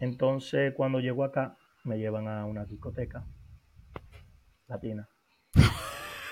Entonces, 0.00 0.74
cuando 0.76 1.00
llego 1.00 1.24
acá, 1.24 1.56
me 1.82 1.98
llevan 1.98 2.28
a 2.28 2.44
una 2.44 2.66
discoteca 2.66 3.24
latina. 4.68 5.08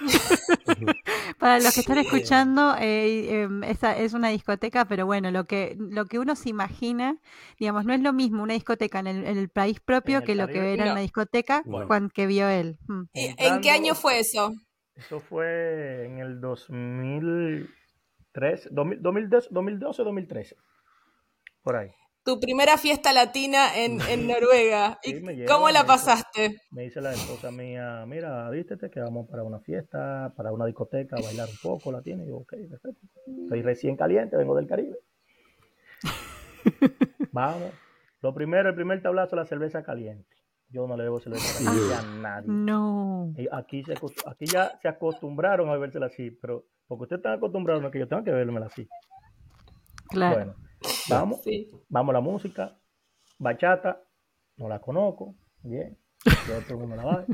Para 1.38 1.58
los 1.58 1.74
que 1.74 1.80
están 1.80 1.98
escuchando, 1.98 2.74
eh, 2.78 3.42
em, 3.42 3.64
esa 3.64 3.96
es 3.96 4.14
una 4.14 4.28
discoteca, 4.28 4.84
pero 4.86 5.06
bueno, 5.06 5.30
lo 5.30 5.44
que, 5.46 5.76
lo 5.78 6.06
que 6.06 6.18
uno 6.18 6.34
se 6.36 6.48
imagina, 6.48 7.18
digamos, 7.58 7.84
no 7.84 7.92
es 7.94 8.00
lo 8.00 8.12
mismo 8.12 8.42
una 8.42 8.54
discoteca 8.54 8.98
en 9.00 9.06
el, 9.06 9.26
en 9.26 9.38
el 9.38 9.48
país 9.48 9.80
propio 9.80 10.16
En 10.18 10.22
el 10.22 10.26
que 10.26 10.34
lo 10.34 10.46
que 10.48 10.72
era 10.72 10.86
no. 10.86 10.92
una 10.92 11.00
discoteca 11.00 11.62
Bueno. 11.64 12.08
que 12.12 12.26
vio 12.26 12.48
él. 12.48 12.78
Mm. 12.88 13.02
¿En 13.14 13.30
Entrando- 13.30 13.60
qué 13.62 13.70
año 13.70 13.94
fue 13.94 14.18
eso? 14.20 14.52
Eso 14.94 15.20
fue 15.20 16.06
en 16.06 16.18
el 16.20 16.40
2003, 16.40 18.68
2000 18.70 19.02
2012, 19.02 19.48
2012, 19.50 20.02
2013. 20.02 20.56
Por 21.62 21.76
ahí. 21.76 21.90
Tu 22.26 22.38
primera 22.40 22.76
fiesta 22.76 23.12
latina 23.14 23.74
en, 23.78 24.00
en 24.02 24.26
Noruega. 24.28 24.98
Sí, 25.02 25.12
¿Y 25.16 25.20
me 25.20 25.34
lleva, 25.34 25.54
cómo 25.54 25.70
la 25.70 25.84
me 25.84 25.84
dice- 25.84 25.86
pasaste? 25.86 26.60
Me 26.72 26.82
dice 26.82 27.00
la 27.00 27.12
esposa 27.12 27.50
mía, 27.50 28.04
mira, 28.06 28.50
vístete 28.50 28.90
que 28.90 29.00
vamos 29.00 29.26
para 29.30 29.42
una 29.44 29.60
fiesta, 29.60 30.34
para 30.36 30.52
una 30.52 30.66
discoteca, 30.66 31.16
a 31.16 31.22
bailar 31.22 31.48
un 31.48 31.56
poco, 31.62 31.90
la 31.92 32.02
tiene. 32.02 32.24
Y 32.24 32.28
yo, 32.28 32.36
ok, 32.38 32.52
perfecto. 32.68 33.00
Estoy 33.44 33.62
recién 33.62 33.96
caliente, 33.96 34.36
vengo 34.36 34.54
del 34.56 34.66
Caribe. 34.66 34.98
Vamos. 37.32 37.70
Lo 38.22 38.34
primero, 38.34 38.68
el 38.68 38.74
primer 38.74 39.00
tablazo, 39.02 39.36
la 39.36 39.44
cerveza 39.46 39.82
caliente. 39.82 40.34
Yo 40.68 40.86
no 40.88 40.96
le 40.96 41.04
debo 41.04 41.20
cerveza 41.20 41.64
caliente 41.64 41.94
a 41.94 42.02
nadie. 42.02 42.48
No. 42.48 43.32
Y 43.36 43.46
aquí, 43.52 43.84
se, 43.84 43.94
aquí 44.26 44.46
ya 44.46 44.76
se 44.82 44.88
acostumbraron 44.88 45.68
a 45.68 45.72
bebérsela 45.74 46.06
así, 46.06 46.30
pero 46.32 46.64
porque 46.88 47.04
ustedes 47.04 47.20
están 47.20 47.34
acostumbrados, 47.34 47.84
es 47.84 47.90
que 47.92 48.00
yo 48.00 48.08
tenga 48.08 48.24
que 48.24 48.30
bebérmela 48.32 48.66
así. 48.66 48.88
Claro. 50.08 50.34
Bueno, 50.36 50.54
vamos, 51.08 51.42
Sí. 51.42 51.70
vamos 51.88 52.10
a 52.12 52.14
la 52.14 52.20
música. 52.20 52.76
Bachata, 53.38 54.02
no 54.56 54.68
la 54.68 54.80
conozco, 54.80 55.34
bien. 55.62 55.98
Yo 56.48 56.60
todo 56.62 56.74
el 56.74 56.78
mundo 56.80 56.96
la 56.96 57.04
baila. 57.04 57.26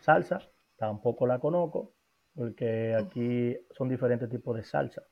Salsa, 0.00 0.40
tampoco 0.76 1.26
la 1.26 1.38
conozco, 1.38 1.94
porque 2.34 2.94
aquí 2.96 3.56
son 3.76 3.88
diferentes 3.88 4.28
tipos 4.28 4.56
de 4.56 4.64
salsa. 4.64 5.02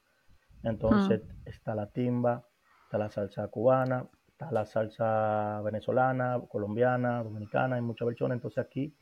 Entonces, 0.62 1.22
está 1.44 1.74
la 1.74 1.90
timba, 1.90 2.46
está 2.85 2.98
la 2.98 3.09
salsa 3.11 3.48
cubana, 3.48 4.09
está 4.29 4.50
la 4.50 4.66
salsa 4.66 5.61
venezolana, 5.62 6.40
colombiana, 6.48 7.22
dominicana, 7.22 7.76
hay 7.76 7.83
muchas 7.83 8.07
versiones. 8.07 8.37
Entonces, 8.37 8.64
aquí 8.64 8.96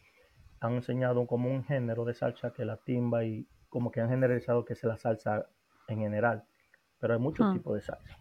han 0.61 0.74
enseñado 0.74 1.27
como 1.27 1.48
un 1.51 1.64
género 1.64 2.05
de 2.05 2.14
salsa 2.14 2.53
que 2.53 2.62
es 2.62 2.66
la 2.66 2.77
timba 2.79 3.24
y 3.24 3.48
como 3.68 3.90
que 3.90 4.01
han 4.01 4.09
generalizado 4.09 4.64
que 4.64 4.72
es 4.74 4.85
la 4.85 4.96
salsa 4.96 5.46
en 5.88 5.98
general. 6.01 6.44
Pero 6.98 7.14
hay 7.14 7.20
muchos 7.20 7.46
Ah. 7.48 7.53
tipos 7.55 7.74
de 7.77 7.81
salsa. 7.83 8.18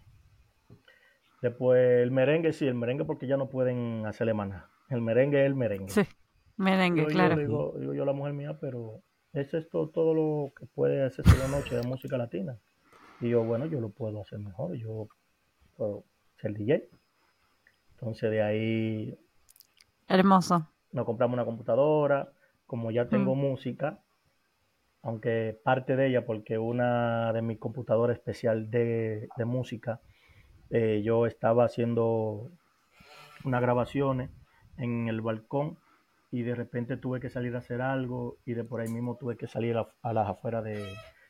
Después 1.42 2.02
el 2.04 2.12
merengue, 2.12 2.52
sí, 2.54 2.66
el 2.68 2.74
merengue 2.76 3.06
porque 3.06 3.28
ya 3.28 3.38
no 3.38 3.50
pueden 3.50 4.06
hacerle 4.06 4.34
maná. 4.34 4.70
El 4.90 5.02
merengue 5.02 5.42
es 5.42 5.46
el 5.46 5.56
merengue. 5.56 5.90
Sí. 5.90 6.02
Merengue, 6.58 7.02
Digo 7.02 7.10
yo, 7.10 7.16
claro. 7.16 7.36
digo, 7.38 7.74
digo 7.80 7.94
yo 7.94 8.06
la 8.06 8.14
mujer 8.14 8.34
mía, 8.34 8.58
pero 8.60 9.02
eso 9.34 9.58
es 9.58 9.70
todo, 9.70 9.90
todo 9.90 10.14
lo 10.16 10.52
que 10.56 10.66
puede 10.66 11.04
hacerse 11.04 11.38
la 11.38 11.48
noche 11.48 11.76
de 11.76 11.84
música 11.88 12.18
latina. 12.18 12.58
Y 13.22 13.30
yo, 13.30 13.44
bueno, 13.44 13.66
yo 13.68 13.80
lo 13.80 13.90
puedo 13.90 14.22
hacer 14.22 14.40
mejor, 14.40 14.76
yo 14.76 15.08
puedo 15.76 16.04
ser 16.42 16.54
DJ. 16.54 16.90
Entonces 17.92 18.32
de 18.32 18.42
ahí 18.42 19.18
Hermoso. 20.08 20.68
nos 20.92 21.06
compramos 21.06 21.34
una 21.36 21.46
computadora, 21.46 22.32
como 22.66 22.92
ya 22.92 23.08
tengo 23.10 23.36
música, 23.36 24.00
aunque 25.04 25.60
parte 25.64 25.96
de 25.96 26.08
ella, 26.08 26.26
porque 26.26 26.58
una 26.58 27.32
de 27.34 27.42
mis 27.42 27.60
computadoras 27.60 28.18
especial 28.18 28.70
de, 28.72 29.30
de 29.38 29.46
música, 29.46 30.02
eh, 30.70 31.02
yo 31.04 31.26
estaba 31.26 31.66
haciendo 31.66 32.50
unas 33.44 33.62
grabaciones 33.62 34.30
en 34.78 35.08
el 35.08 35.22
balcón 35.22 35.78
y 36.32 36.42
de 36.42 36.56
repente 36.56 36.98
tuve 36.98 37.20
que 37.20 37.30
salir 37.30 37.56
a 37.56 37.60
hacer 37.60 37.82
algo 37.82 38.38
y 38.46 38.54
de 38.54 38.64
por 38.64 38.82
ahí 38.82 38.90
mismo 38.90 39.16
tuve 39.18 39.38
que 39.38 39.48
salir 39.48 39.78
a, 39.78 39.88
a 40.02 40.14
las 40.14 40.28
afueras 40.28 40.64
de, 40.64 40.86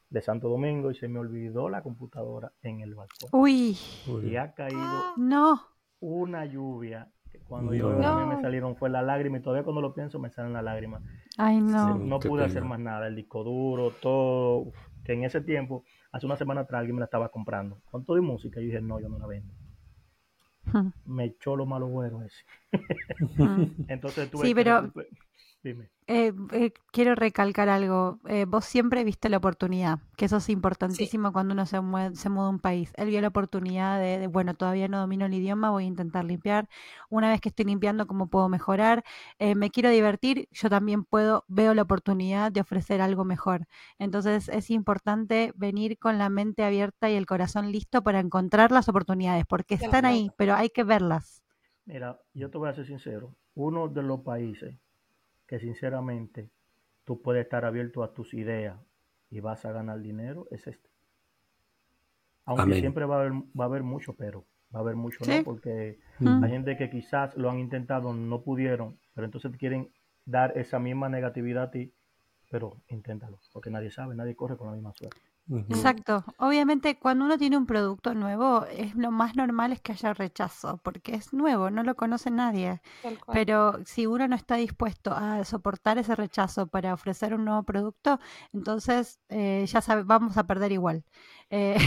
de 0.10 0.22
Santo 0.22 0.50
Domingo 0.50 0.90
y 0.92 0.96
se 0.96 1.08
me 1.08 1.20
olvidó 1.20 1.70
la 1.70 1.84
computadora 1.84 2.52
en 2.64 2.82
el 2.82 2.96
balcón. 2.96 3.30
Uy, 3.32 3.78
Y 4.24 4.36
ha 4.38 4.54
caído 4.54 4.82
no. 5.18 5.62
una 6.00 6.46
lluvia 6.46 7.10
que 7.32 7.40
cuando 7.40 7.72
No. 7.74 7.78
yo 7.78 7.90
a 8.08 8.26
mí 8.26 8.36
me 8.36 8.42
salieron 8.42 8.76
fue 8.76 8.90
la 8.90 9.02
lágrima 9.04 9.38
y 9.38 9.42
todavía 9.42 9.64
cuando 9.64 9.82
lo 9.82 9.94
pienso 9.94 10.18
me 10.18 10.32
salen 10.32 10.54
las 10.54 10.64
lágrimas. 10.64 11.04
Ay, 11.38 11.62
no. 11.62 11.98
Sí. 11.98 12.04
No 12.06 12.20
pude 12.20 12.42
pena. 12.42 12.46
hacer 12.46 12.64
más 12.64 12.80
nada, 12.80 13.08
el 13.08 13.16
disco 13.16 13.44
duro, 13.44 13.92
todo, 14.02 14.58
uf, 14.60 14.76
que 15.04 15.14
en 15.14 15.24
ese 15.26 15.42
tiempo, 15.42 15.84
hace 16.12 16.26
una 16.26 16.36
semana 16.38 16.62
atrás 16.62 16.80
alguien 16.80 16.96
me 16.96 17.00
la 17.02 17.06
estaba 17.06 17.30
comprando 17.30 17.82
con 17.92 18.06
todo 18.06 18.18
y 18.18 18.22
música 18.22 18.60
y 18.60 18.64
yo 18.64 18.68
dije, 18.72 18.82
no, 18.82 19.00
yo 19.00 19.10
no 19.10 19.18
la 19.20 19.28
vendo. 19.28 19.54
Me 21.06 21.26
echó 21.26 21.56
lo 21.56 21.66
malo 21.66 21.88
bueno 21.88 22.22
ese. 22.24 22.44
Entonces 23.88 24.30
tuve 24.30 24.48
Sí, 24.48 24.54
pero- 24.56 24.92
Dime. 25.64 25.90
Eh, 26.10 26.32
eh, 26.54 26.72
quiero 26.94 27.16
recalcar 27.16 27.68
algo. 27.68 28.20
Eh, 28.28 28.46
vos 28.46 28.64
siempre 28.64 29.04
viste 29.04 29.28
la 29.28 29.38
oportunidad, 29.38 30.00
que 30.16 30.24
eso 30.26 30.38
es 30.38 30.48
importantísimo 30.50 31.34
cuando 31.34 31.54
uno 31.54 31.66
se, 31.66 31.80
mue- 31.82 32.16
se 32.16 32.30
muda 32.30 32.48
a 32.48 32.50
un 32.50 32.60
país. 32.60 32.94
Él 32.96 33.10
vio 33.10 33.20
la 33.20 33.28
oportunidad 33.28 34.00
de, 34.00 34.18
de, 34.18 34.28
bueno, 34.28 34.54
todavía 34.56 34.88
no 34.88 35.00
domino 35.02 35.26
el 35.26 35.34
idioma, 35.34 35.70
voy 35.70 35.84
a 35.84 35.88
intentar 35.88 36.24
limpiar. 36.24 36.70
Una 37.10 37.30
vez 37.30 37.42
que 37.42 37.50
estoy 37.50 37.66
limpiando, 37.66 38.08
¿cómo 38.08 38.28
puedo 38.30 38.48
mejorar? 38.48 39.04
Eh, 39.40 39.56
me 39.56 39.70
quiero 39.70 39.90
divertir, 39.90 40.48
yo 40.52 40.70
también 40.70 41.04
puedo, 41.04 41.44
veo 41.50 41.74
la 41.74 41.82
oportunidad 41.82 42.54
de 42.54 42.62
ofrecer 42.62 43.02
algo 43.02 43.26
mejor. 43.26 43.68
Entonces 44.00 44.48
es 44.48 44.70
importante 44.70 45.52
venir 45.56 45.98
con 46.00 46.18
la 46.18 46.30
mente 46.30 46.64
abierta 46.64 47.10
y 47.10 47.16
el 47.16 47.26
corazón 47.26 47.70
listo 47.74 48.02
para 48.02 48.22
encontrar 48.22 48.72
las 48.72 48.88
oportunidades, 48.88 49.46
porque 49.46 49.76
están 49.76 50.06
ahí, 50.06 50.32
pero 50.38 50.56
hay 50.56 50.70
que 50.70 50.86
verlas. 50.86 51.44
Mira, 51.86 52.20
yo 52.34 52.52
te 52.52 52.58
voy 52.60 52.70
a 52.70 52.74
ser 52.74 52.86
sincero, 52.86 53.36
uno 53.56 53.88
de 53.88 54.04
los 54.04 54.22
países 54.22 54.76
que 55.48 55.60
sinceramente 55.60 56.50
tú 57.06 57.22
puedes 57.22 57.44
estar 57.44 57.66
abierto 57.66 58.04
a 58.04 58.14
tus 58.14 58.34
ideas 58.34 58.78
y 59.30 59.40
vas 59.40 59.66
a 59.66 59.72
ganar 59.72 60.00
dinero 60.02 60.48
es 60.52 60.68
este. 60.68 60.90
Aunque 62.46 62.64
Amén. 62.64 62.80
siempre 62.80 63.06
va 63.06 63.18
a 63.18 63.20
haber, 63.22 63.34
va 63.34 63.64
a 63.64 63.68
haber 63.68 63.84
mucho 63.84 64.14
pero, 64.14 64.46
va 64.74 64.80
a 64.80 64.82
haber 64.82 64.96
mucho 64.96 65.24
Sí. 65.24 65.32
no, 65.32 65.44
porque 65.44 66.00
Mm. 66.20 66.44
hay 66.44 66.50
gente 66.52 66.78
que 66.78 66.90
quizás 66.90 67.36
lo 67.38 67.50
han 67.50 67.60
intentado, 67.60 68.14
no 68.14 68.42
pudieron, 68.42 68.98
pero 69.14 69.26
entonces 69.26 69.52
te 69.52 69.58
quieren 69.58 69.90
dar 70.26 70.58
esa 70.58 70.80
misma 70.80 71.10
negatividad 71.10 71.64
a 71.64 71.72
ti, 71.72 71.94
pero 72.50 72.82
inténtalo, 72.90 73.40
porque 73.54 73.70
nadie 73.70 73.92
sabe, 73.92 74.16
nadie 74.16 74.36
corre 74.36 74.58
con 74.58 74.68
la 74.68 74.74
misma 74.74 74.94
suerte. 74.94 75.20
Exacto. 75.70 76.24
Obviamente, 76.38 76.98
cuando 76.98 77.26
uno 77.26 77.38
tiene 77.38 77.58
un 77.58 77.66
producto 77.66 78.14
nuevo, 78.14 78.66
es 78.66 78.96
lo 78.96 79.12
más 79.12 79.36
normal 79.36 79.74
es 79.74 79.82
que 79.82 79.92
haya 79.92 80.14
rechazo, 80.14 80.78
porque 80.78 81.16
es 81.16 81.34
nuevo, 81.34 81.70
no 81.70 81.84
lo 81.84 81.96
conoce 81.96 82.32
nadie. 82.32 82.82
Pero 83.32 83.80
si 83.86 84.06
uno 84.08 84.28
no 84.28 84.36
está 84.36 84.56
dispuesto 84.56 85.14
a 85.14 85.44
soportar 85.44 85.98
ese 85.98 86.16
rechazo 86.16 86.68
para 86.68 86.94
ofrecer 86.94 87.34
un 87.34 87.46
nuevo 87.46 87.64
producto, 87.64 88.20
entonces 88.54 89.20
eh, 89.30 89.66
ya 89.68 89.82
sabe, 89.82 90.04
vamos 90.04 90.38
a 90.38 90.48
perder 90.48 90.72
igual. 90.72 91.04
Eh, 91.50 91.78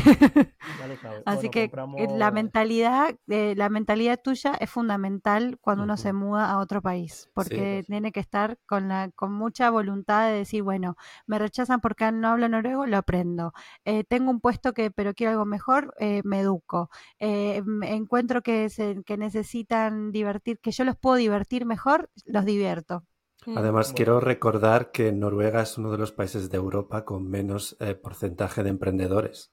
Ya 0.79 0.87
lo 0.87 0.97
sabes. 0.97 1.23
Así 1.27 1.49
Bueno, 1.49 1.51
que 1.51 1.63
eh, 1.65 1.69
compramos- 1.69 2.19
la 2.19 2.31
mentalidad, 2.31 3.15
eh, 3.29 3.55
la 3.57 3.69
mentalidad 3.69 4.21
tuya 4.23 4.55
es 4.59 4.71
fundamental 4.71 5.59
cuando 5.61 5.85
uno 5.85 5.97
se 5.97 6.13
muda 6.13 6.51
a 6.51 6.59
otro 6.59 6.81
país, 6.81 7.29
porque 7.35 7.81
sí. 7.83 7.87
tiene 7.93 8.13
que 8.13 8.21
estar 8.21 8.59
con 8.67 8.89
la, 8.89 9.11
con 9.15 9.33
mucha 9.33 9.69
voluntad 9.71 10.29
de 10.29 10.35
decir, 10.39 10.63
bueno, 10.63 10.97
me 11.27 11.39
rechazan 11.39 11.81
porque 11.81 12.11
no 12.13 12.29
hablo 12.29 12.49
noruego, 12.49 12.87
lo 12.87 12.97
aprendo. 12.97 13.53
Eh, 13.85 14.05
tengo 14.05 14.31
un 14.31 14.41
puesto 14.41 14.73
que, 14.73 14.91
pero 14.91 15.13
quiero 15.15 15.33
algo 15.33 15.45
mejor, 15.47 15.95
eh, 15.99 16.23
me 16.25 16.41
educo. 16.41 16.91
Eh, 17.19 17.63
me 17.67 17.95
encuentro 17.95 18.43
que 18.43 18.69
se, 18.71 19.03
que 19.05 19.17
necesitan 19.19 20.13
divertir, 20.13 20.59
que 20.61 20.71
yo 20.73 20.85
los 20.85 20.97
puedo 20.97 21.17
divertir 21.17 21.67
mejor, 21.67 22.09
los 22.25 22.45
divierto. 22.45 23.05
Mm. 23.47 23.59
Además, 23.59 23.89
Bueno. 23.89 23.97
quiero 23.97 24.21
recordar 24.21 24.91
que 24.91 25.13
Noruega 25.13 25.63
es 25.63 25.79
uno 25.79 25.91
de 25.93 25.99
los 25.99 26.13
países 26.13 26.51
de 26.51 26.57
Europa 26.57 27.05
con 27.05 27.29
menos 27.29 27.77
eh, 27.81 27.95
porcentaje 27.95 28.63
de 28.63 28.71
emprendedores. 28.71 29.53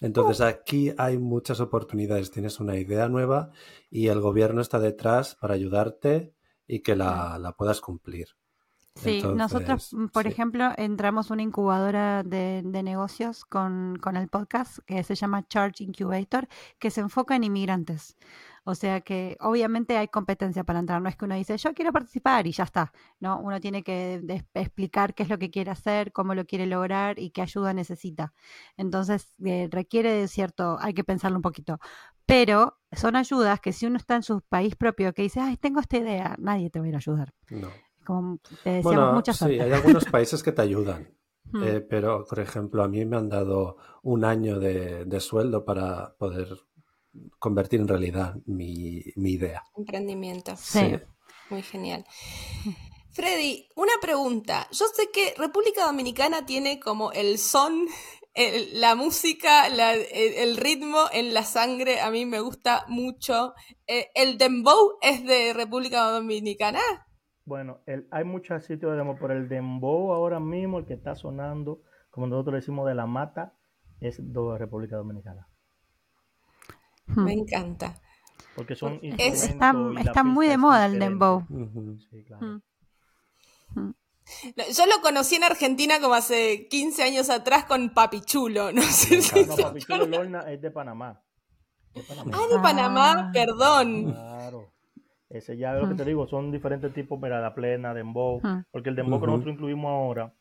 Entonces, 0.00 0.40
aquí 0.42 0.92
hay 0.98 1.18
muchas 1.18 1.60
oportunidades. 1.60 2.30
Tienes 2.30 2.60
una 2.60 2.76
idea 2.76 3.08
nueva 3.08 3.50
y 3.90 4.08
el 4.08 4.20
gobierno 4.20 4.60
está 4.60 4.78
detrás 4.78 5.36
para 5.36 5.54
ayudarte 5.54 6.34
y 6.66 6.80
que 6.80 6.96
la, 6.96 7.38
la 7.38 7.52
puedas 7.52 7.80
cumplir. 7.80 8.28
Sí, 8.94 9.22
nosotros, 9.22 9.92
Entonces, 9.92 9.92
mm, 9.92 10.06
por 10.08 10.22
sí. 10.24 10.28
ejemplo, 10.28 10.70
entramos 10.76 11.30
una 11.30 11.42
incubadora 11.42 12.22
de, 12.22 12.62
de 12.64 12.82
negocios 12.82 13.44
con, 13.44 13.96
con 14.00 14.16
el 14.16 14.28
podcast 14.28 14.78
que 14.86 15.02
se 15.02 15.14
llama 15.14 15.46
Charge 15.48 15.84
Incubator, 15.84 16.48
que 16.78 16.90
se 16.90 17.02
enfoca 17.02 17.36
en 17.36 17.44
inmigrantes. 17.44 18.16
O 18.68 18.74
sea 18.74 19.00
que 19.00 19.36
obviamente 19.38 19.96
hay 19.96 20.08
competencia 20.08 20.64
para 20.64 20.80
entrar, 20.80 21.00
no 21.00 21.08
es 21.08 21.14
que 21.14 21.24
uno 21.24 21.36
dice 21.36 21.56
yo 21.56 21.72
quiero 21.72 21.92
participar 21.92 22.48
y 22.48 22.52
ya 22.52 22.64
está, 22.64 22.92
¿no? 23.20 23.38
Uno 23.38 23.60
tiene 23.60 23.84
que 23.84 24.20
explicar 24.54 25.14
qué 25.14 25.22
es 25.22 25.28
lo 25.28 25.38
que 25.38 25.52
quiere 25.52 25.70
hacer, 25.70 26.10
cómo 26.10 26.34
lo 26.34 26.46
quiere 26.46 26.66
lograr 26.66 27.20
y 27.20 27.30
qué 27.30 27.42
ayuda 27.42 27.72
necesita. 27.72 28.32
Entonces 28.76 29.28
eh, 29.44 29.68
requiere 29.70 30.10
de 30.10 30.26
cierto, 30.26 30.78
hay 30.80 30.94
que 30.94 31.04
pensarlo 31.04 31.36
un 31.36 31.42
poquito. 31.42 31.78
Pero 32.26 32.76
son 32.90 33.14
ayudas 33.14 33.60
que 33.60 33.72
si 33.72 33.86
uno 33.86 33.98
está 33.98 34.16
en 34.16 34.24
su 34.24 34.40
país 34.40 34.74
propio 34.74 35.14
que 35.14 35.22
dice, 35.22 35.38
ay, 35.38 35.56
tengo 35.58 35.78
esta 35.78 35.98
idea, 35.98 36.34
nadie 36.40 36.68
te 36.68 36.80
va 36.80 36.86
a 36.86 36.88
ir 36.88 36.94
a 36.96 36.98
ayudar. 36.98 37.34
No. 37.50 37.68
Como 38.04 38.38
te 38.64 38.70
decíamos, 38.70 39.12
Bueno, 39.12 39.32
sí, 39.32 39.60
hay 39.60 39.72
algunos 39.72 40.06
países 40.06 40.42
que 40.42 40.52
te 40.52 40.62
ayudan. 40.62 41.08
Mm. 41.52 41.62
Eh, 41.62 41.80
pero, 41.80 42.24
por 42.28 42.40
ejemplo, 42.40 42.82
a 42.82 42.88
mí 42.88 43.04
me 43.04 43.16
han 43.16 43.28
dado 43.28 43.76
un 44.02 44.24
año 44.24 44.58
de, 44.58 45.04
de 45.04 45.20
sueldo 45.20 45.64
para 45.64 46.16
poder 46.18 46.48
convertir 47.38 47.80
en 47.80 47.88
realidad 47.88 48.36
mi, 48.46 49.02
mi 49.16 49.32
idea. 49.32 49.62
Emprendimiento. 49.76 50.56
Sí. 50.56 50.94
Muy 51.50 51.62
genial. 51.62 52.04
Freddy, 53.12 53.68
una 53.76 53.92
pregunta. 54.00 54.66
Yo 54.72 54.86
sé 54.86 55.10
que 55.12 55.34
República 55.38 55.86
Dominicana 55.86 56.44
tiene 56.44 56.78
como 56.80 57.12
el 57.12 57.38
son, 57.38 57.86
el- 58.34 58.78
la 58.80 58.94
música, 58.94 59.68
la- 59.70 59.94
el, 59.94 60.34
el 60.34 60.56
ritmo 60.56 60.98
en 61.12 61.32
la 61.32 61.42
sangre. 61.44 62.00
A 62.00 62.10
mí 62.10 62.26
me 62.26 62.40
gusta 62.40 62.84
mucho. 62.88 63.54
Eh, 63.86 64.08
¿El 64.14 64.36
dembow 64.36 64.98
es 65.00 65.24
de 65.24 65.54
República 65.54 66.02
Dominicana? 66.10 66.80
Bueno, 67.46 67.80
el- 67.86 68.06
hay 68.10 68.24
muchos 68.24 68.64
sitios 68.64 68.90
de 68.92 68.98
demo, 68.98 69.16
pero 69.20 69.32
el 69.32 69.48
dembow 69.48 70.12
ahora 70.12 70.40
mismo, 70.40 70.78
el 70.80 70.84
que 70.86 70.94
está 70.94 71.14
sonando, 71.14 71.80
como 72.10 72.26
nosotros 72.26 72.52
le 72.54 72.60
decimos 72.60 72.86
de 72.86 72.94
la 72.96 73.06
mata, 73.06 73.54
es 74.00 74.18
de 74.18 74.58
República 74.58 74.96
Dominicana. 74.96 75.48
Me 77.06 77.32
encanta. 77.32 77.94
Porque 78.54 78.74
son 78.74 78.98
Es- 79.02 79.44
Está, 79.44 79.72
muy 80.24 80.46
de 80.48 80.56
moda 80.56 80.86
el 80.86 80.98
dembow. 80.98 81.44
Sí, 82.10 82.24
claro. 82.24 82.60
Mm. 83.74 83.90
Yo 84.76 84.86
lo 84.86 85.00
conocí 85.02 85.36
en 85.36 85.44
Argentina 85.44 86.00
como 86.00 86.14
hace 86.14 86.66
15 86.68 87.02
años 87.04 87.30
atrás 87.30 87.64
con 87.64 87.90
Papi 87.90 88.22
Chulo. 88.22 88.72
No 88.72 88.82
sé 88.82 89.22
si. 89.22 89.46
No, 89.46 89.54
se 89.56 89.62
Papi 89.62 89.80
Chulo 89.80 89.94
acuerdan. 90.04 90.10
Lorna 90.10 90.52
es 90.52 90.60
de 90.60 90.70
Panamá. 90.70 91.20
De 91.94 92.02
Panamá. 92.02 92.30
Ah, 92.34 92.46
de 92.54 92.58
Panamá, 92.60 93.12
Ah. 93.12 93.30
perdón. 93.32 94.12
Claro. 94.12 94.72
Ese 95.28 95.56
ya 95.56 95.74
es 95.76 95.82
lo 95.82 95.88
que 95.88 95.94
te 95.96 96.04
digo, 96.04 96.26
son 96.28 96.52
diferentes 96.52 96.92
tipos, 96.94 97.20
mira, 97.20 97.40
la 97.40 97.52
plena, 97.54 97.92
dembow, 97.92 98.40
porque 98.70 98.90
el 98.90 98.96
dembow 98.96 99.20
que 99.20 99.26
nosotros 99.26 99.54
incluimos 99.54 99.90
ahora 99.90 100.32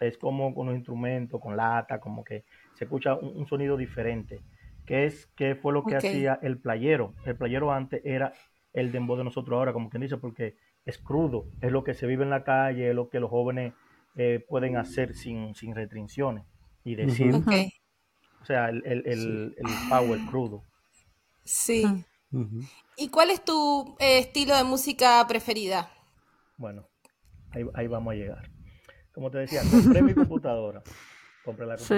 es 0.00 0.16
como 0.16 0.54
con 0.54 0.66
los 0.66 0.74
instrumentos, 0.74 1.38
con 1.40 1.54
lata, 1.56 2.00
como 2.00 2.24
que 2.24 2.44
se 2.74 2.84
escucha 2.84 3.14
un, 3.14 3.36
un 3.36 3.46
sonido 3.46 3.76
diferente, 3.76 4.40
que 4.86 5.04
es 5.06 5.26
que 5.36 5.54
fue 5.56 5.72
lo 5.72 5.86
que 5.86 5.96
hacía 5.96 6.38
el 6.42 6.58
playero. 6.58 7.14
El 7.24 7.36
playero 7.36 7.72
antes 7.72 8.02
era 8.04 8.32
el 8.72 8.92
dembow 8.92 9.16
de 9.16 9.24
nosotros 9.24 9.56
ahora, 9.58 9.72
como 9.72 9.90
quien 9.90 10.02
dice, 10.02 10.16
porque 10.18 10.56
es 10.84 10.98
crudo, 10.98 11.46
es 11.60 11.72
lo 11.72 11.84
que 11.84 11.94
se 11.94 12.06
vive 12.06 12.24
en 12.24 12.30
la 12.30 12.44
calle, 12.44 12.90
es 12.90 12.94
lo 12.94 13.08
que 13.08 13.20
los 13.20 13.30
jóvenes 13.30 13.74
eh, 14.16 14.44
pueden 14.48 14.76
hacer 14.76 15.14
sin, 15.14 15.54
sin 15.54 15.74
restricciones 15.74 16.44
y 16.84 16.94
decir, 16.94 17.34
Ujú. 17.34 17.42
Ok, 17.42 17.52
o 18.40 18.44
sea, 18.46 18.68
el, 18.70 18.82
el, 18.86 19.06
el, 19.06 19.54
el 19.58 19.66
power 19.88 20.20
crudo. 20.22 20.62
sí. 21.44 22.04
¿Y 22.96 23.08
cuál 23.10 23.30
es 23.30 23.44
tu 23.44 23.96
eh, 23.98 24.18
estilo 24.18 24.56
de 24.56 24.64
música 24.64 25.24
preferida? 25.28 25.90
Bueno, 26.56 26.88
ahí, 27.52 27.64
ahí 27.74 27.86
vamos 27.88 28.12
a 28.12 28.16
llegar. 28.16 28.50
Como 29.12 29.30
te 29.30 29.38
decía, 29.38 29.60
compré 29.70 30.02
mi 30.02 30.14
computadora. 30.14 30.82
Compré 31.44 31.66
la 31.66 31.76
Sí. 31.76 31.94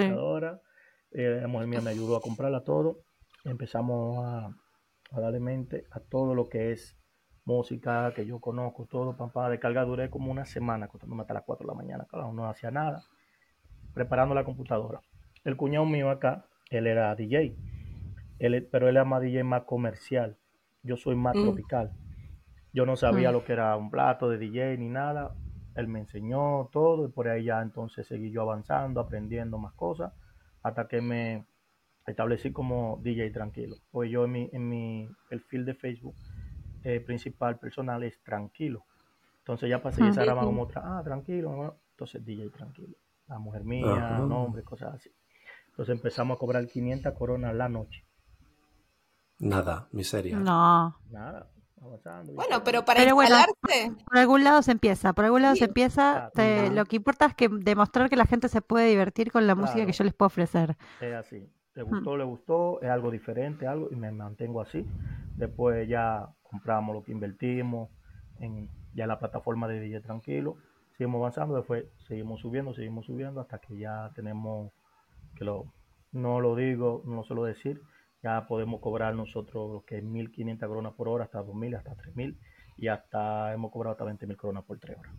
Eh, 1.11 1.39
la 1.41 1.47
mujer 1.47 1.67
mía 1.67 1.81
me 1.81 1.91
ayudó 1.91 2.15
a 2.15 2.21
comprarla 2.21 2.63
todo. 2.63 2.99
Empezamos 3.45 4.25
a, 4.25 4.45
a 5.11 5.19
darle 5.19 5.39
mente 5.39 5.85
a 5.91 5.99
todo 5.99 6.35
lo 6.35 6.49
que 6.49 6.71
es 6.71 6.97
música 7.45 8.13
que 8.13 8.25
yo 8.25 8.39
conozco, 8.39 8.85
todo 8.85 9.15
para, 9.17 9.31
para 9.31 9.49
descargar. 9.49 9.85
Duré 9.87 10.09
como 10.09 10.31
una 10.31 10.45
semana 10.45 10.85
acostándome 10.85 11.21
hasta 11.21 11.33
las 11.33 11.43
4 11.43 11.65
de 11.65 11.71
la 11.73 11.77
mañana. 11.77 12.05
Claro, 12.09 12.31
no 12.33 12.47
hacía 12.49 12.71
nada. 12.71 13.03
Preparando 13.93 14.35
la 14.35 14.43
computadora. 14.43 15.01
El 15.43 15.57
cuñado 15.57 15.85
mío 15.85 16.09
acá, 16.09 16.45
él 16.69 16.85
era 16.87 17.15
DJ. 17.15 17.55
Él, 18.39 18.67
pero 18.71 18.87
él 18.87 18.95
era 18.97 19.05
más 19.05 19.21
DJ 19.21 19.43
más 19.43 19.63
comercial. 19.63 20.37
Yo 20.83 20.95
soy 20.95 21.15
más 21.15 21.35
Mm. 21.35 21.41
tropical. 21.41 21.91
Yo 22.71 22.85
no 22.85 22.95
sabía 22.95 23.31
Mm. 23.31 23.33
lo 23.33 23.43
que 23.43 23.53
era 23.53 23.75
un 23.75 23.89
plato 23.89 24.29
de 24.29 24.37
DJ 24.37 24.77
ni 24.77 24.89
nada. 24.89 25.33
Él 25.75 25.87
me 25.87 25.99
enseñó 25.99 26.69
todo 26.71 27.05
y 27.07 27.11
por 27.11 27.27
ahí 27.27 27.45
ya 27.45 27.61
entonces 27.61 28.05
seguí 28.07 28.31
yo 28.31 28.41
avanzando, 28.43 28.99
aprendiendo 29.01 29.57
más 29.57 29.73
cosas, 29.73 30.13
hasta 30.69 30.87
que 30.87 31.01
me 31.01 31.45
establecí 32.07 32.51
como 32.51 32.99
DJ 33.03 33.31
tranquilo. 33.31 33.75
Pues 33.91 34.09
yo 34.09 34.25
en 34.25 34.31
mi, 34.31 34.49
en 34.53 34.67
mi 34.69 35.09
perfil 35.29 35.65
de 35.65 35.75
Facebook 35.75 36.15
eh, 36.83 36.99
principal 37.01 37.59
personal 37.59 38.03
es 38.03 38.21
tranquilo. 38.23 38.85
Entonces 39.39 39.69
ya 39.69 39.81
pasé 39.81 40.03
Mm. 40.03 40.07
esa 40.09 40.25
rama 40.25 40.43
como 40.45 40.63
otra, 40.63 40.81
ah, 40.85 41.03
tranquilo, 41.03 41.49
bueno, 41.49 41.75
entonces 41.91 42.23
DJ 42.25 42.49
tranquilo. 42.51 42.95
La 43.27 43.37
mujer 43.39 43.63
mía, 43.63 43.85
Ajá. 43.85 44.19
nombre, 44.19 44.63
cosas 44.63 44.95
así. 44.95 45.11
Entonces 45.69 45.95
empezamos 45.95 46.35
a 46.35 46.39
cobrar 46.39 46.65
500 46.67 47.13
coronas 47.13 47.53
la 47.55 47.69
noche. 47.69 48.03
Nada, 49.39 49.87
miseria. 49.91 50.39
No. 50.39 50.95
Nada, 51.09 51.49
avanzando. 51.81 52.33
Bueno, 52.33 52.63
pero 52.63 52.83
para 52.85 52.99
Pero 53.01 53.15
bueno, 53.15 53.35
instalarte, 53.35 54.03
Por 54.05 54.17
algún 54.17 54.43
lado 54.43 54.61
se 54.61 54.71
empieza, 54.71 55.13
por 55.13 55.25
algún 55.25 55.41
lado 55.41 55.55
Sí. 55.55 55.59
se 55.59 55.65
empieza. 55.65 56.11
Claro. 56.13 56.31
te- 56.35 56.65
Ujú. 56.65 56.73
lo 56.75 56.85
que 56.85 56.95
importa 56.97 57.25
es 57.25 57.33
que 57.35 57.49
demostrar 57.49 58.09
que 58.09 58.15
la 58.15 58.25
gente 58.25 58.47
se 58.49 58.61
puede 58.61 58.87
divertir 58.89 59.31
con 59.31 59.47
la 59.47 59.55
música 59.55 59.85
que 59.85 59.91
yo 59.91 60.03
les 60.03 60.13
puedo 60.13 60.27
ofrecer. 60.27 60.77
Es 61.01 61.13
así. 61.15 61.47
Le 61.75 61.83
gustó, 61.83 62.17
le 62.17 62.23
gustó, 62.25 62.81
es 62.81 62.89
algo 62.89 63.09
diferente, 63.11 63.65
algo, 63.67 63.87
y 63.91 63.95
me 63.95 64.11
mantengo 64.11 64.61
así. 64.61 64.85
Después 65.37 65.87
ya 65.87 66.27
compramos 66.43 66.95
lo 66.95 67.03
que 67.03 67.11
invertimos 67.11 67.89
en 68.39 68.69
ya 68.93 69.07
la 69.07 69.19
plataforma 69.19 69.67
de 69.67 69.79
DJ 69.79 70.01
Tranquilo. 70.01 70.57
Seguimos 70.97 71.19
avanzando, 71.19 71.55
después 71.55 71.85
seguimos 72.07 72.41
subiendo, 72.41 72.73
seguimos 72.73 73.05
subiendo 73.05 73.39
hasta 73.39 73.59
que 73.59 73.77
ya 73.77 74.11
tenemos, 74.15 74.71
que 75.35 75.45
lo, 75.45 75.65
no 76.11 76.41
lo 76.41 76.55
digo, 76.55 77.01
no 77.05 77.23
suelo 77.23 77.43
decir, 77.45 77.81
ya 78.23 78.45
podemos 78.47 78.81
cobrar 78.81 79.15
nosotros 79.15 79.71
lo 79.71 79.83
que 79.85 79.97
es 79.99 80.03
1.500 80.03 80.67
coronas 80.67 80.93
por 80.93 81.07
hora, 81.09 81.25
hasta 81.25 81.41
2.000, 81.43 81.77
hasta 81.77 81.95
3.000, 81.95 82.37
y 82.77 82.87
hasta 82.87 83.53
hemos 83.53 83.71
cobrado 83.71 83.93
hasta 83.93 84.05
20.000 84.05 84.35
coronas 84.37 84.63
por 84.65 84.79
3 84.79 84.97
horas. 84.97 85.15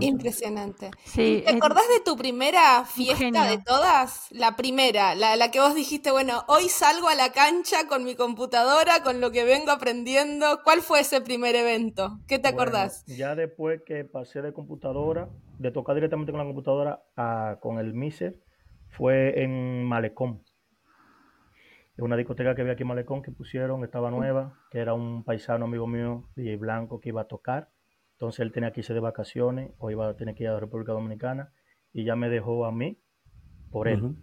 Impresionante. 0.00 0.90
Sí, 1.04 1.42
¿Te 1.44 1.52
eh, 1.52 1.56
acordás 1.56 1.84
de 1.88 2.00
tu 2.04 2.16
primera 2.16 2.84
fiesta 2.84 3.14
genio. 3.14 3.44
de 3.46 3.58
todas? 3.58 4.26
La 4.30 4.56
primera, 4.56 5.14
la, 5.14 5.36
la 5.36 5.50
que 5.50 5.60
vos 5.60 5.74
dijiste, 5.74 6.10
bueno, 6.10 6.44
hoy 6.48 6.68
salgo 6.68 7.08
a 7.08 7.14
la 7.14 7.30
cancha 7.32 7.86
con 7.86 8.04
mi 8.04 8.16
computadora, 8.16 9.02
con 9.02 9.20
lo 9.20 9.30
que 9.30 9.44
vengo 9.44 9.70
aprendiendo. 9.70 10.60
¿Cuál 10.64 10.82
fue 10.82 11.00
ese 11.00 11.20
primer 11.20 11.54
evento? 11.56 12.18
¿Qué 12.26 12.38
te 12.40 12.48
Bueno, 12.48 12.58
acordás? 12.62 13.06
ya 13.06 13.34
después 13.34 13.82
que 13.86 14.04
pasé 14.04 14.42
de 14.42 14.52
computadora, 14.52 15.30
de 15.58 15.70
tocar 15.70 15.94
directamente 15.94 16.32
con 16.32 16.38
la 16.40 16.44
computadora 16.46 17.02
a, 17.16 17.58
con 17.60 17.78
el 17.78 17.94
Miser, 17.94 18.38
fue 18.88 19.42
en 19.42 19.84
Malecón. 19.84 20.44
Es 21.96 22.02
una 22.02 22.16
discoteca 22.16 22.54
que 22.54 22.62
había 22.62 22.72
aquí 22.72 22.82
en 22.82 22.88
Malecón 22.88 23.22
que 23.22 23.30
pusieron, 23.30 23.84
estaba 23.84 24.10
nueva, 24.10 24.58
que 24.70 24.78
era 24.80 24.94
un 24.94 25.22
paisano 25.22 25.66
amigo 25.66 25.86
mío, 25.86 26.24
DJ 26.34 26.56
Blanco, 26.56 27.00
que 27.00 27.10
iba 27.10 27.20
a 27.22 27.28
tocar. 27.28 27.68
Entonces 28.14 28.40
él 28.40 28.52
tenía 28.52 28.72
que 28.72 28.80
irse 28.80 28.94
de 28.94 29.00
vacaciones 29.00 29.70
o 29.78 29.90
iba 29.90 30.08
a 30.08 30.16
tener 30.16 30.34
que 30.34 30.42
ir 30.44 30.48
a 30.48 30.54
la 30.54 30.60
República 30.60 30.92
Dominicana 30.92 31.52
y 31.92 32.04
ya 32.04 32.16
me 32.16 32.28
dejó 32.28 32.64
a 32.64 32.72
mí 32.72 32.98
por 33.70 33.86
él. 33.86 34.16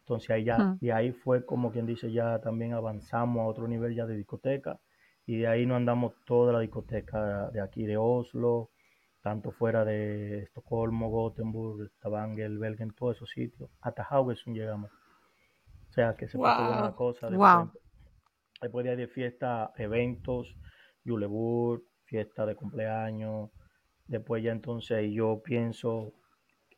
Entonces 0.00 0.30
ahí 0.30 0.44
ya, 0.44 0.58
Mm. 0.58 0.78
y 0.80 0.90
ahí 0.90 1.12
fue 1.12 1.44
como 1.44 1.70
quien 1.72 1.86
dice, 1.86 2.10
ya 2.10 2.40
también 2.40 2.72
avanzamos 2.72 3.40
a 3.42 3.46
otro 3.46 3.68
nivel 3.68 3.94
ya 3.94 4.06
de 4.06 4.16
discoteca, 4.16 4.80
y 5.26 5.36
de 5.36 5.46
ahí 5.46 5.66
nos 5.66 5.76
andamos 5.76 6.14
toda 6.26 6.52
la 6.52 6.60
discoteca 6.60 7.50
de 7.50 7.60
aquí 7.60 7.84
de 7.84 7.96
Oslo, 7.96 8.70
tanto 9.22 9.52
fuera 9.52 9.84
de 9.84 10.40
Estocolmo, 10.44 11.10
Gothenburg, 11.10 11.90
Stavanger, 11.98 12.50
Bergen, 12.58 12.90
todos 12.92 13.16
esos 13.16 13.30
sitios, 13.30 13.70
hasta 13.82 14.02
Haugesund 14.02 14.56
llegamos. 14.56 14.90
O 15.90 15.92
sea 15.92 16.14
que 16.16 16.28
se 16.28 16.38
puso 16.38 16.64
buena 16.64 16.82
la 16.82 16.88
Wow. 16.88 16.96
cosa. 16.96 17.28
Wow. 17.28 17.38
Después, 17.38 17.82
después 18.62 18.84
de 18.84 18.90
ahí 18.90 18.96
de 18.96 19.08
fiesta, 19.08 19.72
eventos, 19.76 20.56
Juleburg, 21.04 21.82
fiesta 22.04 22.46
de 22.46 22.54
cumpleaños, 22.54 23.50
después 24.06 24.42
ya 24.42 24.52
entonces 24.52 25.12
yo 25.12 25.42
pienso 25.42 26.12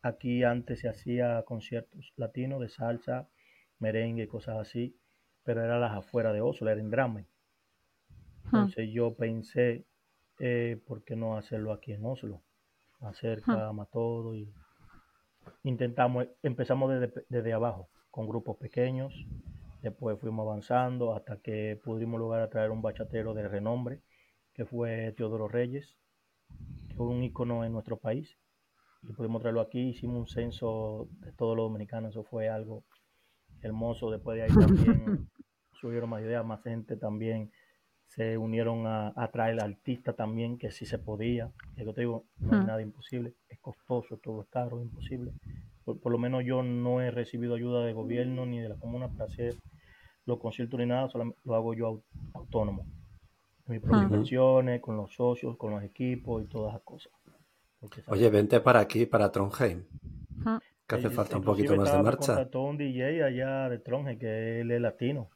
Aquí 0.04 0.42
antes 0.44 0.80
se 0.80 0.88
hacía 0.88 1.42
conciertos 1.44 2.12
latinos 2.16 2.60
de 2.60 2.68
salsa, 2.68 3.28
merengue, 3.78 4.26
cosas 4.28 4.56
así, 4.58 4.96
pero 5.44 5.62
era 5.64 5.78
las 5.78 5.92
afueras 5.92 6.34
de 6.34 6.40
Oslo, 6.40 6.70
era 6.70 6.80
en 6.80 6.90
Drammen. 6.90 7.26
Entonces 8.46 8.90
yo 8.92 9.14
pensé, 9.14 9.84
eh, 10.40 10.80
¿por 10.86 11.04
qué 11.04 11.16
no 11.16 11.36
hacerlo 11.36 11.72
aquí 11.72 11.92
en 11.92 12.04
Oslo? 12.04 12.42
Acerca 13.00 13.68
a 13.68 13.86
todo 13.92 14.34
y 14.34 14.52
intentamos, 15.64 16.26
empezamos 16.42 16.90
desde, 16.92 17.24
desde 17.28 17.52
abajo, 17.52 17.88
con 18.12 18.28
grupos 18.28 18.58
pequeños, 18.58 19.28
después 19.82 20.18
fuimos 20.20 20.46
avanzando 20.46 21.14
hasta 21.16 21.38
que 21.42 21.80
pudimos 21.84 22.20
lograr 22.20 22.50
traer 22.50 22.70
un 22.72 22.82
bachatero 22.82 23.34
de 23.34 23.48
renombre, 23.48 24.02
que 24.54 24.66
fue 24.66 25.12
Teodoro 25.16 25.48
Reyes, 25.48 25.96
que 26.88 26.96
fue 26.96 27.06
un 27.08 27.22
ícono 27.22 27.64
en 27.64 27.72
nuestro 27.72 27.96
país. 27.98 28.38
Y 29.08 29.12
pudimos 29.14 29.42
traerlo 29.42 29.60
aquí, 29.62 29.80
hicimos 29.90 30.18
un 30.18 30.28
censo 30.28 31.08
de 31.20 31.32
todos 31.32 31.56
los 31.56 31.66
dominicanos, 31.66 32.12
eso 32.12 32.24
fue 32.24 32.48
algo 32.50 32.84
hermoso, 33.62 34.10
después 34.10 34.36
de 34.36 34.44
ahí 34.44 34.54
también 34.54 35.28
subieron 35.72 36.10
más 36.10 36.22
ideas, 36.22 36.44
más 36.46 36.62
gente 36.62 36.96
también. 36.96 37.52
Se 38.08 38.38
unieron 38.38 38.86
a, 38.86 39.12
a 39.16 39.30
traer 39.32 39.60
artistas 39.62 40.16
también, 40.16 40.58
que 40.58 40.70
sí 40.72 40.86
se 40.86 40.98
podía, 40.98 41.52
que 41.76 41.84
yo 41.84 41.94
te 41.94 42.02
digo, 42.02 42.26
no 42.40 42.54
hay 42.54 42.60
Hmm. 42.60 42.66
nada 42.66 42.82
imposible, 42.82 43.34
es 43.48 43.58
costoso, 43.60 44.18
todo 44.18 44.42
es 44.42 44.48
caro, 44.48 44.78
es 44.80 44.84
imposible, 44.86 45.34
por, 45.84 45.98
por 46.00 46.12
lo 46.12 46.18
menos 46.18 46.44
yo 46.44 46.62
no 46.62 47.00
he 47.00 47.10
recibido 47.10 47.54
ayuda 47.54 47.84
de 47.84 47.92
gobierno 47.92 48.46
ni 48.46 48.60
de 48.60 48.68
la 48.68 48.76
comuna 48.76 49.08
para 49.08 49.24
hacer 49.24 49.54
los 50.26 50.38
conciertos 50.38 50.78
ni 50.78 50.86
nada, 50.86 51.08
solamente 51.08 51.40
lo 51.44 51.54
hago 51.54 51.74
yo 51.74 51.86
au- 51.88 52.02
autónomo, 52.34 52.86
mis 53.66 53.80
propias 53.80 54.04
Ujú. 54.04 54.14
inversiones, 54.14 54.80
con 54.80 54.96
los 54.96 55.12
socios, 55.14 55.56
con 55.56 55.72
los 55.72 55.82
equipos 55.82 56.42
y 56.42 56.46
todas 56.46 56.72
esas 56.74 56.82
cosas. 56.84 57.12
Oye, 58.06 58.30
vente 58.30 58.60
para 58.60 58.80
aquí, 58.80 59.06
para 59.06 59.30
Trondheim, 59.32 59.84
que 60.86 60.94
hace 60.94 61.10
falta 61.10 61.36
un 61.36 61.42
poquito 61.44 61.70
más 61.76 61.78
de 61.78 61.84
estaba- 61.86 62.02
marcha. 62.02 62.26
Contrató 62.26 62.62
un 62.62 62.78
DJ 62.78 63.24
allá 63.24 63.68
de 63.68 63.78
Tronje, 63.78 64.18
que 64.18 64.60
él 64.60 64.70
es 64.70 64.80
latino. 64.80 65.30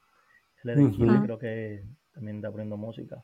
Él 0.63 0.71
es 0.71 0.77
de 0.77 0.93
Chile, 0.93 1.21
creo 1.25 1.39
que 1.39 1.85
también 2.13 2.37
está 2.37 2.51
poniendo 2.51 2.77
música. 2.77 3.23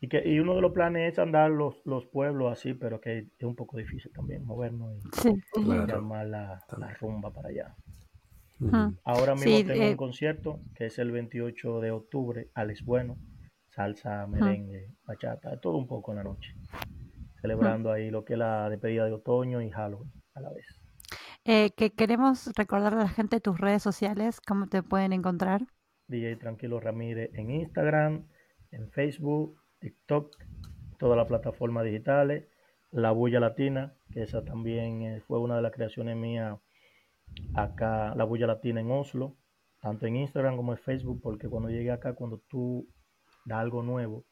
Y 0.00 0.08
que 0.08 0.22
y 0.28 0.38
uno 0.38 0.54
de 0.54 0.60
los 0.60 0.72
planes 0.72 1.12
es 1.12 1.18
andar 1.18 1.50
los, 1.50 1.80
los 1.84 2.06
pueblos 2.06 2.52
así, 2.52 2.72
pero 2.74 3.00
que 3.00 3.18
es 3.36 3.44
un 3.44 3.56
poco 3.56 3.76
difícil 3.78 4.12
también 4.12 4.44
movernos 4.44 4.94
y, 4.96 5.00
Sí. 5.20 5.30
y 5.56 5.64
Claro. 5.64 6.00
la, 6.24 6.62
la 6.78 6.94
rumba 7.00 7.32
para 7.32 7.48
allá. 7.48 7.74
Ahora 9.04 9.34
mismo 9.34 9.56
Sí, 9.56 9.64
tengo 9.64 9.82
eh, 9.82 9.90
un 9.90 9.96
concierto 9.96 10.60
que 10.74 10.86
es 10.86 10.98
el 10.98 11.10
28 11.12 11.80
de 11.80 11.90
octubre, 11.92 12.50
Alex 12.54 12.84
Bueno, 12.84 13.16
salsa, 13.70 14.26
merengue, 14.26 14.88
bachata, 15.06 15.60
todo 15.60 15.76
un 15.76 15.86
poco 15.86 16.10
en 16.12 16.16
la 16.18 16.24
noche. 16.24 16.54
Celebrando 17.40 17.92
ahí 17.92 18.10
lo 18.10 18.24
que 18.24 18.32
es 18.32 18.38
la 18.38 18.68
despedida 18.68 19.04
de 19.04 19.12
otoño 19.12 19.62
y 19.62 19.70
Halloween 19.70 20.10
a 20.34 20.40
la 20.40 20.50
vez. 20.52 20.66
Eh, 21.44 21.70
que 21.76 21.90
queremos 21.90 22.50
recordar 22.56 22.94
a 22.94 22.98
la 22.98 23.08
gente 23.08 23.40
tus 23.40 23.58
redes 23.58 23.82
sociales, 23.82 24.40
cómo 24.40 24.66
te 24.66 24.82
pueden 24.82 25.12
encontrar. 25.12 25.62
DJ 26.08 26.36
Tranquilo 26.36 26.80
Ramírez 26.80 27.30
en 27.34 27.50
Instagram, 27.50 28.26
en 28.72 28.90
Facebook, 28.90 29.56
TikTok, 29.80 30.36
todas 30.98 31.16
las 31.16 31.26
plataformas 31.26 31.84
digitales. 31.84 32.44
La 32.90 33.10
Bulla 33.12 33.40
Latina, 33.40 33.94
que 34.10 34.22
esa 34.22 34.44
también 34.44 35.02
eh, 35.02 35.20
fue 35.26 35.38
una 35.38 35.56
de 35.56 35.62
las 35.62 35.72
creaciones 35.72 36.16
mías 36.16 36.58
acá, 37.54 38.14
La 38.16 38.24
Bulla 38.24 38.46
Latina 38.46 38.80
en 38.80 38.90
Oslo, 38.90 39.36
tanto 39.82 40.06
en 40.06 40.16
Instagram 40.16 40.56
como 40.56 40.72
en 40.72 40.78
Facebook, 40.78 41.20
porque 41.22 41.48
cuando 41.48 41.70
llegué 41.70 41.90
acá, 41.90 42.14
cuando 42.14 42.38
tú 42.48 42.86
das 43.44 43.58
algo 43.60 43.82
nuevo, 43.82 44.24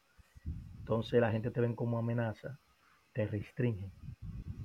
entonces 0.80 1.20
la 1.20 1.30
gente 1.32 1.50
te 1.50 1.60
ven 1.60 1.74
como 1.74 1.98
amenaza, 1.98 2.58
te 3.12 3.26
restringen. 3.26 3.92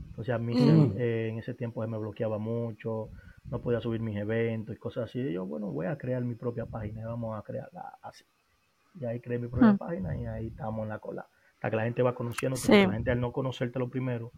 Entonces 0.10 0.34
a 0.36 0.38
mí 0.38 0.54
Mm. 0.56 0.94
eh, 0.98 1.30
en 1.30 1.40
ese 1.40 1.54
tiempo 1.54 1.84
se 1.84 1.90
me 1.90 1.98
bloqueaba 1.98 2.38
mucho, 2.38 3.10
no 3.50 3.62
podía 3.62 3.82
subir 3.82 4.02
mis 4.02 4.18
eventos 4.18 4.76
y 4.76 4.80
cosas 4.80 5.06
así. 5.06 5.20
Y 5.20 5.34
yo, 5.34 5.46
bueno, 5.46 5.68
voy 5.72 5.88
a 5.88 5.98
crear 5.98 6.24
mi 6.24 6.36
propia 6.36 6.66
página 6.66 7.02
y 7.02 7.04
vamos 7.06 7.38
a 7.38 7.44
crearla 7.44 7.98
así. 8.02 8.26
Y 8.94 9.06
ahí 9.06 9.20
creé 9.22 9.39
mi 9.39 9.48
propia 9.48 9.74
Mm. 9.74 9.78
página 9.78 10.16
y 10.18 10.26
ahí 10.26 10.48
estamos 10.48 10.84
en 10.84 10.89
la 10.89 11.00
cola. 11.00 11.28
Hasta 11.56 11.70
que 11.70 11.76
la 11.76 11.84
gente 11.84 12.02
va 12.02 12.16
conociendo, 12.16 12.56
Sí. 12.58 12.72
la 12.72 12.92
gente 12.92 13.12
al 13.12 13.20
no 13.22 13.32
conocértelo 13.32 13.89
primero, 13.89 14.32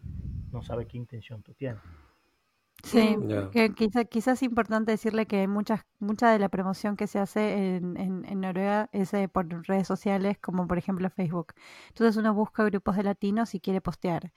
no 0.52 0.62
sabe 0.62 0.86
qué 0.88 0.98
intención 0.98 1.42
tú 1.42 1.54
tienes. 1.54 1.82
Sí, 2.84 3.16
que 3.54 3.74
quizá- 3.74 4.04
quizás 4.04 4.40
es 4.40 4.44
importante 4.44 4.92
decirle 4.92 5.26
que 5.26 5.48
muchas, 5.48 5.86
mucha 6.00 6.30
de 6.32 6.38
la 6.40 6.50
promoción 6.50 6.98
que 6.98 7.08
se 7.08 7.18
hace 7.18 7.78
en, 7.78 7.96
en- 7.96 8.26
en 8.26 8.42
Noruega 8.42 8.90
es 8.92 9.14
eh, 9.14 9.30
por 9.30 9.48
redes 9.66 9.88
sociales, 9.88 10.38
como 10.40 10.68
por 10.68 10.78
ejemplo 10.78 11.10
Facebook. 11.10 11.54
Entonces 11.90 12.18
uno 12.18 12.34
busca 12.34 12.66
grupos 12.66 12.98
de 12.98 13.04
latinos 13.04 13.56
y 13.56 13.62
quiere 13.62 13.80
postear. 13.80 14.34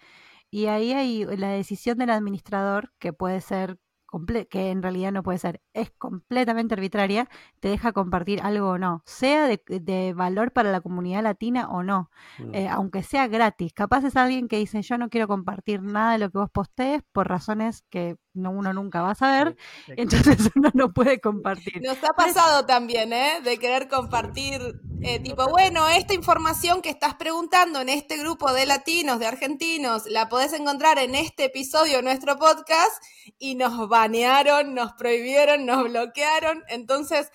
Y 0.49 0.67
ahí 0.67 0.93
hay 0.93 1.25
la 1.37 1.49
decisión 1.49 1.99
del 1.99 2.11
administrador, 2.11 2.93
que 3.01 3.13
puede 3.13 3.41
ser, 3.41 3.79
comple- 4.07 4.47
que 4.49 4.71
en 4.71 4.81
realidad 4.81 5.11
no 5.11 5.25
puede 5.25 5.39
ser, 5.39 5.61
es 5.77 5.91
completamente 5.99 6.75
arbitraria, 6.75 7.29
te 7.61 7.69
deja 7.69 7.93
compartir 7.93 8.41
algo 8.43 8.71
o 8.71 8.79
no, 8.79 9.03
sea 9.07 9.47
de, 9.47 9.63
de 9.69 10.13
valor 10.15 10.53
para 10.53 10.73
la 10.73 10.81
comunidad 10.81 11.23
latina 11.23 11.69
o 11.71 11.83
no, 11.83 12.11
Mm. 12.39 12.55
eh, 12.55 12.69
aunque 12.69 13.03
sea 13.03 13.29
gratis. 13.29 13.73
Capaz 13.73 14.05
es 14.05 14.17
alguien 14.17 14.49
que 14.49 14.59
dice, 14.59 14.83
yo 14.83 14.99
no 14.99 15.09
quiero 15.09 15.29
compartir 15.29 15.83
nada 15.83 16.13
de 16.13 16.19
lo 16.19 16.31
que 16.31 16.39
vos 16.39 16.51
postees 16.51 17.03
por 17.13 17.29
razones 17.29 17.85
que 17.91 18.17
no, 18.35 18.51
uno 18.51 18.73
nunca 18.75 19.01
va 19.03 19.13
a 19.13 19.15
saber, 19.15 19.57
entonces 20.37 20.51
uno 20.55 20.71
no 20.75 20.93
puede 20.93 21.21
compartir. 21.21 21.81
Nos 21.83 22.03
ha 22.05 22.13
pasado 22.13 22.67
también, 22.67 23.13
¿eh? 23.13 23.41
De 23.43 23.59
querer 23.59 23.89
compartir, 23.89 24.61
eh, 25.03 25.21
tipo, 25.21 25.49
bueno, 25.49 25.89
esta 25.89 26.15
información 26.15 26.83
que 26.83 26.91
estás 26.91 27.15
preguntando 27.15 27.81
en 27.81 27.89
este 27.89 28.19
grupo 28.19 28.53
de 28.53 28.67
latinos, 28.67 29.19
de 29.19 29.27
argentinos, 29.27 30.05
la 30.07 30.29
podés 30.29 30.53
encontrar 30.53 30.99
en 30.99 31.15
este 31.15 31.45
episodio 31.45 31.97
de 31.99 32.03
nuestro 32.03 32.39
podcast 32.39 33.03
y 33.39 33.55
nos 33.55 33.89
banearon, 33.89 34.75
nos 34.75 34.93
prohibieron, 34.95 35.66
nos 35.67 35.85
bloquearon. 35.85 36.63
Entonces, 36.69 37.31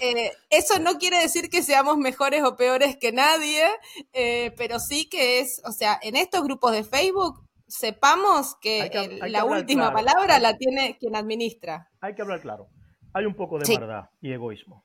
eh, 0.00 0.30
eso 0.50 0.78
no 0.78 0.94
quiere 0.98 1.18
decir 1.18 1.50
que 1.50 1.62
seamos 1.62 1.96
mejores 1.98 2.42
o 2.44 2.56
peores 2.56 2.96
que 2.96 3.12
nadie, 3.12 3.64
eh, 4.12 4.52
pero 4.56 4.78
sí 4.78 5.08
que 5.08 5.40
es, 5.40 5.60
o 5.66 5.72
sea, 5.72 5.98
en 6.02 6.16
estos 6.16 6.42
grupos 6.44 6.72
de 6.72 6.84
Facebook, 6.84 7.44
sepamos 7.66 8.56
que, 8.60 8.82
Hay 8.82 8.90
que- 8.90 8.98
el- 9.04 9.12
hay 9.14 9.20
que 9.20 9.28
la 9.30 9.44
última 9.44 9.90
claro. 9.90 9.96
palabra 10.06 10.38
la 10.38 10.56
tiene 10.56 10.96
quien 10.98 11.16
administra. 11.16 11.88
hay 12.00 12.14
que 12.14 12.22
hablar 12.22 12.40
claro. 12.40 12.68
Hay 13.12 13.26
un 13.26 13.34
poco 13.34 13.58
de 13.58 13.64
Sí. 13.66 13.76
verdad 13.76 14.08
y 14.20 14.32
egoísmo. 14.32 14.84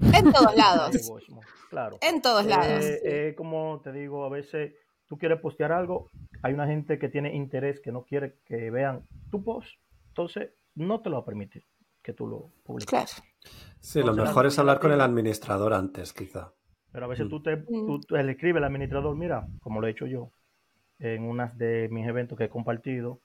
En 0.00 0.32
todos 0.32 0.54
lados. 0.56 0.90
egoísmo, 1.10 1.40
claro. 1.70 1.98
En 2.00 2.20
todos 2.20 2.44
lados. 2.46 2.84
Eh, 2.84 2.98
sí. 3.02 3.08
eh, 3.08 3.34
como 3.36 3.80
te 3.82 3.92
digo, 3.92 4.24
a 4.24 4.28
veces 4.30 4.72
tú 5.06 5.16
quieres 5.18 5.40
postear 5.40 5.70
algo, 5.72 6.10
hay 6.42 6.52
una 6.54 6.66
gente 6.66 6.98
que 6.98 7.08
tiene 7.08 7.34
interés, 7.34 7.80
que 7.80 7.92
no 7.92 8.04
quiere 8.04 8.38
que 8.46 8.70
vean 8.70 9.06
tu 9.30 9.44
post, 9.44 9.68
entonces 10.08 10.50
no 10.74 11.00
te 11.02 11.10
lo 11.10 11.16
va 11.16 11.22
a 11.22 11.26
permitir 11.26 11.64
que 12.04 12.12
tú 12.12 12.28
lo 12.28 12.50
publiques. 12.62 12.88
Claro. 12.90 13.10
Sí, 13.80 13.98
lo 14.00 14.10
Entonces, 14.10 14.24
mejor 14.26 14.46
es 14.46 14.58
hablar 14.58 14.78
con 14.78 14.92
el 14.92 14.98
comunidad- 14.98 15.10
administrador 15.10 15.72
antes, 15.74 16.12
quizá. 16.12 16.52
Pero 16.92 17.06
a 17.06 17.08
veces 17.08 17.26
Mm. 17.26 17.30
tú, 17.30 17.42
te, 17.42 17.56
tú, 17.56 18.00
tú 18.00 18.14
le 18.14 18.30
escribes 18.32 18.58
al 18.60 18.64
administrador, 18.68 19.16
mira, 19.16 19.48
como 19.60 19.80
lo 19.80 19.86
he 19.88 19.90
hecho 19.90 20.06
yo, 20.06 20.30
en 21.00 21.24
unas 21.24 21.58
de 21.58 21.88
mis 21.90 22.06
eventos 22.06 22.38
que 22.38 22.44
he 22.44 22.48
compartido, 22.48 23.20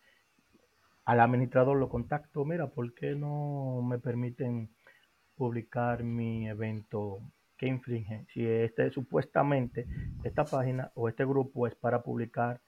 al 1.06 1.20
administrador 1.20 1.78
lo 1.78 1.90
contacto, 1.90 2.46
mira, 2.46 2.68
¿por 2.68 2.94
qué 2.94 3.16
no 3.16 3.82
me 3.84 4.00
permiten 4.00 4.70
publicar 5.36 6.04
mi 6.04 6.48
evento 6.50 7.20
que 7.58 7.68
infringe? 7.68 8.26
Si 8.34 8.46
este 8.46 8.90
supuestamente, 8.92 9.88
esta 10.24 10.46
página 10.46 10.92
o 10.96 11.08
este 11.10 11.26
grupo 11.26 11.68
es 11.68 11.76
para 11.76 12.02
publicar 12.02 12.60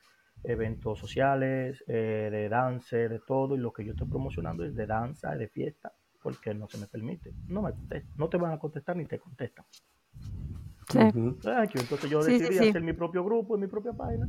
eventos 0.44 0.98
sociales, 1.00 1.84
eh, 1.88 2.30
de 2.32 2.50
danza, 2.50 2.98
de 2.98 3.20
todo, 3.20 3.56
y 3.56 3.60
lo 3.60 3.72
que 3.74 3.86
yo 3.86 3.92
estoy 3.92 4.08
promocionando 4.08 4.64
es 4.66 4.74
de 4.76 4.88
danza, 4.88 5.36
de 5.36 5.48
fiesta, 5.48 5.92
porque 6.22 6.54
no 6.54 6.68
se 6.68 6.78
me 6.78 6.88
permite. 6.88 7.34
No 7.48 7.62
me 7.62 7.72
contestan, 7.72 8.12
no 8.18 8.30
te 8.30 8.38
van 8.38 8.52
a 8.54 8.60
contestar 8.60 8.96
ni 8.98 9.06
te 9.06 9.20
contestan. 9.20 9.66
Sí. 10.90 11.00
Entonces 11.00 12.10
yo 12.10 12.22
Sí, 12.22 12.34
sí, 12.34 12.40
decidí 12.40 12.58
sí. 12.58 12.70
hacer 12.70 12.82
mi 12.82 12.94
propio 12.94 13.24
grupo 13.24 13.56
en 13.56 13.62
mi 13.62 13.68
propia 13.68 13.94
página 13.94 14.28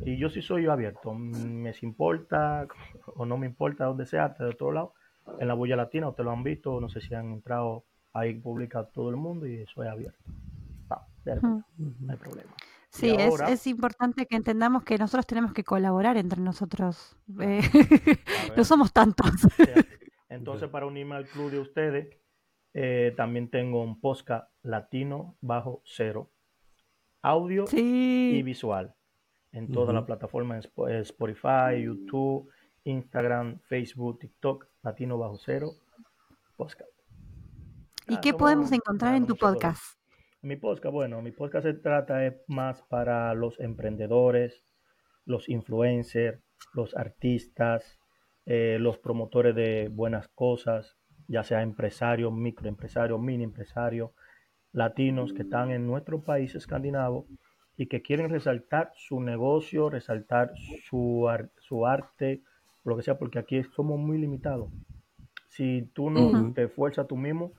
y 0.00 0.16
yo 0.16 0.30
sí 0.30 0.40
soy 0.42 0.66
abierto. 0.66 1.12
Me 1.14 1.74
importa 1.82 2.66
o 3.16 3.26
no 3.26 3.36
me 3.36 3.46
importa 3.46 3.84
donde 3.84 4.06
sea, 4.06 4.30
de 4.30 4.46
otro 4.46 4.72
lado, 4.72 4.94
en 5.38 5.48
la 5.48 5.54
Bulla 5.54 5.76
Latina, 5.76 6.08
ustedes 6.08 6.24
lo 6.24 6.32
han 6.32 6.42
visto, 6.42 6.80
no 6.80 6.88
sé 6.88 7.00
si 7.00 7.14
han 7.14 7.32
entrado 7.32 7.84
ahí 8.14 8.34
publica 8.34 8.84
todo 8.84 9.10
el 9.10 9.16
mundo 9.16 9.46
y 9.46 9.56
eso 9.56 9.82
es 9.82 9.90
abierto. 9.90 10.18
Ujú. 11.26 11.62
no 11.76 12.12
hay 12.12 12.16
problema. 12.18 12.50
Sí, 12.88 13.08
Y 13.08 13.10
es, 13.16 13.28
ahora- 13.28 13.50
es 13.50 13.66
importante 13.66 14.24
que 14.24 14.34
entendamos 14.36 14.82
que 14.82 14.96
nosotros 14.96 15.26
tenemos 15.26 15.52
que 15.52 15.62
colaborar 15.62 16.16
entre 16.16 16.40
nosotros. 16.40 17.18
Eh, 17.38 17.60
no 18.56 18.64
somos 18.64 18.94
tantos. 18.94 19.30
Entonces, 20.28 20.68
para 20.68 20.86
unirme 20.86 21.14
al 21.16 21.26
club 21.26 21.50
de 21.50 21.58
ustedes, 21.60 22.16
eh, 22.74 23.14
también 23.16 23.50
tengo 23.50 23.82
un 23.82 24.00
podcast 24.00 24.50
latino 24.62 25.36
bajo 25.40 25.82
cero, 25.84 26.30
audio 27.22 27.64
y 27.72 28.42
visual 28.42 28.94
en 29.52 29.70
todas 29.72 29.88
Ujú. 29.88 29.94
las 29.96 30.04
plataformas 30.04 30.66
eh, 30.88 31.00
Spotify, 31.00 31.82
YouTube, 31.82 32.50
Instagram, 32.84 33.58
Facebook, 33.60 34.18
TikTok, 34.20 34.66
Latino 34.82 35.18
Bajo 35.18 35.38
Cero, 35.38 35.72
podcast. 36.56 36.90
¿Y 38.06 38.16
Ah, 38.16 38.20
qué 38.22 38.32
podemos 38.32 38.70
encontrar 38.72 39.14
en 39.14 39.26
tu 39.26 39.36
podcast? 39.36 39.98
Mi 40.40 40.56
podcast, 40.56 40.92
bueno, 40.92 41.20
mi 41.20 41.32
podcast 41.32 41.66
se 41.66 41.74
trata 41.74 42.24
es 42.24 42.34
más 42.46 42.82
para 42.82 43.34
los 43.34 43.58
emprendedores, 43.60 44.62
los 45.24 45.48
influencers, 45.48 46.40
los 46.74 46.94
artistas, 46.96 47.97
eh, 48.48 48.78
los 48.80 48.98
promotores 48.98 49.54
de 49.56 49.90
buenas 49.92 50.28
cosas, 50.30 50.98
ya 51.28 51.44
sea 51.44 51.62
empresarios, 51.62 52.32
microempresarios, 52.32 53.20
mini 53.20 53.44
empresarios, 53.44 54.12
latinos 54.72 55.32
que 55.34 55.42
están 55.42 55.70
en 55.72 55.86
nuestro 55.86 56.22
país 56.22 56.54
escandinavo 56.56 57.28
y 57.76 57.86
que 57.88 58.02
quieren 58.02 58.30
resaltar 58.30 58.92
su 58.96 59.20
negocio, 59.20 59.90
resaltar 59.90 60.52
su, 60.56 61.28
ar- 61.28 61.50
su 61.58 61.86
arte, 61.86 62.42
lo 62.84 62.96
que 62.96 63.02
sea, 63.04 63.18
porque 63.18 63.40
aquí 63.40 63.62
somos 63.64 63.98
muy 64.00 64.18
limitados. 64.18 64.70
Si 65.48 65.90
tú 65.94 66.10
no 66.10 66.52
te 66.54 66.64
esfuerzas 66.64 67.06
tú 67.08 67.16
mismo, 67.16 67.52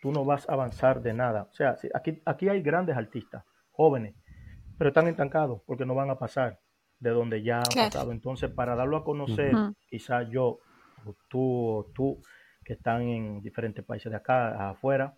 tú 0.00 0.12
no 0.12 0.24
vas 0.24 0.48
a 0.48 0.52
avanzar 0.54 1.02
de 1.02 1.14
nada. 1.14 1.48
O 1.50 1.54
sea, 1.54 1.76
si- 1.76 1.90
aquí, 1.94 2.22
aquí 2.26 2.48
hay 2.48 2.62
grandes 2.62 2.96
artistas, 2.96 3.44
jóvenes, 3.72 4.14
pero 4.78 4.88
están 4.90 5.08
estancados 5.08 5.62
porque 5.66 5.86
no 5.86 5.94
van 5.94 6.10
a 6.10 6.18
pasar 6.18 6.60
de 7.00 7.10
donde 7.10 7.42
ya 7.42 7.58
han 7.58 7.64
Claro. 7.72 7.90
pasado. 7.90 8.12
Entonces, 8.12 8.50
para 8.50 8.74
darlo 8.74 8.96
a 8.96 9.04
conocer, 9.04 9.56
quizás 9.88 10.28
yo, 10.30 10.60
o 11.04 11.14
tú, 11.28 11.68
o 11.68 11.84
tú, 11.94 12.22
que 12.64 12.72
están 12.74 13.02
en 13.02 13.42
diferentes 13.42 13.84
países 13.84 14.10
de 14.10 14.16
acá, 14.16 14.70
afuera, 14.70 15.14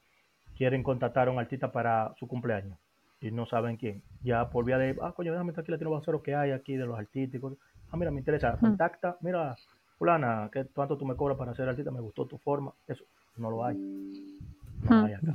quieren 0.56 0.82
contratar 0.82 1.28
a 1.28 1.30
un 1.30 1.38
artista 1.38 1.72
para 1.72 2.14
su 2.18 2.26
cumpleaños 2.26 2.78
y 3.20 3.30
no 3.30 3.46
saben 3.46 3.76
quién. 3.76 4.02
Ya 4.22 4.50
por 4.50 4.64
vía 4.64 4.78
de, 4.78 4.96
ah, 5.02 5.12
coño, 5.12 5.32
déjame 5.32 5.50
estar 5.50 5.62
aquí 5.62 5.72
Latino 5.72 5.90
Basero 5.90 6.22
que 6.22 6.34
hay 6.34 6.50
aquí 6.50 6.76
de 6.76 6.84
los 6.84 6.98
cosas. 7.40 7.58
Ah, 7.90 7.96
mira, 7.96 8.10
me 8.10 8.18
interesa, 8.18 8.52
Ujú. 8.52 8.60
contacta, 8.60 9.16
mira, 9.20 9.56
fulana, 9.98 10.50
¿qué 10.52 10.66
cuánto 10.66 10.98
tú 10.98 11.06
me 11.06 11.16
cobras 11.16 11.38
para 11.38 11.54
ser 11.54 11.68
artista? 11.68 11.90
Me 11.90 12.00
gustó 12.00 12.26
tu 12.26 12.38
forma. 12.38 12.74
Eso 12.86 13.04
no 13.36 13.50
lo 13.50 13.64
hay. 13.64 13.76
No 13.76 14.96
Ujú. 14.96 15.06
hay 15.06 15.12
acá. 15.14 15.34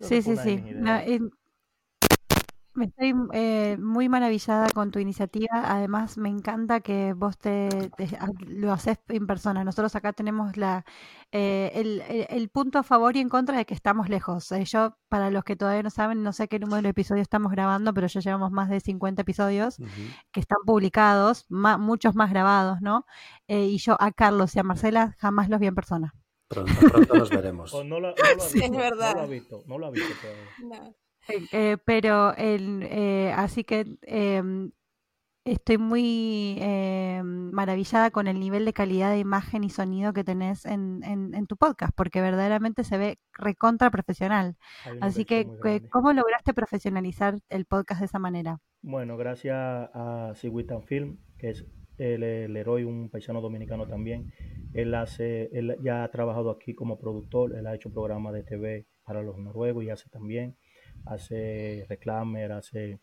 Sí, 0.00 0.22
sí, 0.22 0.36
sí. 0.36 0.60
No. 0.74 1.00
Me 2.74 2.86
estoy 2.86 3.14
eh, 3.32 3.76
muy 3.80 4.08
maravillada 4.08 4.66
con 4.74 4.90
tu 4.90 4.98
iniciativa. 4.98 5.62
Además, 5.64 6.18
me 6.18 6.28
encanta 6.28 6.80
que 6.80 7.12
vos 7.12 7.38
te, 7.38 7.68
lo 8.46 8.72
haces 8.72 8.98
en 9.08 9.26
persona. 9.26 9.62
Nosotros 9.64 9.94
acá 9.96 10.12
tenemos 10.12 10.56
la, 10.56 10.84
eh, 11.32 11.70
el, 11.74 12.00
el- 12.08 12.26
el 12.30 12.48
punto 12.48 12.78
a 12.78 12.82
favor 12.82 13.16
y 13.16 13.20
en 13.20 13.28
contra 13.28 13.56
de 13.56 13.64
que 13.64 13.74
estamos 13.74 14.08
lejos. 14.08 14.50
Eh, 14.52 14.64
yo, 14.64 14.96
para 15.08 15.30
los 15.30 15.44
que 15.44 15.56
todavía 15.56 15.82
no 15.82 15.90
saben, 15.90 16.22
no 16.22 16.32
sé 16.32 16.48
qué 16.48 16.58
número 16.58 16.82
de 16.82 16.88
episodios 16.90 17.22
estamos 17.22 17.52
grabando, 17.52 17.94
pero 17.94 18.06
ya 18.08 18.20
llevamos 18.20 18.50
más 18.50 18.68
de 18.68 18.80
50 18.80 19.22
episodios 19.22 19.76
que 20.32 20.40
están 20.40 20.58
publicados, 20.66 21.46
ma- 21.48 21.78
muchos 21.78 22.14
más 22.14 22.30
grabados, 22.30 22.80
¿no? 22.80 23.06
Eh, 23.48 23.66
y 23.66 23.78
yo 23.78 23.96
a 24.00 24.10
Carlos 24.12 24.54
y 24.56 24.58
a 24.58 24.62
Marcela 24.62 25.14
jamás 25.18 25.48
los 25.48 25.60
vi 25.60 25.66
en 25.68 25.74
persona. 25.74 26.14
Pronto, 26.48 26.72
pronto 26.90 27.14
nos 27.14 27.30
veremos. 27.30 27.72
No, 27.84 28.00
la- 28.00 28.10
no 28.10 28.14
lo 28.14 28.14
ha 28.36 28.40
Sí, 28.40 28.58
es 28.58 28.70
visto, 28.70 28.76
verdad. 28.78 29.12
No 29.14 29.16
lo 29.18 29.22
ha 29.22 29.26
visto, 29.26 29.62
no 29.66 29.78
lo 29.78 29.86
ha 29.86 29.90
visto 29.90 30.14
todavía. 30.20 30.82
No. 30.84 30.94
Eh, 31.28 31.46
eh, 31.52 31.76
pero 31.84 32.34
el, 32.36 32.82
eh, 32.82 33.32
así 33.36 33.64
que 33.64 33.86
em, 34.02 34.72
estoy 35.44 35.78
muy 35.78 36.56
eh, 36.60 37.22
maravillada 37.24 38.10
con 38.10 38.26
el 38.26 38.40
nivel 38.40 38.64
de 38.64 38.72
calidad 38.72 39.10
de 39.10 39.18
imagen 39.18 39.64
y 39.64 39.70
sonido 39.70 40.12
que 40.12 40.24
tenés 40.24 40.64
en, 40.64 41.02
en, 41.04 41.34
en 41.34 41.46
tu 41.46 41.56
podcast, 41.56 41.92
porque 41.94 42.20
verdaderamente 42.20 42.84
se 42.84 42.98
ve 42.98 43.18
recontra 43.32 43.90
profesional. 43.90 44.56
Así 45.00 45.24
que. 45.24 45.46
¿cómo 45.90 46.12
lograste 46.12 46.54
profesionalizar 46.54 47.38
el 47.48 47.64
podcast 47.66 48.00
de 48.00 48.06
esa 48.06 48.18
manera? 48.18 48.58
Bueno, 48.82 49.16
gracias 49.16 49.56
a 49.56 50.32
Sigwitan 50.34 50.82
Film, 50.82 51.18
que 51.38 51.50
es 51.50 51.64
el, 51.98 52.22
el 52.22 52.56
héroe, 52.56 52.84
un 52.84 53.08
paisano 53.10 53.40
dominicano 53.40 53.86
también. 53.86 54.32
Él 54.72 54.94
hace, 54.94 55.50
él 55.52 55.76
ya 55.82 56.04
ha 56.04 56.10
trabajado 56.10 56.50
aquí 56.50 56.74
como 56.74 56.98
productor, 56.98 57.54
él 57.54 57.66
ha 57.66 57.74
hecho 57.74 57.92
programas 57.92 58.32
de 58.34 58.42
TV 58.42 58.86
para 59.04 59.22
los 59.22 59.38
noruegos 59.38 59.84
y 59.84 59.90
hace 59.90 60.08
también, 60.08 60.56
hace 61.06 61.86
reclamer, 61.88 62.52
hace 62.52 63.00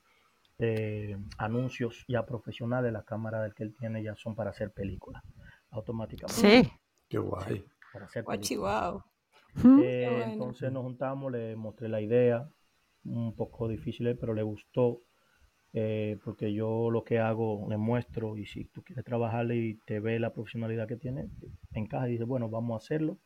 eh, 0.59 1.17
anuncios 1.37 2.05
ya 2.07 2.25
profesionales. 2.25 2.91
Las 2.91 3.05
cámaras 3.05 3.43
del 3.43 3.53
que 3.53 3.63
él 3.63 3.75
tiene 3.77 4.03
ya 4.03 4.15
son 4.15 4.35
para 4.35 4.51
hacer 4.51 4.71
películas 4.71 5.23
automáticamente. 5.71 6.63
Sí. 6.63 6.71
Qué 7.09 7.17
guay. 7.17 7.65
Para 7.91 8.05
hacer 8.05 8.23
wow. 8.23 9.03
Eh, 9.83 10.07
bueno. 10.09 10.31
Entonces 10.31 10.71
nos 10.71 10.83
juntamos, 10.83 11.31
le 11.31 11.55
mostré 11.55 11.89
la 11.89 11.99
idea, 11.99 12.49
un 13.03 13.35
poco 13.35 13.67
difícil, 13.67 14.17
pero 14.17 14.33
le 14.33 14.43
gustó, 14.43 15.01
eh, 15.73 16.17
porque 16.23 16.53
yo 16.53 16.89
lo 16.89 17.03
que 17.03 17.19
hago 17.19 17.67
le 17.69 17.77
muestro 17.77 18.37
y 18.37 18.45
si 18.45 18.65
tú 18.65 18.83
quieres 18.83 19.03
trabajarle 19.03 19.55
y 19.57 19.73
te 19.85 19.99
ve 19.99 20.19
la 20.19 20.33
profesionalidad 20.33 20.87
que 20.87 20.95
tiene, 20.95 21.29
te 21.71 21.79
encaja 21.79 22.07
y 22.07 22.13
dice, 22.13 22.23
bueno, 22.23 22.49
vamos 22.49 22.75
a 22.75 22.83
hacerlo 22.83 23.17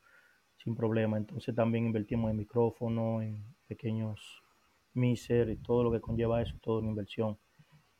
sin 0.57 0.75
problema. 0.75 1.17
Entonces 1.17 1.53
también 1.53 1.85
invertimos 1.85 2.31
en 2.31 2.37
micrófono, 2.37 3.21
en 3.21 3.43
pequeños 3.67 4.41
mixer 4.95 5.49
y 5.49 5.57
todo 5.57 5.83
lo 5.83 5.91
que 5.91 6.01
conlleva 6.01 6.41
eso, 6.41 6.55
toda 6.61 6.79
una 6.79 6.89
inversión. 6.89 7.37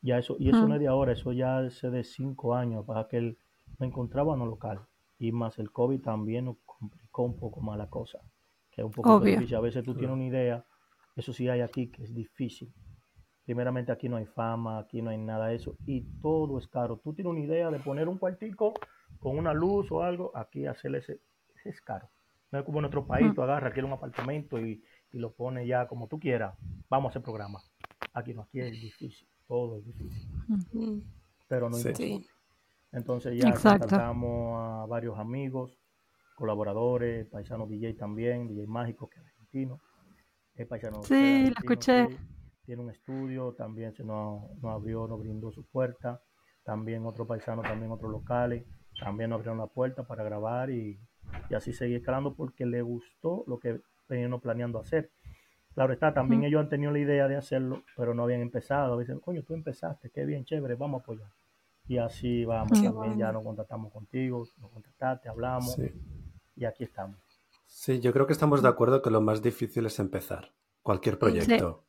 Ya 0.02 0.20
eso, 0.20 0.36
y 0.40 0.50
eso 0.50 0.68
no 0.68 0.76
es 0.76 0.80
de 0.80 0.88
ahora, 0.88 1.14
eso 1.14 1.32
ya 1.32 1.60
hace 1.60 1.90
de 1.90 2.04
cinco 2.04 2.54
años, 2.54 2.86
para 2.86 3.08
que 3.08 3.18
él 3.18 3.38
no 3.80 3.86
encontraba 3.86 4.36
no 4.38 4.46
local. 4.46 4.82
Y 5.18 5.32
más 5.32 5.58
el 5.58 5.72
COVID 5.72 6.02
también 6.02 6.46
nos 6.46 6.58
complicó 6.66 7.24
un 7.24 7.38
poco 7.38 7.62
más 7.62 7.78
la 7.78 7.90
cosa, 7.90 8.20
que 8.72 8.82
es 8.82 8.86
un 8.86 8.92
poco 8.92 9.16
Obvio. 9.16 9.34
difícil. 9.34 9.56
A 9.56 9.62
veces 9.62 9.84
tú 9.84 9.96
tienes 9.96 10.14
una 10.14 10.26
idea, 10.26 10.64
eso 11.16 11.34
sí 11.34 11.50
hay 11.50 11.62
aquí, 11.62 11.88
que 11.88 12.04
es 12.04 12.14
difícil. 12.14 12.72
Primeramente 13.46 13.92
aquí 13.92 14.10
no 14.10 14.18
hay 14.18 14.26
fama, 14.26 14.78
aquí 14.78 15.02
no 15.02 15.10
hay 15.10 15.18
nada 15.18 15.48
de 15.48 15.56
eso, 15.56 15.76
y 15.86 16.02
todo 16.22 16.60
es 16.60 16.68
caro. 16.68 17.00
Tú 17.04 17.14
tienes 17.14 17.32
una 17.32 17.40
idea 17.40 17.72
de 17.72 17.80
poner 17.80 18.08
un 18.08 18.18
cuartico 18.18 18.74
con 19.20 19.38
una 19.38 19.54
luz 19.54 19.92
o 19.92 20.04
algo, 20.04 20.32
aquí 20.36 20.68
hacerle 20.68 21.00
ese, 21.00 21.20
ese 21.56 21.70
es 21.70 21.82
caro. 21.82 22.10
No 22.52 22.60
es 22.60 22.66
como 22.66 22.80
en 22.80 22.86
otro 22.86 23.08
país, 23.08 23.34
tú 23.34 23.42
agarras, 23.42 23.74
quieres 23.74 23.90
un 23.90 23.98
apartamento 23.98 24.60
y, 24.60 24.84
y 25.16 25.20
lo 25.20 25.32
pones 25.34 25.66
ya 25.66 25.88
como 25.88 26.08
tú 26.10 26.20
quieras. 26.20 26.56
Vamos 26.90 27.10
a 27.10 27.10
hacer 27.12 27.22
programa. 27.22 27.62
Aquí 28.14 28.34
no, 28.34 28.42
aquí 28.42 28.60
es 28.60 28.72
difícil, 28.74 29.28
todo 29.48 29.78
es 29.78 29.86
difícil, 29.86 30.30
Mm, 30.74 31.00
pero 31.48 31.70
no 31.70 31.78
Sí. 31.78 31.88
imposible. 31.88 32.28
Entonces 32.92 33.38
ya 33.38 33.54
contactamos 33.54 34.56
a 34.62 34.86
varios 34.88 35.18
amigos, 35.18 35.80
colaboradores, 36.36 37.28
paisano 37.28 37.66
DJ 37.66 37.94
también, 37.96 38.48
DJ 38.48 38.68
Mágico, 38.68 39.10
que 39.10 39.20
es 39.20 39.26
argentino. 39.26 39.80
Es 40.54 40.68
paisano 40.68 41.02
Sí, 41.04 41.14
es 41.14 41.20
lo 41.22 41.56
argentino, 41.58 41.74
escuché. 41.74 42.08
sí. 42.10 42.18
Tiene 42.66 42.82
un 42.82 42.90
estudio, 42.92 43.54
también 43.54 43.94
se 43.94 44.04
nos, 44.04 44.50
nos 44.62 44.74
abrió, 44.74 45.08
nos 45.08 45.20
brindó 45.20 45.52
su 45.52 45.66
puerta. 45.66 46.22
También 46.64 47.06
otro 47.06 47.26
paisano, 47.28 47.62
también 47.62 47.92
otros 47.92 48.12
locales, 48.12 48.66
también 49.00 49.30
nos 49.30 49.38
abrieron 49.38 49.60
la 49.60 49.68
puerta 49.68 50.04
para 50.08 50.24
grabar 50.24 50.72
y, 50.72 51.00
y 51.50 51.54
así 51.54 51.72
seguir 51.74 51.98
escalando 51.98 52.34
porque 52.36 52.66
le 52.66 52.82
gustó 52.82 53.44
lo 53.48 53.60
que 53.60 53.80
veníamos 54.08 54.42
planeando 54.42 54.80
hacer. 54.80 55.12
Claro 55.74 55.92
está, 55.94 56.14
también 56.14 56.42
Mm. 56.42 56.46
ellos 56.46 56.62
han 56.62 56.70
tenido 56.70 56.92
la 56.92 57.00
idea 57.00 57.28
de 57.28 57.36
hacerlo, 57.36 57.84
pero 57.98 58.14
no 58.14 58.24
habían 58.24 58.42
empezado. 58.42 58.98
Dicen, 58.98 59.20
coño, 59.20 59.44
tú 59.44 59.54
empezaste, 59.54 60.10
qué 60.10 60.26
bien, 60.26 60.46
chévere, 60.46 60.76
vamos 60.76 61.02
a 61.02 61.04
apoyar. 61.04 61.30
Y 61.88 61.98
así 61.98 62.46
vamos, 62.46 62.82
también 62.82 63.18
ya 63.18 63.32
nos 63.32 63.44
contactamos 63.44 63.92
contigo, 63.92 64.48
nos 64.60 64.72
contactaste, 64.72 65.30
hablamos 65.30 65.74
Sí. 65.74 65.92
y 66.56 66.66
aquí 66.66 66.84
estamos. 66.86 67.18
Sí, 67.68 68.00
yo 68.00 68.14
creo 68.14 68.26
que 68.26 68.34
estamos 68.34 68.62
de 68.64 68.70
acuerdo 68.70 69.02
que 69.02 69.10
lo 69.12 69.22
más 69.22 69.42
difícil 69.42 69.86
es 69.86 70.00
empezar 70.00 70.52
cualquier 70.82 71.20
proyecto. 71.20 71.84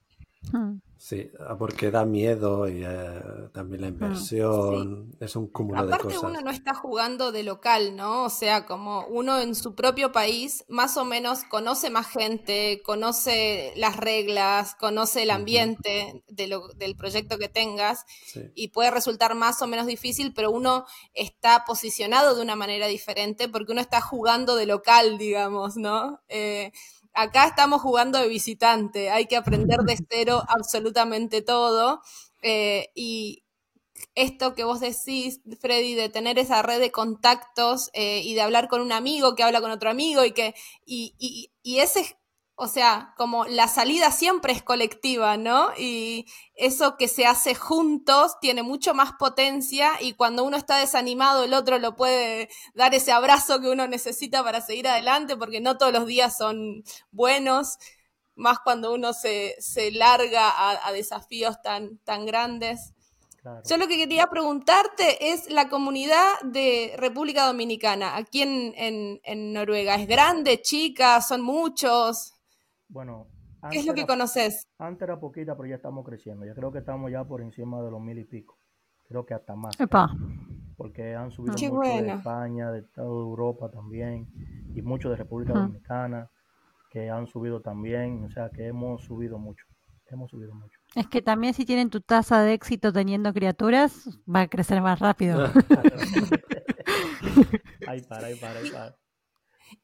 Mm. 0.53 0.81
Sí, 0.99 1.31
ah, 1.41 1.57
porque 1.59 1.91
da 1.91 2.05
miedo 2.07 2.67
y 2.69 2.83
eh, 2.85 3.21
también 3.53 3.83
la 3.83 3.89
inversión, 3.89 5.15
es 5.21 5.37
un 5.37 5.47
cúmulo 5.49 5.87
de 5.87 5.93
Aparte 5.95 6.15
cosas. 6.15 6.31
uno 6.31 6.41
no 6.41 6.51
está 6.51 6.75
jugando 6.75 7.33
de 7.33 7.43
local, 7.43 7.95
¿no? 7.95 8.25
O 8.25 8.31
sea, 8.31 8.65
como 8.67 9.07
uno 9.09 9.39
en 9.39 9.55
su 9.55 9.75
propio 9.75 10.11
país 10.11 10.65
más 10.69 10.97
o 10.97 11.05
menos 11.05 11.45
conoce 11.45 11.91
más 11.91 12.09
gente, 12.09 12.81
conoce 12.83 13.73
las 13.77 13.97
reglas, 13.97 14.75
conoce 14.75 15.23
el 15.25 15.31
ambiente 15.31 16.25
de 16.29 16.47
lo- 16.49 16.69
del 16.69 16.97
proyecto 16.97 17.39
que 17.39 17.49
tengas 17.51 18.05
Sí. 18.27 18.41
y 18.55 18.69
puede 18.69 18.91
resultar 18.91 19.35
más 19.35 19.61
o 19.63 19.67
menos 19.67 19.87
difícil, 19.87 20.33
pero 20.35 20.51
uno 20.51 20.87
está 21.13 21.65
posicionado 21.67 22.35
de 22.35 22.43
una 22.43 22.57
manera 22.57 22.87
diferente 22.87 23.49
porque 23.49 23.73
uno 23.73 23.83
está 23.83 24.01
jugando 24.01 24.57
de 24.57 24.67
local, 24.67 25.19
digamos, 25.19 25.77
¿no? 25.77 26.21
Eh, 26.29 26.73
acá 27.17 27.47
estamos 27.49 27.83
jugando 27.83 28.19
de 28.19 28.29
visitante, 28.29 29.11
hay 29.11 29.27
que 29.27 29.37
aprender 29.37 29.79
de 29.81 29.97
cero 30.11 30.43
absolutamente 30.49 31.43
todo. 31.43 32.01
eh, 32.43 32.91
y 32.95 33.43
esto 34.15 34.55
que 34.55 34.65
vos 34.65 34.81
decís, 34.81 35.41
Freddy, 35.61 35.95
de 35.95 36.09
tener 36.09 36.39
esa 36.39 36.63
red 36.63 36.81
de 36.81 36.91
contactos 36.93 37.91
eh, 37.95 38.21
y 38.25 38.35
de 38.35 38.43
hablar 38.43 38.69
con 38.69 38.81
un 38.83 38.93
amigo 38.93 39.35
que 39.35 39.43
habla 39.43 39.61
con 39.61 39.71
otro 39.71 39.91
amigo 39.91 40.25
y 40.25 40.33
que, 40.33 40.55
y, 40.87 41.15
y, 41.19 41.51
y 41.63 41.79
ese, 41.81 42.19
o 42.59 42.69
sea, 42.69 43.13
como 43.19 43.45
la 43.45 43.69
salida 43.69 44.11
siempre 44.11 44.55
es 44.55 44.63
colectiva, 44.63 45.37
¿no? 45.37 45.69
Y 45.77 46.25
eso 46.55 46.97
que 46.97 47.07
se 47.07 47.27
hace 47.27 47.55
juntos 47.55 48.41
tiene 48.41 48.63
mucho 48.63 48.95
más 48.95 49.13
potencia 49.19 49.93
y 50.01 50.15
cuando 50.15 50.43
uno 50.43 50.57
está 50.57 50.79
desanimado 50.79 51.45
el 51.45 51.53
otro 51.53 51.79
lo 51.79 51.97
puede 51.97 52.49
dar 52.75 52.95
ese 52.95 53.13
abrazo 53.13 53.61
que 53.61 53.69
uno 53.69 53.87
necesita 53.87 54.43
para 54.43 54.63
seguir 54.63 54.89
adelante 54.89 55.37
porque 55.37 55.61
no 55.61 55.77
todos 55.77 55.93
los 55.93 56.07
días 56.07 56.39
son 56.39 56.83
buenos, 57.11 57.77
más 58.37 58.59
cuando 58.61 58.95
uno 58.95 59.13
se, 59.13 59.55
se 59.59 59.91
larga 59.91 60.49
a, 60.49 60.89
a 60.89 60.93
desafíos 60.93 61.61
tan, 61.61 61.99
tan 62.05 62.25
grandes. 62.25 62.95
Claro. 63.43 63.61
Yo 63.69 63.77
lo 63.77 63.87
que 63.87 63.99
quería 63.99 64.29
preguntarte 64.29 65.31
es 65.31 65.51
la 65.51 65.69
comunidad 65.69 66.41
de 66.43 66.95
República 66.97 67.47
Dominicana, 67.47 68.17
aquí 68.17 68.41
en, 68.41 68.73
en, 68.77 69.21
en 69.25 69.53
Noruega. 69.53 69.95
¿Es 69.97 70.09
grande, 70.09 70.63
chica? 70.63 71.21
¿Son 71.21 71.43
muchos? 71.43 72.36
Bueno, 72.89 73.27
¿Qué 73.71 73.79
es 73.81 73.87
lo 73.87 73.95
que 73.95 74.03
era- 74.03 74.07
conoces? 74.09 74.69
Antes 74.79 75.03
era 75.03 75.19
poquita, 75.19 75.57
pero 75.57 75.69
ya 75.69 75.77
estamos 75.77 76.05
creciendo. 76.05 76.45
Ya 76.47 76.55
creo 76.55 76.71
que 76.71 76.79
estamos 76.79 77.11
ya 77.11 77.25
por 77.25 77.41
encima 77.41 77.83
de 77.83 77.91
los 77.91 78.01
mil 78.01 78.19
y 78.19 78.25
pico. 78.25 78.59
Creo 79.09 79.25
que 79.27 79.35
hasta 79.35 79.55
más. 79.57 79.79
Epa. 79.81 80.15
Porque 80.77 81.15
han 81.15 81.31
subido 81.31 81.55
Qué 81.57 81.71
mucho 81.71 81.89
de. 81.89 82.13
España, 82.13 82.71
de 82.71 82.83
toda 82.83 83.07
Europa 83.07 83.71
también, 83.71 84.29
y 84.75 84.83
mucho 84.83 85.09
de 85.11 85.17
República. 85.17 85.55
Dominicana, 85.55 86.31
que 86.91 87.09
han 87.11 87.27
subido 87.27 87.61
también. 87.61 88.25
O 88.25 88.31
sea, 88.31 88.51
que 88.51 88.67
hemos 88.67 89.03
subido 89.05 89.39
mucho. 89.39 89.65
Hemos 90.09 90.31
subido 90.31 90.55
mucho. 90.55 90.79
Es 90.95 91.09
que 91.09 91.21
también 91.23 91.55
si 91.55 91.65
tienen 91.65 91.91
tu 91.91 92.01
tasa 92.01 92.41
de 92.43 92.53
éxito 92.53 92.93
teniendo 92.93 93.33
criaturas, 93.33 94.21
va 94.33 94.43
a 94.43 94.49
crecer 94.49 94.81
más 94.81 95.01
rápido. 95.01 95.47
ahí 97.89 98.03
para, 98.03 98.27
ahí 98.29 98.37
para, 98.37 98.61
ahí 98.61 98.71
para. 98.71 98.97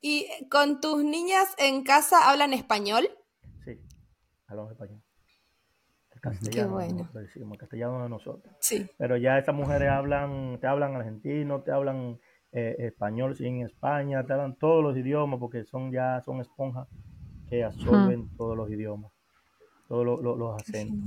¿Y 0.01 0.27
con 0.51 0.81
tus 0.81 1.05
niñas 1.05 1.55
en 1.59 1.83
casa 1.85 2.31
hablan 2.31 2.53
español? 2.53 3.09
Sí, 3.65 3.79
hablamos 4.47 4.73
español. 4.73 5.03
El 6.11 6.21
castellano, 6.21 6.73
bueno. 6.73 6.95
nosotros 6.99 7.23
decimos, 7.25 7.53
el 7.53 7.59
castellano 7.59 8.03
de 8.03 8.09
nosotros. 8.09 8.55
Sí. 8.61 8.89
Pero 8.99 9.17
ya 9.17 9.39
estas 9.39 9.55
mujeres 9.55 9.89
hablan, 9.91 10.59
te 10.61 10.67
hablan 10.67 10.95
argentino, 10.95 11.63
te 11.63 11.73
hablan 11.73 12.21
eh, 12.53 12.77
español 12.79 13.35
si 13.35 13.47
en 13.47 13.63
España, 13.63 14.25
te 14.27 14.33
hablan 14.33 14.57
todos 14.57 14.83
los 14.85 14.97
idiomas 14.97 15.41
porque 15.41 15.65
son 15.65 15.91
ya 15.91 16.21
son 16.25 16.41
esponjas 16.41 16.87
que 17.49 17.65
absorben 17.65 18.29
todos 18.37 18.57
los 18.57 18.71
idiomas, 18.71 19.11
todos 19.89 20.05
lo- 20.05 20.21
lo- 20.23 20.37
los 20.37 20.61
acentos. 20.61 20.99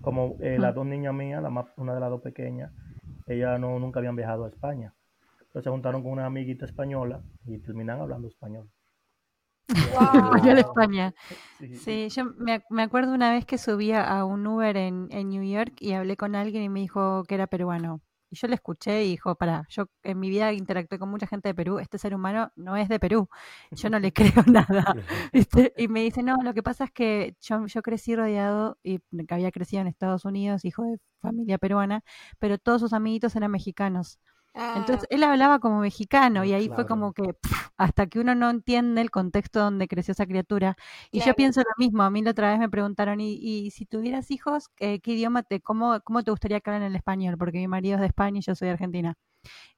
Como 0.00 0.36
eh, 0.40 0.58
las 0.58 0.74
dos 0.74 0.86
niñas 0.86 1.12
mías, 1.14 1.42
la 1.42 1.50
más, 1.50 1.66
una 1.76 1.94
de 1.94 2.00
las 2.00 2.10
dos 2.10 2.22
pequeñas, 2.22 2.72
ellas 3.26 3.60
no, 3.60 3.78
nunca 3.78 3.98
habían 4.00 4.16
viajado 4.16 4.44
a 4.44 4.48
España. 4.48 4.94
Entonces 5.58 5.70
se 5.70 5.74
juntaron 5.74 6.02
con 6.04 6.12
una 6.12 6.26
amiguita 6.26 6.66
española 6.66 7.20
y 7.44 7.58
terminan 7.58 8.00
hablando 8.00 8.28
español. 8.28 8.70
Wow. 9.68 10.36
Español 10.36 10.58
España. 10.58 11.14
Sí, 11.58 11.74
Sí, 11.74 12.08
yo 12.10 12.26
me, 12.36 12.62
me 12.70 12.82
acuerdo 12.84 13.12
una 13.12 13.32
vez 13.32 13.44
que 13.44 13.58
subía 13.58 14.04
a 14.04 14.24
un 14.24 14.46
Uber 14.46 14.76
en, 14.76 15.08
en 15.10 15.30
New 15.30 15.42
York 15.42 15.74
y 15.80 15.94
hablé 15.94 16.16
con 16.16 16.36
alguien 16.36 16.62
y 16.62 16.68
me 16.68 16.78
dijo 16.78 17.24
que 17.24 17.34
era 17.34 17.48
peruano. 17.48 18.02
Y 18.30 18.36
yo 18.36 18.46
le 18.46 18.54
escuché 18.54 19.04
y 19.04 19.08
dijo, 19.10 19.34
para, 19.34 19.66
yo 19.68 19.86
en 20.04 20.20
mi 20.20 20.30
vida 20.30 20.52
interactué 20.52 20.96
con 20.96 21.08
mucha 21.08 21.26
gente 21.26 21.48
de 21.48 21.54
Perú, 21.56 21.80
este 21.80 21.98
ser 21.98 22.14
humano 22.14 22.52
no 22.54 22.76
es 22.76 22.88
de 22.88 23.00
Perú, 23.00 23.28
yo 23.72 23.90
no 23.90 23.98
le 23.98 24.12
creo 24.40 24.44
nada. 24.46 24.94
¿viste? 25.32 25.72
Y 25.76 25.88
me 25.88 26.04
dice, 26.04 26.22
no, 26.22 26.36
lo 26.44 26.54
que 26.54 26.62
pasa 26.62 26.84
es 26.84 26.92
que 26.92 27.34
yo, 27.40 27.66
yo 27.66 27.82
crecí 27.82 28.14
rodeado 28.14 28.78
y 28.84 29.00
que 29.26 29.34
había 29.34 29.50
crecido 29.50 29.82
en 29.82 29.88
Estados 29.88 30.24
Unidos, 30.24 30.64
hijo 30.64 30.84
de 30.84 30.98
familia 31.20 31.58
peruana, 31.58 32.04
pero 32.38 32.58
todos 32.58 32.80
sus 32.80 32.92
amiguitos 32.92 33.34
eran 33.34 33.50
mexicanos. 33.50 34.20
Entonces 34.74 35.04
Ah, 35.04 35.06
él 35.10 35.22
hablaba 35.24 35.58
como 35.60 35.80
mexicano 35.80 36.44
y 36.44 36.52
ahí 36.52 36.68
fue 36.68 36.86
como 36.86 37.12
que 37.12 37.34
hasta 37.76 38.06
que 38.06 38.18
uno 38.20 38.34
no 38.34 38.50
entiende 38.50 39.00
el 39.00 39.10
contexto 39.10 39.60
donde 39.60 39.88
creció 39.88 40.12
esa 40.12 40.26
criatura. 40.26 40.76
Y 41.12 41.20
yo 41.20 41.34
pienso 41.34 41.60
lo 41.60 41.70
mismo, 41.78 42.02
a 42.02 42.10
mí 42.10 42.22
la 42.22 42.32
otra 42.32 42.50
vez 42.50 42.58
me 42.58 42.68
preguntaron, 42.68 43.20
y, 43.20 43.34
y 43.34 43.70
si 43.70 43.86
tuvieras 43.86 44.30
hijos, 44.30 44.70
eh, 44.78 45.00
¿qué 45.00 45.12
idioma 45.12 45.42
te, 45.42 45.60
cómo, 45.60 46.00
cómo 46.04 46.22
te 46.22 46.30
gustaría 46.30 46.60
que 46.60 46.70
hablen 46.70 46.84
el 46.84 46.96
español? 46.96 47.36
Porque 47.38 47.58
mi 47.58 47.68
marido 47.68 47.96
es 47.96 48.00
de 48.00 48.06
España 48.08 48.38
y 48.38 48.42
yo 48.42 48.54
soy 48.54 48.66
de 48.66 48.72
Argentina. 48.72 49.14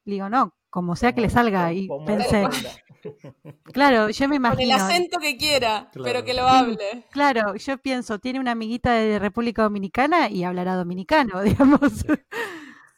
Le 0.05 0.13
digo, 0.15 0.29
no, 0.29 0.55
como 0.69 0.95
sea 0.95 1.13
que 1.13 1.21
le 1.21 1.29
salga. 1.29 1.73
Y 1.73 1.87
pensé, 2.05 2.47
claro, 3.73 4.09
yo 4.09 4.27
me 4.29 4.35
Con 4.47 4.59
el 4.59 4.71
imagino, 4.71 4.75
acento 4.75 5.19
que 5.19 5.37
quiera, 5.37 5.89
pero 5.93 6.23
que 6.23 6.33
lo 6.33 6.47
hable. 6.47 7.05
claro, 7.11 7.55
yo 7.55 7.77
pienso, 7.77 8.19
tiene 8.19 8.39
una 8.39 8.51
amiguita 8.51 8.93
de 8.93 9.19
República 9.19 9.63
Dominicana 9.63 10.29
y 10.29 10.43
hablará 10.43 10.75
dominicano, 10.75 11.41
digamos. 11.43 12.05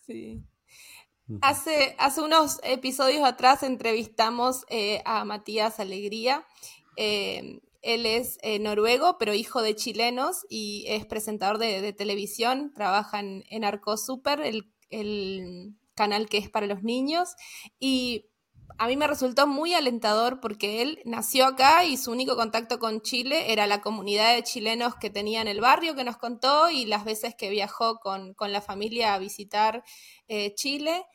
Sí. 0.06 0.44
Hace, 1.42 1.96
hace 1.98 2.22
unos 2.22 2.60
episodios 2.64 3.24
atrás 3.24 3.64
entrevistamos 3.64 4.66
eh, 4.70 5.02
a 5.06 5.26
Matías 5.26 5.80
Alegría. 5.80 6.46
Eh, 6.98 7.60
él 7.82 8.06
es 8.06 8.38
eh, 8.42 8.60
noruego, 8.60 9.18
pero 9.18 9.34
hijo 9.34 9.62
de 9.62 9.76
chilenos 9.76 10.46
y 10.50 10.86
es 10.88 11.06
presentador 11.06 11.58
de, 11.58 11.82
de 11.82 11.94
televisión. 11.94 12.72
Trabaja 12.74 13.20
en, 13.20 13.44
en 13.50 13.64
Arco 13.64 13.98
Super, 13.98 14.42
el, 14.42 14.72
el 14.90 15.76
canal 15.96 16.30
que 16.30 16.38
es 16.38 16.50
para 16.50 16.68
los 16.68 16.84
niños. 16.84 17.36
Y 17.80 18.30
a 18.78 18.88
mí 18.88 18.98
me 18.98 19.08
resultó 19.08 19.48
muy 19.48 19.74
alentador 19.74 20.40
porque 20.40 20.82
él 20.82 21.00
nació 21.06 21.46
acá 21.46 21.86
y 21.86 21.98
su 21.98 22.12
único 22.12 22.36
contacto 22.36 22.80
con 22.80 23.02
Chile 23.02 23.52
era 23.52 23.68
la 23.68 23.82
comunidad 23.82 24.34
de 24.34 24.44
chilenos 24.44 24.96
que 24.96 25.10
tenía 25.10 25.42
en 25.42 25.48
el 25.48 25.62
barrio 25.62 25.96
que 25.96 26.04
nos 26.04 26.18
contó 26.18 26.70
y 26.70 26.86
las 26.86 27.06
veces 27.06 27.36
que 27.36 27.50
viajó 27.50 28.00
con, 28.00 28.34
con 28.34 28.52
la 28.52 28.62
familia 28.62 29.14
a 29.14 29.20
visitar 29.20 29.84
eh, 30.28 30.54
Chile, 30.56 31.06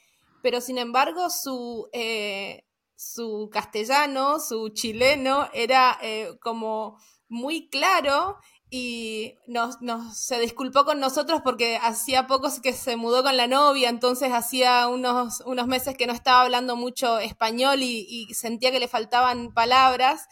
pero 0.42 0.60
sin 0.60 0.78
embargo 0.78 1.30
su, 1.30 1.88
eh, 1.92 2.64
su 2.96 3.48
castellano, 3.52 4.40
su 4.40 4.70
chileno 4.70 5.48
era 5.52 5.98
eh, 6.02 6.30
como 6.40 6.98
muy 7.28 7.68
claro 7.68 8.36
y 8.70 9.34
nos, 9.46 9.80
nos- 9.80 10.18
se 10.18 10.38
disculpó 10.40 10.84
con 10.84 11.00
nosotros 11.00 11.40
porque 11.42 11.76
hacía 11.80 12.26
poco 12.26 12.48
que 12.62 12.72
se 12.72 12.96
mudó 12.96 13.22
con 13.22 13.36
la 13.36 13.46
novia, 13.46 13.88
entonces 13.88 14.32
hacía 14.32 14.88
unos, 14.88 15.40
unos 15.46 15.66
meses 15.66 15.96
que 15.96 16.06
no 16.06 16.12
estaba 16.12 16.42
hablando 16.42 16.76
mucho 16.76 17.18
español 17.18 17.82
y, 17.82 18.06
y 18.08 18.34
sentía 18.34 18.70
que 18.70 18.80
le 18.80 18.88
faltaban 18.88 19.52
palabras, 19.54 20.26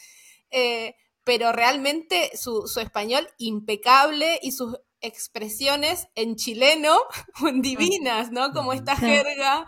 eh, 0.51 0.95
pero 1.25 1.53
realmente 1.53 2.31
su, 2.37 2.67
su 2.69 2.81
español 2.81 3.29
impecable 3.39 4.39
y 4.43 4.53
sus 4.53 4.77
expresiones 5.01 6.09
en 6.15 6.37
chileno 6.37 6.99
divinas, 7.57 8.31
¿no? 8.33 8.53
Como 8.53 8.73
esta 8.73 8.97
jerga. 8.97 9.67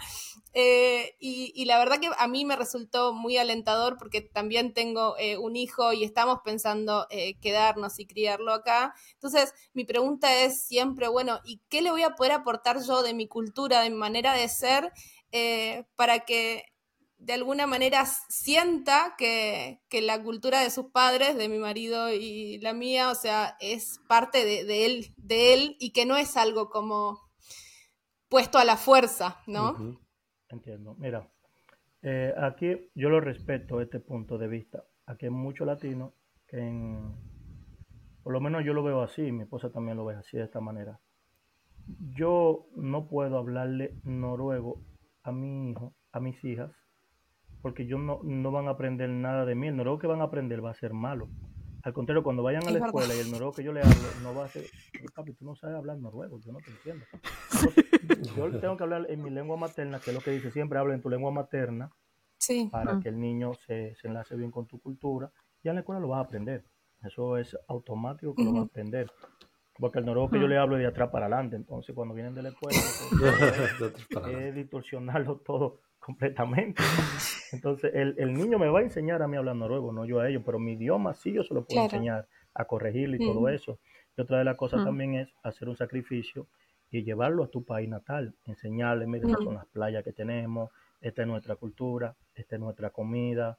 Eh, 0.54 1.14
y, 1.20 1.64
la 1.66 1.78
verdad 1.78 2.00
que 2.00 2.10
a 2.16 2.26
mí 2.26 2.44
me 2.44 2.56
resultó 2.56 3.12
muy 3.12 3.36
alentador 3.36 3.96
porque 3.98 4.20
también 4.20 4.72
tengo 4.72 5.16
eh, 5.18 5.36
un 5.36 5.56
hijo 5.56 5.92
y 5.92 6.04
estamos 6.04 6.40
pensando 6.44 7.06
eh, 7.10 7.38
quedarnos 7.40 7.98
y 7.98 8.06
criarlo 8.06 8.52
acá. 8.52 8.94
Entonces, 9.14 9.54
mi 9.74 9.84
pregunta 9.84 10.42
es 10.42 10.66
siempre, 10.66 11.08
bueno, 11.08 11.40
¿y 11.44 11.60
qué 11.68 11.82
le 11.82 11.90
voy 11.90 12.02
a 12.02 12.14
poder 12.14 12.32
aportar 12.32 12.82
yo 12.82 13.02
de 13.02 13.14
mi 13.14 13.28
cultura, 13.28 13.82
de 13.82 13.90
mi 13.90 13.96
manera 13.96 14.34
de 14.34 14.48
ser, 14.48 14.92
para 15.96 16.20
que 16.20 16.64
de 17.18 17.32
alguna 17.32 17.66
manera 17.66 18.06
sienta 18.28 19.14
que, 19.18 19.80
la 19.90 20.22
cultura 20.22 20.60
de 20.60 20.70
sus 20.70 20.86
padres, 20.86 21.36
de 21.36 21.48
mi 21.48 21.58
marido 21.58 22.10
y 22.12 22.58
la 22.58 22.72
mía, 22.72 23.10
o 23.10 23.14
sea, 23.14 23.56
es 23.60 24.00
parte 24.08 24.44
de, 24.44 24.86
él, 24.86 25.12
de 25.16 25.52
él 25.52 25.76
y 25.78 25.90
que 25.90 26.06
no 26.06 26.16
es 26.16 26.36
algo 26.36 26.70
como 26.70 27.20
puesto 28.28 28.58
a 28.58 28.64
la 28.64 28.76
fuerza, 28.76 29.42
¿no? 29.46 29.98
Entiendo. 30.48 30.94
Mira, 30.98 31.28
eh, 32.02 32.32
aquí 32.38 32.90
yo 32.94 33.08
lo 33.10 33.20
respeto 33.20 33.80
este 33.80 34.00
punto 34.00 34.38
de 34.38 34.48
vista. 34.48 34.84
Aquí 35.06 35.26
hay 35.26 35.30
muchos 35.30 35.66
latinos 35.66 36.12
que 36.46 36.58
en, 36.58 37.14
por 38.22 38.32
lo 38.32 38.40
menos 38.40 38.64
yo 38.64 38.72
lo 38.72 38.82
veo 38.82 39.02
así, 39.02 39.32
mi 39.32 39.42
esposa 39.42 39.70
también 39.70 39.96
lo 39.96 40.04
ve 40.04 40.14
así 40.14 40.36
de 40.36 40.44
esta 40.44 40.60
manera. 40.60 41.00
Yo 42.14 42.66
no 42.76 43.08
puedo 43.08 43.38
hablarle 43.38 43.94
noruego 44.04 44.82
a 45.22 45.32
mi 45.32 45.70
hijo, 45.70 45.94
a 46.12 46.20
mis 46.20 46.42
hijas, 46.44 46.70
porque 47.62 47.86
yo 47.86 47.98
no, 47.98 48.20
no 48.22 48.50
van 48.50 48.68
a 48.68 48.72
aprender 48.72 49.08
nada 49.08 49.44
de 49.44 49.54
mí. 49.54 49.68
El 49.68 49.76
noruego 49.76 49.98
que 49.98 50.06
van 50.06 50.20
a 50.20 50.24
aprender 50.24 50.64
va 50.64 50.70
a 50.70 50.74
ser 50.74 50.92
malo. 50.92 51.28
Al 51.82 51.92
contrario, 51.92 52.22
cuando 52.22 52.42
vayan 52.42 52.66
a 52.66 52.70
la 52.70 52.84
escuela 52.86 53.14
y 53.14 53.20
el 53.20 53.30
noruego 53.30 53.52
que 53.52 53.62
yo 53.62 53.72
le 53.72 53.80
hablo 53.80 53.94
no 54.22 54.34
va 54.34 54.44
a 54.44 54.48
ser, 54.48 54.64
papi, 55.14 55.32
tú 55.32 55.44
no 55.44 55.54
sabes 55.54 55.76
hablar 55.76 55.98
noruego, 55.98 56.38
yo 56.40 56.52
no 56.52 56.58
te 56.58 56.70
entiendo. 56.70 57.04
Entonces, 57.12 57.84
yo 58.36 58.60
tengo 58.60 58.76
que 58.76 58.82
hablar 58.84 59.06
en 59.08 59.22
mi 59.22 59.30
lengua 59.30 59.56
materna, 59.56 60.00
que 60.00 60.10
es 60.10 60.14
lo 60.14 60.22
que 60.22 60.30
dice 60.30 60.50
siempre, 60.50 60.78
habla 60.78 60.94
en 60.94 61.00
tu 61.02 61.08
lengua 61.10 61.30
materna, 61.30 61.90
Sí. 62.38 62.68
para 62.70 62.94
Mm. 62.94 63.00
que 63.02 63.08
el 63.08 63.20
niño 63.20 63.54
se, 63.66 63.94
se 63.96 64.08
enlace 64.08 64.36
bien 64.36 64.50
con 64.50 64.66
tu 64.66 64.80
cultura. 64.80 65.30
Y 65.62 65.68
en 65.68 65.74
la 65.74 65.80
escuela 65.80 66.00
lo 66.00 66.08
vas 66.08 66.18
a 66.18 66.22
aprender. 66.26 66.64
Eso 67.02 67.36
es 67.36 67.56
automático 67.68 68.34
que 68.34 68.42
lo 68.44 68.52
vas 68.52 68.62
a 68.62 68.64
aprender. 68.66 69.10
Porque 69.78 70.00
el 70.00 70.06
noruego 70.06 70.30
que 70.30 70.40
yo 70.40 70.48
le 70.48 70.58
hablo 70.58 70.76
es 70.76 70.82
de 70.82 70.88
atrás 70.88 71.10
para 71.10 71.26
adelante. 71.26 71.54
Entonces, 71.56 71.94
cuando 71.94 72.12
vienen 72.14 72.34
de 72.34 72.42
la 72.42 72.48
escuela, 72.48 72.76
otras 73.80 74.06
palabras. 74.12 74.42
es 74.42 74.54
distorsionarlo 74.54 75.36
todo 75.38 75.80
completamente. 76.00 76.82
Entonces, 77.52 77.92
el, 77.94 78.14
el 78.18 78.34
niño 78.34 78.58
me 78.58 78.68
va 78.68 78.80
a 78.80 78.82
enseñar 78.82 79.22
a 79.22 79.28
mí 79.28 79.36
a 79.36 79.38
hablar 79.38 79.56
noruego, 79.56 79.92
no 79.92 80.04
yo 80.04 80.20
a 80.20 80.28
ellos, 80.28 80.42
pero 80.44 80.58
mi 80.58 80.72
idioma 80.72 81.14
sí 81.14 81.32
yo 81.32 81.42
se 81.44 81.54
lo 81.54 81.64
puedo 81.64 81.80
Claro. 81.80 81.96
enseñar 81.96 82.28
a 82.54 82.64
corregirlo 82.64 83.16
y 83.16 83.20
todo 83.20 83.48
eso. 83.48 83.78
Y 84.16 84.20
otra 84.20 84.38
de 84.38 84.44
las 84.44 84.56
cosas 84.56 84.80
Mm. 84.80 84.84
también 84.84 85.14
es 85.14 85.32
hacer 85.44 85.68
un 85.68 85.76
sacrificio 85.76 86.46
y 86.90 87.02
llevarlo 87.02 87.44
a 87.44 87.48
tu 87.48 87.64
país 87.64 87.88
natal, 87.88 88.34
enseñarle, 88.46 89.06
mira, 89.06 89.26
estas 89.26 89.44
son 89.44 89.54
las 89.54 89.66
playas 89.66 90.02
que 90.04 90.12
tenemos, 90.12 90.70
esta 91.00 91.22
es 91.22 91.28
nuestra 91.28 91.56
cultura, 91.56 92.14
esta 92.34 92.56
es 92.56 92.60
nuestra 92.60 92.90
comida, 92.90 93.58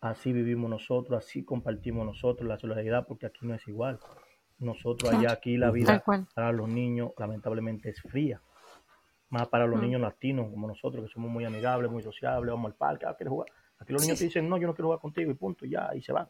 así 0.00 0.32
vivimos 0.32 0.68
nosotros, 0.70 1.24
así 1.24 1.42
compartimos 1.44 2.04
nosotros 2.06 2.46
la 2.48 2.58
solidaridad, 2.58 3.06
porque 3.06 3.26
aquí 3.26 3.46
no 3.46 3.54
es 3.54 3.66
igual. 3.68 3.98
Nosotros 4.58 5.10
allá, 5.12 5.32
aquí 5.32 5.56
la 5.56 5.70
vida 5.70 6.02
para 6.34 6.52
los 6.52 6.68
niños 6.68 7.12
lamentablemente 7.18 7.88
es 7.88 8.00
fría. 8.02 8.40
Más 9.30 9.48
para 9.48 9.66
los 9.66 9.78
Mm. 9.78 9.82
niños 9.82 10.00
latinos 10.02 10.50
como 10.50 10.66
nosotros, 10.68 11.06
que 11.06 11.12
somos 11.12 11.30
muy 11.30 11.44
amigables, 11.44 11.90
muy 11.90 12.02
sociables, 12.02 12.50
vamos 12.52 12.72
al 12.72 12.76
parque, 12.76 13.06
ah, 13.06 13.14
¿quieres 13.16 13.30
jugar? 13.30 13.48
Aquí 13.78 13.92
los 13.92 14.02
niños 14.02 14.18
Sí. 14.18 14.24
te 14.24 14.28
dicen, 14.28 14.48
no, 14.48 14.58
yo 14.58 14.66
no 14.66 14.74
quiero 14.74 14.88
jugar 14.88 15.00
contigo 15.00 15.30
y 15.30 15.34
punto, 15.34 15.64
y 15.64 15.70
ya, 15.70 15.90
y 15.94 16.02
se 16.02 16.12
van. 16.12 16.28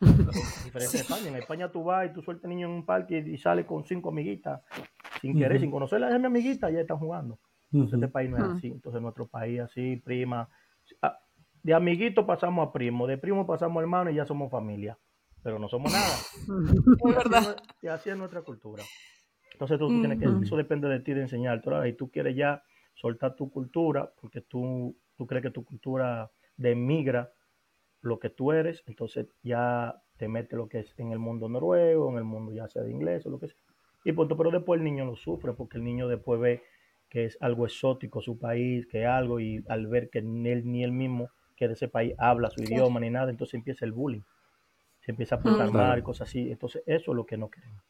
Diferente 0.64 0.96
de 0.96 1.02
España. 1.02 1.28
En 1.28 1.36
España 1.36 1.70
tú 1.70 1.84
vas 1.84 2.06
y 2.10 2.12
tú 2.12 2.22
sueltas 2.22 2.48
niño 2.48 2.66
en 2.66 2.72
un 2.74 2.84
parque 2.86 3.22
y, 3.24 3.34
y 3.34 3.38
sales 3.38 3.66
con 3.66 3.84
cinco 3.84 4.08
amiguitas, 4.10 4.60
sin 5.26 5.36
querer, 5.36 5.60
sin 5.60 5.70
conocerla, 5.70 6.10
es 6.14 6.20
mi 6.20 6.26
amiguita, 6.26 6.70
ya 6.70 6.80
están 6.80 6.98
jugando. 6.98 7.38
Entonces 7.72 7.94
este 7.94 8.06
Ujú. 8.06 8.12
país 8.12 8.30
no 8.30 8.38
es 8.38 8.44
Mm. 8.44 8.56
así. 8.56 8.66
Entonces 8.68 9.02
nuestro 9.02 9.26
país 9.26 9.60
así, 9.60 9.96
prima. 9.96 10.48
ah, 11.02 11.18
De 11.62 11.74
amiguito 11.74 12.26
pasamos 12.26 12.68
a 12.68 12.72
primo, 12.72 13.06
de 13.06 13.18
primo 13.18 13.46
pasamos 13.46 13.78
a 13.78 13.82
hermano 13.82 14.10
y 14.10 14.14
ya 14.14 14.24
somos 14.26 14.50
familia. 14.50 14.98
Pero 15.42 15.58
no 15.58 15.68
somos 15.68 15.92
nada. 15.92 16.18
Es 17.04 17.04
Y 17.04 17.14
así, 17.14 17.34
verdad. 17.34 17.56
es, 17.56 17.56
y 17.82 17.88
así 17.88 18.10
es 18.10 18.16
nuestra 18.16 18.42
cultura. 18.42 18.86
Entonces 19.52 19.78
tú, 19.78 19.92
tú 19.92 20.00
tienes 20.00 20.18
que, 20.18 20.26
eso 20.26 20.56
depende 20.56 20.88
de 20.88 21.00
ti 21.00 21.14
de 21.14 21.22
enseñarte. 21.22 21.70
Y 21.88 21.92
tú 21.94 22.10
quieres 22.10 22.36
ya 22.36 22.62
soltar 22.94 23.36
tu 23.36 23.50
cultura, 23.50 24.12
porque 24.20 24.42
tú, 24.42 24.96
tú 25.16 25.26
crees 25.26 25.42
que 25.42 25.50
tu 25.50 25.64
cultura 25.64 26.30
demigra 26.56 27.32
lo 28.02 28.18
que 28.18 28.30
tú 28.30 28.52
eres, 28.52 28.82
entonces 28.86 29.28
ya 29.42 30.02
te 30.16 30.28
mete 30.28 30.56
lo 30.56 30.68
que 30.68 30.80
es 30.80 30.94
en 30.98 31.12
el 31.12 31.18
mundo 31.18 31.48
noruego, 31.48 32.10
en 32.10 32.18
el 32.18 32.24
mundo 32.24 32.52
ya 32.52 32.68
sea 32.68 32.82
de 32.82 32.90
inglés 32.92 33.26
o 33.26 33.30
lo 33.30 33.38
que 33.40 33.48
sea. 33.48 33.56
Y 34.06 34.12
punto, 34.12 34.36
pero 34.36 34.52
después 34.52 34.78
el 34.78 34.84
niño 34.84 35.04
lo 35.04 35.16
sufre, 35.16 35.52
porque 35.52 35.78
el 35.78 35.84
niño 35.84 36.06
después 36.08 36.40
ve 36.40 36.62
que 37.08 37.24
es 37.24 37.36
algo 37.40 37.66
exótico 37.66 38.20
su 38.22 38.38
país, 38.38 38.86
que 38.86 39.04
algo, 39.04 39.40
y 39.40 39.64
al 39.68 39.88
ver 39.88 40.10
que 40.10 40.22
ni 40.22 40.48
él, 40.50 40.62
ni 40.64 40.84
él 40.84 40.92
mismo, 40.92 41.30
que 41.56 41.66
de 41.68 41.74
ese 41.74 41.88
país 41.88 42.14
habla 42.18 42.50
su 42.50 42.62
idioma 42.62 43.00
ni 43.00 43.10
nada, 43.10 43.30
entonces 43.30 43.54
empieza 43.54 43.84
el 43.84 43.92
bullying, 43.92 44.22
se 45.00 45.12
empieza 45.12 45.36
a 45.36 45.40
Mm. 45.44 45.72
mal 45.72 45.98
y 46.00 46.02
cosas 46.02 46.28
así. 46.28 46.50
Entonces 46.52 46.82
eso 46.86 47.12
es 47.12 47.16
lo 47.16 47.26
que 47.26 47.36
no 47.38 47.50
queremos. 47.50 47.82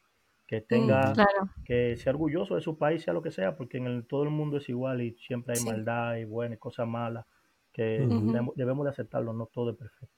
Que 0.47 0.61
Mm, 0.61 0.67
tenga, 0.67 1.13
Claro. 1.13 1.47
que 1.65 1.97
sea 1.97 2.13
orgulloso 2.13 2.55
de 2.55 2.61
su 2.61 2.77
país, 2.77 3.03
sea 3.03 3.13
lo 3.13 3.21
que 3.23 3.31
sea, 3.31 3.57
porque 3.57 3.77
en 3.77 3.87
el, 3.87 4.07
todo 4.07 4.23
el 4.23 4.29
mundo 4.31 4.57
es 4.57 4.69
igual 4.69 5.01
y 5.01 5.13
siempre 5.15 5.55
hay 5.55 5.59
Sí. 5.59 5.65
maldad 5.65 6.17
y 6.17 6.25
bueno, 6.25 6.55
y 6.55 6.57
cosas 6.57 6.87
malas, 6.87 7.25
que 7.73 7.83
debemos, 8.11 8.55
debemos 8.55 8.85
de 8.85 8.91
aceptarlo, 8.91 9.33
no 9.33 9.47
todo 9.47 9.71
es 9.71 9.77
perfecto. 9.77 10.16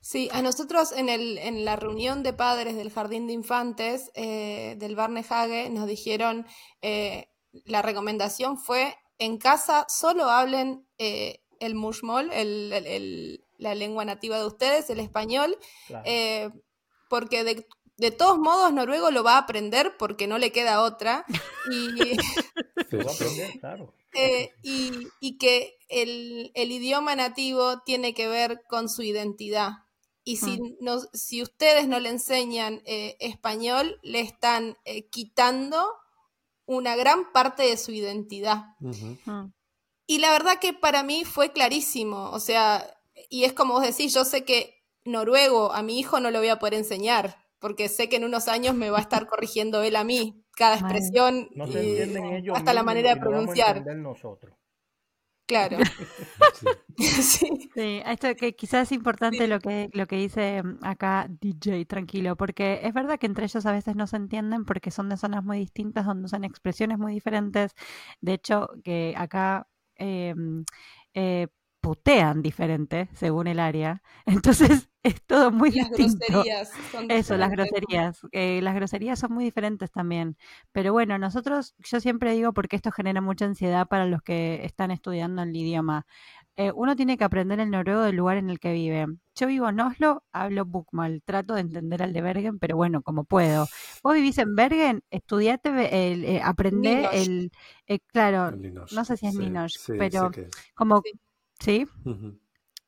Sí, 0.00 0.28
a 0.32 0.42
nosotros 0.42 0.92
en 0.92 1.08
el, 1.08 1.38
en 1.38 1.64
la 1.64 1.76
reunión 1.76 2.22
de 2.22 2.32
padres 2.32 2.76
del 2.76 2.90
Jardín 2.92 3.26
de 3.26 3.32
Infantes 3.32 4.10
eh, 4.14 4.76
del 4.78 4.94
Barnehage 4.94 5.70
nos 5.70 5.86
dijeron, 5.88 6.46
eh, 6.82 7.28
la 7.64 7.82
recomendación 7.82 8.58
fue, 8.58 8.96
en 9.18 9.38
casa 9.38 9.84
solo 9.88 10.24
hablen 10.30 10.86
eh, 10.98 11.40
el 11.60 11.74
mushmol, 11.74 12.30
el, 12.32 12.72
el- 12.72 13.44
la 13.58 13.74
lengua 13.74 14.04
nativa 14.04 14.38
de 14.38 14.46
ustedes, 14.46 14.88
el 14.88 15.00
español, 15.00 15.58
Claro. 15.88 16.04
eh, 16.06 16.50
porque 17.10 17.42
de, 17.42 17.66
de 17.96 18.10
todos 18.12 18.38
modos 18.38 18.72
noruego 18.72 19.10
lo 19.10 19.24
va 19.24 19.34
a 19.34 19.38
aprender 19.38 19.96
porque 19.98 20.28
no 20.28 20.38
le 20.38 20.52
queda 20.52 20.82
otra. 20.82 21.24
Y, 21.72 21.88
Lo 22.92 23.04
va 23.04 23.10
a 23.10 23.14
aprender, 23.14 23.58
claro. 23.58 23.92
Eh, 24.14 24.50
y, 24.62 25.08
y 25.20 25.38
que 25.38 25.78
el, 25.88 26.50
el 26.54 26.72
idioma 26.72 27.14
nativo 27.16 27.80
tiene 27.84 28.14
que 28.14 28.28
ver 28.28 28.62
con 28.68 28.88
su 28.88 29.02
identidad. 29.02 29.70
Y 30.24 30.36
si, 30.36 30.60
no, 30.80 31.00
si 31.14 31.42
ustedes 31.42 31.88
no 31.88 32.00
le 32.00 32.10
enseñan 32.10 32.82
eh, 32.84 33.16
español, 33.18 33.98
le 34.02 34.20
están 34.20 34.76
eh, 34.84 35.08
quitando 35.08 35.88
una 36.66 36.96
gran 36.96 37.32
parte 37.32 37.62
de 37.62 37.78
su 37.78 37.92
identidad. 37.92 38.66
Mm. 38.80 39.46
Y 40.06 40.18
la 40.18 40.30
verdad 40.30 40.58
que 40.60 40.74
para 40.74 41.02
mí 41.02 41.24
fue 41.24 41.52
clarísimo, 41.52 42.30
o 42.30 42.40
sea, 42.40 42.98
y 43.30 43.44
es 43.44 43.54
como 43.54 43.74
vos 43.74 43.82
decís, 43.82 44.12
yo 44.12 44.26
sé 44.26 44.44
que 44.44 44.74
noruego 45.04 45.72
a 45.72 45.82
mi 45.82 45.98
hijo 45.98 46.20
no 46.20 46.30
lo 46.30 46.40
voy 46.40 46.48
a 46.48 46.58
poder 46.58 46.74
enseñar, 46.74 47.46
porque 47.58 47.88
sé 47.88 48.10
que 48.10 48.16
en 48.16 48.24
unos 48.24 48.48
años 48.48 48.74
me 48.74 48.90
va 48.90 48.98
a 48.98 49.02
estar 49.02 49.26
corrigiendo 49.26 49.82
él 49.82 49.96
a 49.96 50.04
mí, 50.04 50.44
cada 50.58 50.74
expresión, 50.76 51.48
No 51.54 51.66
se 51.66 51.84
y 51.84 51.90
entienden 51.90 52.24
ellos 52.34 52.56
hasta 52.56 52.72
la 52.74 52.82
manera 52.82 53.14
de 53.14 53.20
pronunciar. 53.20 53.84
nosotros. 53.96 54.54
Claro. 55.46 55.78
Sí. 56.54 56.66
sí. 57.22 57.70
Sí, 57.74 58.02
esto 58.04 58.34
que 58.34 58.54
quizás 58.56 58.82
es 58.88 58.92
importante 58.92 59.38
Sí. 59.38 59.46
lo 59.46 59.60
que, 59.60 59.88
lo 59.92 60.06
que 60.06 60.16
dice 60.16 60.62
mm, 60.62 60.78
acá 60.84 61.26
DJ, 61.40 61.86
tranquilo, 61.86 62.36
porque 62.36 62.80
es 62.82 62.92
verdad 62.92 63.18
que 63.18 63.26
entre 63.26 63.44
ellos 63.46 63.64
a 63.66 63.72
veces 63.72 63.94
no 63.96 64.06
se 64.06 64.16
entienden 64.16 64.64
porque 64.64 64.90
son 64.90 65.08
de 65.08 65.16
zonas 65.16 65.44
muy 65.44 65.58
distintas, 65.58 66.04
donde 66.06 66.26
usan 66.26 66.44
expresiones 66.44 66.98
muy 66.98 67.14
diferentes. 67.14 67.72
De 68.20 68.34
hecho, 68.34 68.68
que 68.84 69.14
acá 69.16 69.68
eh, 69.96 70.34
mm, 70.36 70.62
eh, 71.14 71.48
putean 71.88 72.42
diferente 72.42 73.08
según 73.14 73.46
el 73.46 73.58
área. 73.60 74.02
Entonces 74.26 74.90
es 75.02 75.22
todo 75.24 75.50
muy 75.50 75.70
Las 75.70 75.90
distinto. 75.90 76.18
groserías 76.28 76.70
son 76.92 77.10
Eso, 77.10 77.36
las 77.38 77.50
groserías. 77.50 78.20
eh, 78.32 78.60
las 78.62 78.74
groserías 78.74 79.18
son 79.18 79.32
muy 79.32 79.44
diferentes 79.44 79.90
también. 79.90 80.36
Pero 80.72 80.92
bueno, 80.92 81.16
nosotros, 81.18 81.74
yo 81.78 82.00
siempre 82.00 82.32
digo 82.32 82.52
porque 82.52 82.76
esto 82.76 82.90
genera 82.92 83.20
mucha 83.22 83.46
ansiedad 83.46 83.88
para 83.88 84.04
los 84.06 84.20
que 84.22 84.64
están 84.66 84.90
estudiando 84.90 85.42
el 85.42 85.56
idioma. 85.56 86.04
Eh, 86.56 86.72
uno 86.74 86.96
tiene 86.96 87.16
que 87.16 87.24
aprender 87.24 87.60
el 87.60 87.70
noruego 87.70 88.02
del 88.02 88.16
lugar 88.16 88.36
en 88.36 88.50
el 88.50 88.58
que 88.58 88.72
vive. 88.72 89.06
Yo 89.36 89.46
vivo 89.46 89.68
en 89.68 89.78
Oslo, 89.80 90.24
hablo 90.32 90.64
Bukmal, 90.66 91.22
trato 91.24 91.54
de 91.54 91.60
entender 91.60 92.02
al 92.02 92.12
de 92.12 92.20
Bergen, 92.20 92.58
pero 92.58 92.76
bueno, 92.76 93.00
como 93.02 93.24
puedo. 93.24 93.66
Vos 94.02 94.14
vivís 94.14 94.36
en 94.38 94.56
Bergen, 94.56 95.04
estudiate, 95.10 95.70
eh, 95.92 96.40
aprendé 96.44 96.96
Nynorsk. 96.96 97.14
el, 97.14 97.52
eh, 97.86 98.00
claro, 98.12 98.48
El 98.48 98.74
no 98.90 99.04
sé 99.04 99.16
si 99.16 99.26
es 99.26 99.34
Sí, 99.34 99.92
pero 99.96 100.30
sí 100.34 100.42
como, 100.74 101.02
Sí. 101.58 101.86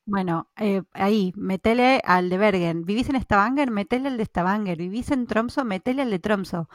Bueno, 0.07 0.51
eh, 0.57 0.83
ahí, 0.93 1.33
metele 1.37 2.01
al 2.05 2.31
de 2.31 2.39
Bergen. 2.39 2.85
¿Vivís 2.85 3.09
en 3.11 3.21
Stavanger? 3.21 3.71
Metele 3.71 4.09
al 4.09 4.17
de 4.17 4.25
Stavanger. 4.25 4.77
¿Vivís 4.77 5.11
en 5.13 5.27
Tromso? 5.27 5.65
Metele 5.65 6.03
al 6.03 6.11
de 6.11 6.19
Tromso. 6.19 6.69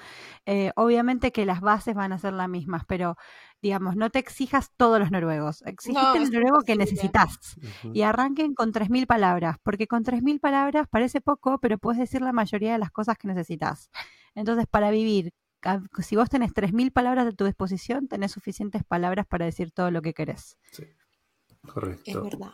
Eh, 0.46 0.72
obviamente 0.78 1.34
que 1.34 1.46
las 1.46 1.60
bases 1.60 1.96
van 1.96 2.14
a 2.14 2.18
ser 2.18 2.34
las 2.34 2.48
mismas, 2.48 2.84
pero 2.88 3.18
digamos, 3.62 3.98
no 3.98 4.10
te 4.10 4.20
exijas 4.20 4.72
todos 4.78 5.00
los 5.00 5.12
noruegos. 5.12 5.64
Exigiste 5.64 6.02
No, 6.02 6.16
el 6.16 6.32
noruego 6.32 6.62
que 6.62 6.78
necesitas. 6.78 7.58
Y 7.94 8.04
arranquen 8.04 8.54
con 8.54 8.72
3.000 8.72 9.06
palabras, 9.06 9.58
porque 9.64 9.88
con 9.88 10.04
3.000 10.04 10.40
palabras 10.40 10.88
parece 10.90 11.20
poco, 11.20 11.58
pero 11.60 11.78
puedes 11.78 12.00
decir 12.00 12.22
la 12.22 12.32
mayoría 12.32 12.72
de 12.74 12.80
las 12.80 12.92
cosas 12.92 13.18
que 13.18 13.28
necesitas. 13.28 13.90
Entonces, 14.36 14.66
para 14.70 14.92
vivir, 14.92 15.34
si 16.00 16.16
vos 16.16 16.30
tenés 16.30 16.54
3.000 16.54 16.92
palabras 16.92 17.28
a 17.28 17.32
tu 17.32 17.44
disposición, 17.44 18.08
tenés 18.08 18.32
suficientes 18.32 18.84
palabras 18.84 19.26
para 19.26 19.46
decir 19.46 19.72
todo 19.72 19.92
lo 19.92 20.02
que 20.02 20.14
querés. 20.14 20.58
Sí. 20.72 20.86
Es 21.68 21.74
Correcto. 21.74 22.24
verdad. 22.24 22.52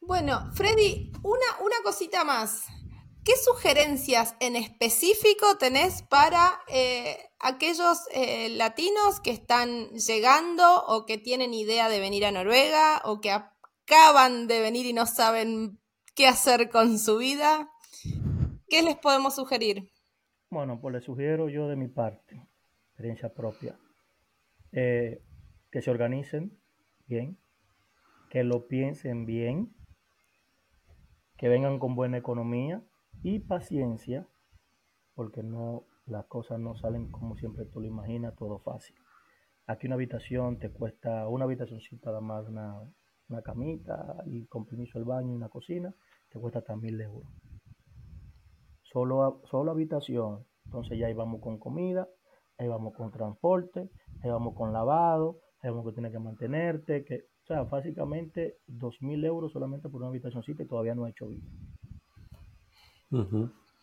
Bueno, 0.00 0.50
Freddy, 0.54 1.12
una, 1.22 1.64
una 1.64 1.76
cosita 1.82 2.24
más. 2.24 2.64
¿Qué 3.24 3.36
sugerencias 3.36 4.34
en 4.40 4.56
específico 4.56 5.58
tenés 5.58 6.02
para 6.02 6.62
eh, 6.68 7.18
aquellos 7.38 7.98
eh, 8.12 8.48
latinos 8.50 9.20
que 9.20 9.30
están 9.30 9.90
llegando 9.90 10.84
o 10.86 11.04
que 11.04 11.18
tienen 11.18 11.52
idea 11.52 11.90
de 11.90 12.00
venir 12.00 12.24
a 12.24 12.32
Noruega 12.32 13.02
o 13.04 13.20
que 13.20 13.30
acaban 13.30 14.46
de 14.46 14.60
venir 14.60 14.86
y 14.86 14.94
no 14.94 15.06
saben 15.06 15.78
qué 16.14 16.26
hacer 16.26 16.70
con 16.70 16.98
su 16.98 17.18
vida? 17.18 17.70
¿Qué 18.68 18.82
les 18.82 18.96
podemos 18.96 19.34
sugerir? 19.34 19.92
Bueno, 20.48 20.80
pues 20.80 20.94
les 20.94 21.04
sugiero 21.04 21.48
yo 21.48 21.68
de 21.68 21.76
mi 21.76 21.88
parte, 21.88 22.48
experiencia 22.88 23.34
propia, 23.34 23.78
eh, 24.72 25.22
que 25.70 25.82
se 25.82 25.90
organicen 25.90 26.59
bien, 27.10 27.36
que 28.30 28.44
lo 28.44 28.68
piensen 28.68 29.26
bien, 29.26 29.74
que 31.36 31.48
vengan 31.48 31.78
con 31.78 31.96
buena 31.96 32.16
economía 32.16 32.82
y 33.22 33.40
paciencia, 33.40 34.28
porque 35.14 35.42
no 35.42 35.84
las 36.06 36.26
cosas 36.26 36.58
no 36.58 36.76
salen 36.76 37.10
como 37.10 37.36
siempre 37.36 37.66
tú 37.66 37.80
lo 37.80 37.86
imaginas, 37.86 38.34
todo 38.36 38.60
fácil. 38.60 38.96
Aquí 39.66 39.86
una 39.86 39.96
habitación 39.96 40.58
te 40.58 40.70
cuesta, 40.70 41.28
una 41.28 41.44
habitacióncita 41.44 42.10
nada 42.10 42.20
más, 42.20 42.48
una, 42.48 42.80
una 43.28 43.42
camita 43.42 44.16
y 44.26 44.46
con 44.46 44.64
permiso 44.64 44.98
el 44.98 45.04
baño 45.04 45.32
y 45.32 45.36
una 45.36 45.48
cocina, 45.48 45.92
te 46.30 46.38
cuesta 46.38 46.60
hasta 46.60 46.76
mil 46.76 47.00
euros. 47.00 47.28
Solo, 48.82 49.42
solo 49.50 49.72
habitación. 49.72 50.46
Entonces 50.64 50.98
ya 50.98 51.06
ahí 51.06 51.14
vamos 51.14 51.40
con 51.40 51.58
comida, 51.58 52.08
ahí 52.58 52.68
vamos 52.68 52.94
con 52.94 53.10
transporte, 53.10 53.90
ahí 54.22 54.30
vamos 54.30 54.54
con 54.54 54.72
lavado, 54.72 55.40
vamos 55.68 55.86
que 55.86 55.92
tienes 55.92 56.12
que 56.12 56.18
mantenerte, 56.18 57.04
que, 57.04 57.26
o 57.42 57.46
sea, 57.46 57.62
básicamente 57.62 58.58
dos 58.66 59.02
mil 59.02 59.24
euros 59.24 59.52
solamente 59.52 59.88
por 59.88 60.00
una 60.00 60.08
habitacióncita 60.08 60.62
y 60.62 60.66
todavía 60.66 60.94
no 60.94 61.04
ha 61.04 61.10
hecho 61.10 61.28
vida. 61.28 61.46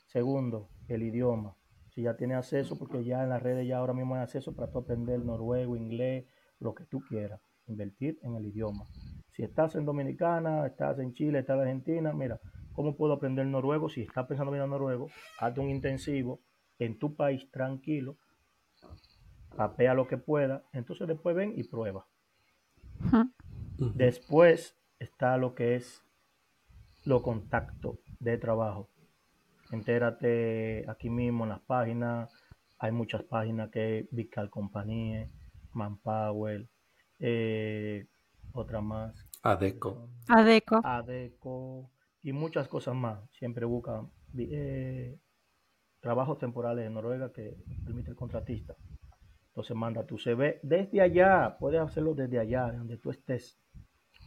Segundo, 0.08 0.70
el 0.88 1.04
idioma. 1.04 1.56
Si 1.90 2.04
ya 2.04 2.16
tienes 2.16 2.38
acceso, 2.38 2.78
porque 2.78 3.04
ya 3.04 3.24
en 3.24 3.30
las 3.30 3.42
redes 3.42 3.68
ya 3.68 3.78
ahora 3.78 3.94
mismo 3.94 4.16
hay 4.16 4.22
acceso 4.22 4.56
para 4.56 4.72
tú 4.72 4.80
aprender 4.80 5.24
noruego, 5.24 5.76
inglés, 5.76 6.26
lo 6.60 6.74
que 6.74 6.86
tú 6.86 7.02
quieras. 7.02 7.42
Invertir 7.68 8.18
en 8.24 8.36
el 8.36 8.46
idioma. 8.46 8.86
Si 9.34 9.44
estás 9.44 9.76
en 9.76 9.86
Dominicana, 9.86 10.66
estás 10.66 11.00
en 11.00 11.14
Chile, 11.14 11.40
estás 11.40 11.56
en 11.56 11.62
Argentina, 11.62 12.14
mira, 12.14 12.40
¿cómo 12.74 12.96
puedo 12.96 13.14
aprender 13.14 13.46
noruego? 13.46 13.90
Si 13.90 14.02
estás 14.02 14.26
pensando 14.26 14.56
en 14.56 14.70
noruego, 14.70 15.10
hazte 15.40 15.60
un 15.60 15.70
intensivo 15.70 16.40
en 16.80 16.98
tu 16.98 17.16
país 17.16 17.50
tranquilo, 17.52 18.18
papea 19.58 19.96
lo 19.96 20.08
que 20.08 20.18
pueda, 20.18 20.64
entonces 20.72 21.08
después 21.08 21.36
ven 21.36 21.54
y 21.56 21.64
prueba. 21.64 22.08
Después 23.78 24.78
está 25.00 25.38
lo 25.38 25.56
que 25.56 25.76
es 25.76 26.04
los 27.04 27.24
contactos 27.24 28.00
de 28.20 28.38
trabajo. 28.38 28.90
Entérate 29.72 30.90
aquí 30.90 31.10
mismo 31.10 31.44
en 31.44 31.50
las 31.50 31.62
páginas. 31.62 32.32
Hay 32.80 32.92
muchas 32.92 33.24
páginas 33.24 33.70
que 33.72 34.08
Vical 34.12 34.50
Compañía, 34.50 35.28
Manpower, 35.74 36.70
eh, 37.20 38.08
otra 38.54 38.82
más. 38.82 39.28
Adeco. 39.42 40.10
Adeco. 40.28 40.82
ADECO 40.84 41.92
y 42.22 42.32
muchas 42.32 42.68
cosas 42.68 42.96
más. 42.96 43.28
Siempre 43.32 43.66
buscan 43.66 44.12
eh, 44.38 45.18
trabajos 46.00 46.38
temporales 46.38 46.86
en 46.86 46.94
Noruega 46.94 47.32
que 47.34 47.58
permite 47.84 48.12
el 48.12 48.16
contratista. 48.16 48.76
Entonces 49.58 49.76
manda 49.76 50.06
tu 50.06 50.20
CV 50.20 50.60
desde 50.62 51.02
allá, 51.02 51.58
puedes 51.60 51.82
hacerlo 51.82 52.14
desde 52.14 52.38
allá, 52.38 52.68
de 52.70 52.78
donde 52.78 52.98
tú 52.98 53.10
estés. 53.10 53.58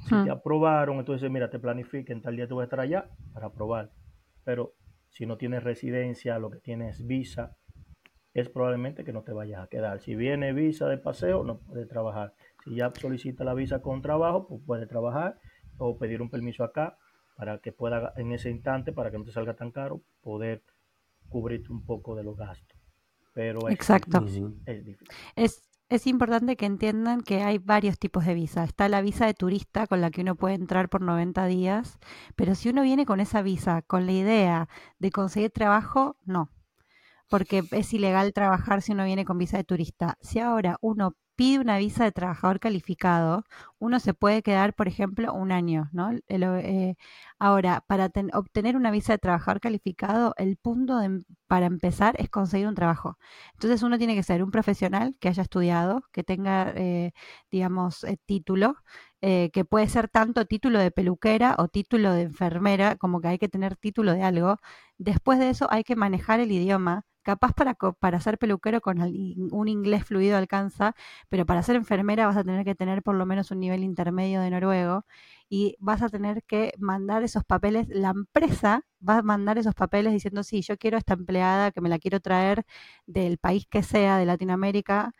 Si 0.08 0.16
Hmm. 0.16 0.24
te 0.24 0.28
aprobaron, 0.28 0.98
entonces 0.98 1.30
mira, 1.30 1.48
te 1.48 1.60
planifiquen, 1.60 2.20
tal 2.20 2.34
día 2.34 2.48
tú 2.48 2.56
vas 2.56 2.62
a 2.62 2.64
estar 2.64 2.80
allá 2.80 3.08
para 3.32 3.46
aprobar. 3.46 3.92
Pero 4.42 4.74
si 5.08 5.26
no 5.26 5.36
tienes 5.36 5.62
residencia, 5.62 6.36
lo 6.40 6.50
que 6.50 6.58
tienes 6.58 6.98
es 6.98 7.06
visa, 7.06 7.56
es 8.34 8.48
probablemente 8.48 9.04
que 9.04 9.12
no 9.12 9.22
te 9.22 9.32
vayas 9.32 9.62
a 9.62 9.68
quedar. 9.68 10.00
Si 10.00 10.16
viene 10.16 10.52
visa 10.52 10.88
de 10.88 10.98
paseo, 10.98 11.44
no 11.44 11.60
puedes 11.60 11.86
trabajar. 11.86 12.34
Si 12.64 12.74
ya 12.74 12.92
solicita 12.96 13.44
la 13.44 13.54
visa 13.54 13.82
con 13.82 14.02
trabajo, 14.02 14.48
pues 14.48 14.60
puede 14.66 14.88
trabajar 14.88 15.38
o 15.78 15.96
pedir 15.96 16.22
un 16.22 16.30
permiso 16.30 16.64
acá 16.64 16.98
para 17.36 17.58
que 17.58 17.70
pueda 17.70 18.14
en 18.16 18.32
ese 18.32 18.50
instante, 18.50 18.92
para 18.92 19.12
que 19.12 19.18
no 19.18 19.24
te 19.24 19.30
salga 19.30 19.54
tan 19.54 19.70
caro, 19.70 20.00
poder 20.22 20.64
cubrirte 21.28 21.70
un 21.72 21.86
poco 21.86 22.16
de 22.16 22.24
los 22.24 22.36
gastos. 22.36 22.79
Pero 23.32 23.68
es 23.68 23.74
Exacto. 23.74 24.18
difícil, 24.18 24.44
Ujú. 24.44 24.56
es 24.66 24.84
difícil. 24.84 25.16
Es, 25.36 25.62
es 25.88 26.06
importante 26.06 26.56
que 26.56 26.66
entiendan 26.66 27.22
que 27.22 27.42
hay 27.42 27.58
varios 27.58 27.98
tipos 27.98 28.24
de 28.24 28.34
visa. 28.34 28.64
Está 28.64 28.88
la 28.88 29.02
visa 29.02 29.26
de 29.26 29.34
turista 29.34 29.86
con 29.86 30.00
la 30.00 30.10
que 30.10 30.22
uno 30.22 30.36
puede 30.36 30.54
entrar 30.54 30.88
por 30.88 31.02
90 31.02 31.46
días, 31.46 31.98
pero 32.36 32.54
si 32.54 32.68
uno 32.68 32.82
viene 32.82 33.06
con 33.06 33.20
esa 33.20 33.42
visa, 33.42 33.82
con 33.82 34.06
la 34.06 34.12
idea 34.12 34.68
de 34.98 35.10
conseguir 35.10 35.50
trabajo, 35.50 36.16
no, 36.24 36.50
porque 37.28 37.62
es 37.72 37.92
ilegal 37.94 38.32
trabajar 38.32 38.82
si 38.82 38.92
uno 38.92 39.04
viene 39.04 39.24
con 39.24 39.38
visa 39.38 39.56
de 39.56 39.64
turista. 39.64 40.16
Si 40.20 40.38
ahora 40.40 40.78
uno 40.80 41.14
pide 41.40 41.58
una 41.58 41.78
visa 41.78 42.04
de 42.04 42.12
trabajador 42.12 42.60
calificado, 42.60 43.44
uno 43.78 43.98
se 43.98 44.12
puede 44.12 44.42
quedar, 44.42 44.74
por 44.74 44.88
ejemplo, 44.88 45.32
un 45.32 45.52
año, 45.52 45.88
¿no? 45.92 46.10
Eh, 46.28 46.96
ahora, 47.38 47.82
para 47.86 48.10
ten- 48.10 48.30
obtener 48.34 48.76
una 48.76 48.90
visa 48.90 49.14
de 49.14 49.18
trabajador 49.18 49.58
calificado, 49.60 50.34
el 50.36 50.56
punto 50.58 50.98
de 50.98 51.06
em- 51.06 51.24
para 51.46 51.64
empezar 51.66 52.14
es 52.18 52.28
conseguir 52.28 52.66
un 52.68 52.74
trabajo. 52.74 53.16
Entonces 53.54 53.82
uno 53.82 53.96
tiene 53.98 54.14
que 54.14 54.22
ser 54.22 54.42
un 54.42 54.50
profesional 54.50 55.16
que 55.18 55.28
haya 55.28 55.42
estudiado, 55.42 56.02
que 56.12 56.22
tenga, 56.24 56.72
eh, 56.76 57.12
digamos, 57.50 58.04
eh, 58.04 58.18
título, 58.26 58.76
que 59.22 59.64
puede 59.68 59.88
ser 59.88 60.08
tanto 60.08 60.44
título 60.46 60.78
de 60.78 60.90
peluquera 60.90 61.54
o 61.58 61.68
título 61.68 62.12
de 62.12 62.22
enfermera, 62.22 62.96
como 62.96 63.20
que 63.20 63.28
hay 63.28 63.38
que 63.38 63.48
tener 63.48 63.76
título 63.76 64.12
de 64.14 64.22
algo. 64.22 64.56
Después 64.98 65.38
de 65.38 65.50
eso 65.50 65.66
hay 65.70 65.84
que 65.84 65.96
manejar 65.96 66.40
el 66.40 66.50
idioma. 66.52 67.04
Capaz 67.30 67.52
para, 67.54 67.74
para 67.74 68.20
ser 68.20 68.38
peluquero 68.38 68.80
con 68.80 69.00
un 69.00 69.68
inglés 69.68 70.04
fluido 70.04 70.36
alcanza, 70.36 70.94
pero 71.28 71.46
para 71.46 71.62
ser 71.62 71.76
enfermera 71.76 72.26
vas 72.26 72.36
a 72.36 72.44
tener 72.44 72.64
que 72.64 72.74
tener 72.74 73.02
por 73.02 73.14
lo 73.14 73.24
menos 73.26 73.50
un 73.52 73.60
nivel 73.60 73.84
intermedio 73.84 74.40
de 74.40 74.50
noruego 74.50 75.04
y 75.48 75.76
vas 75.78 76.02
a 76.02 76.08
tener 76.08 76.42
que 76.44 76.72
mandar 76.78 77.22
esos 77.22 77.44
papeles, 77.44 77.86
la 77.88 78.10
empresa 78.10 78.84
va 79.06 79.18
a 79.18 79.22
mandar 79.22 79.58
esos 79.58 79.74
papeles 79.74 80.12
diciendo, 80.12 80.42
sí, 80.42 80.62
yo 80.62 80.76
quiero 80.76 80.98
esta 80.98 81.14
empleada 81.14 81.70
que 81.70 81.80
me 81.80 81.88
la 81.88 81.98
quiero 82.00 82.20
traer 82.20 82.64
del 83.06 83.38
país 83.38 83.66
que 83.70 83.82
sea, 83.82 84.18
de 84.18 84.26
Latinoamérica, 84.26 85.14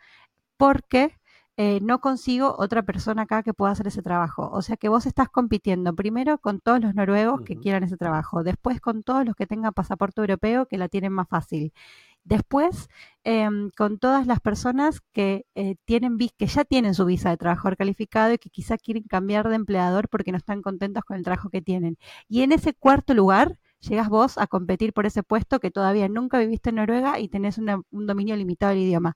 porque 0.57 1.17
eh, 1.57 1.79
no 1.81 1.99
consigo 1.99 2.55
otra 2.57 2.83
persona 2.83 3.23
acá 3.23 3.43
que 3.43 3.53
pueda 3.53 3.73
hacer 3.73 3.87
ese 3.87 4.01
trabajo. 4.01 4.49
O 4.51 4.61
sea 4.61 4.77
que 4.77 4.89
vos 4.89 5.05
estás 5.05 5.29
compitiendo 5.29 5.93
primero 5.95 6.37
con 6.37 6.59
todos 6.59 6.81
los 6.81 6.95
noruegos 6.95 7.41
que 7.41 7.57
quieran 7.57 7.83
ese 7.83 7.97
trabajo, 7.97 8.43
después 8.43 8.79
con 8.81 9.03
todos 9.03 9.25
los 9.25 9.35
que 9.35 9.47
tengan 9.47 9.73
pasaporte 9.73 10.21
europeo 10.21 10.65
que 10.65 10.77
la 10.77 10.87
tienen 10.87 11.13
más 11.13 11.27
fácil. 11.27 11.73
Después, 12.23 12.89
em, 13.23 13.71
con 13.75 13.97
todas 13.99 14.27
las 14.27 14.39
personas 14.39 15.01
que, 15.11 15.45
eh, 15.55 15.75
tienen, 15.85 16.17
que 16.17 16.47
ya 16.47 16.63
tienen 16.65 16.93
su 16.93 17.05
visa 17.05 17.29
de 17.31 17.37
trabajador 17.37 17.77
calificado 17.77 18.33
y 18.33 18.37
que 18.37 18.49
quizá 18.49 18.77
quieren 18.77 19.03
cambiar 19.03 19.49
de 19.49 19.55
empleador 19.55 20.07
porque 20.09 20.31
no 20.31 20.37
están 20.37 20.61
contentos 20.61 21.03
con 21.03 21.17
el 21.17 21.23
trabajo 21.23 21.49
que 21.49 21.61
tienen. 21.61 21.97
Y 22.29 22.43
en 22.43 22.51
ese 22.51 22.73
cuarto 22.73 23.13
lugar, 23.13 23.57
llegas 23.79 24.09
vos 24.09 24.37
a 24.37 24.47
competir 24.47 24.93
por 24.93 25.05
ese 25.07 25.23
puesto 25.23 25.59
que 25.59 25.71
todavía 25.71 26.07
nunca 26.09 26.37
viviste 26.39 26.69
en 26.69 26.75
Noruega 26.77 27.19
y 27.19 27.27
tenés 27.27 27.57
un 27.57 28.05
dominio 28.05 28.35
limitado 28.35 28.71
del 28.73 28.83
idioma 28.83 29.15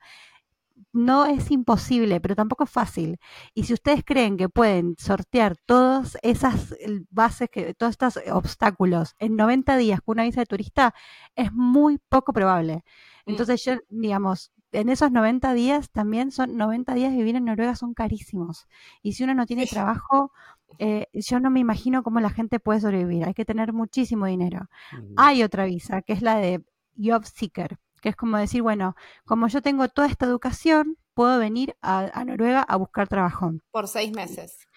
no 0.95 1.25
es 1.25 1.51
imposible, 1.51 2.21
pero 2.21 2.35
tampoco 2.35 2.63
es 2.63 2.69
fácil. 2.69 3.19
Y 3.53 3.63
si 3.63 3.73
ustedes 3.73 4.03
creen 4.05 4.37
que 4.37 4.47
pueden 4.47 4.95
sortear 4.97 5.57
todas 5.65 6.17
esas 6.21 6.73
bases, 7.09 7.49
que, 7.49 7.73
todos 7.73 7.91
estos 7.91 8.19
obstáculos 8.31 9.13
en 9.19 9.35
90 9.35 9.75
días 9.75 9.99
con 10.01 10.15
una 10.15 10.23
visa 10.23 10.39
de 10.39 10.45
turista, 10.45 10.95
es 11.35 11.51
muy 11.51 11.99
poco 12.09 12.31
probable. 12.31 12.85
Entonces 13.25 13.63
yo, 13.65 13.73
digamos, 13.89 14.53
en 14.71 14.87
esos 14.87 15.11
90 15.11 15.53
días 15.53 15.91
también 15.91 16.31
son 16.31 16.55
90 16.55 16.93
días 16.93 17.11
de 17.11 17.17
vivir 17.17 17.35
en 17.35 17.45
Noruega 17.45 17.75
son 17.75 17.93
carísimos. 17.93 18.65
Y 19.01 19.13
si 19.13 19.25
uno 19.25 19.33
no 19.33 19.45
tiene 19.45 19.67
trabajo, 19.67 20.31
eh, 20.79 21.07
yo 21.13 21.41
no 21.41 21.49
me 21.49 21.59
imagino 21.59 22.03
cómo 22.03 22.21
la 22.21 22.29
gente 22.29 22.61
puede 22.61 22.79
sobrevivir. 22.79 23.25
Hay 23.25 23.33
que 23.33 23.45
tener 23.45 23.73
muchísimo 23.73 24.27
dinero. 24.27 24.69
Hay 25.17 25.43
otra 25.43 25.65
visa, 25.65 26.01
que 26.01 26.13
es 26.13 26.21
la 26.21 26.37
de 26.37 26.63
Job 26.97 27.25
Seeker 27.25 27.79
que 28.05 28.09
es 28.09 28.15
como 28.15 28.37
decir, 28.37 28.61
bueno, 28.61 28.95
como 29.25 29.47
yo 29.47 29.63
tengo 29.63 29.89
toda 29.89 30.07
esta 30.07 30.27
educación, 30.27 30.95
puedo 31.15 31.39
venir 31.39 31.75
a, 31.81 32.23
Noruega 32.23 32.61
a 32.61 32.75
buscar 32.75 33.07
trabajo. 33.07 33.53
Por 33.71 33.87
seis 33.87 34.15
meses. 34.15 34.67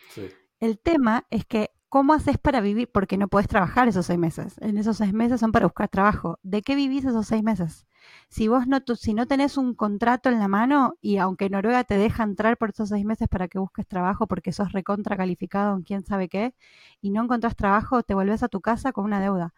El 0.60 0.78
tema 0.78 1.26
es 1.28 1.44
que, 1.44 1.68
¿cómo 1.90 2.14
haces 2.14 2.38
para 2.38 2.62
vivir? 2.62 2.90
Porque 2.90 3.18
no 3.18 3.28
puedes 3.28 3.46
trabajar 3.46 3.86
esos 3.86 4.06
seis 4.06 4.18
meses. 4.18 4.56
En 4.62 4.78
esos 4.78 4.96
seis 4.96 5.12
meses 5.12 5.40
son 5.40 5.52
para 5.52 5.66
buscar 5.66 5.90
trabajo. 5.90 6.38
¿De 6.42 6.62
qué 6.62 6.74
vivís 6.74 7.04
esos 7.04 7.26
seis 7.26 7.42
meses? 7.42 7.86
Si 8.30 8.48
vos 8.48 8.66
no, 8.66 8.78
si 8.96 9.12
no 9.12 9.26
tenés 9.26 9.58
un 9.58 9.74
contrato 9.74 10.30
en 10.30 10.38
la 10.38 10.48
mano 10.48 10.94
y 11.02 11.18
aunque 11.18 11.50
Noruega 11.50 11.84
te 11.84 11.98
deja 11.98 12.22
entrar 12.22 12.56
por 12.56 12.70
esos 12.70 12.88
seis 12.88 13.04
meses 13.04 13.28
para 13.28 13.48
que 13.48 13.58
busques 13.58 13.86
trabajo 13.86 14.26
porque 14.26 14.52
sos 14.52 14.72
recontra 14.72 15.18
calificado 15.18 15.76
en 15.76 15.82
quién 15.82 16.02
sabe 16.02 16.30
qué 16.30 16.54
y 17.02 17.10
no 17.10 17.24
encontrás 17.24 17.56
trabajo, 17.56 18.02
te 18.02 18.14
volvés 18.14 18.42
a 18.42 18.48
tu 18.48 18.62
casa 18.62 18.92
con 18.92 19.04
una 19.04 19.20
deuda. 19.20 19.52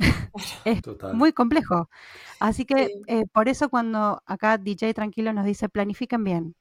es 0.64 0.82
muy 1.14 1.32
complejo. 1.32 1.88
Así 2.40 2.64
que 2.64 2.90
eh, 3.06 3.26
por 3.32 3.48
eso 3.48 3.68
cuando 3.68 4.22
acá 4.26 4.58
DJ 4.58 4.94
Tranquilo 4.94 5.32
nos 5.32 5.44
dice 5.44 5.68
planifiquen 5.68 6.24
bien. 6.24 6.56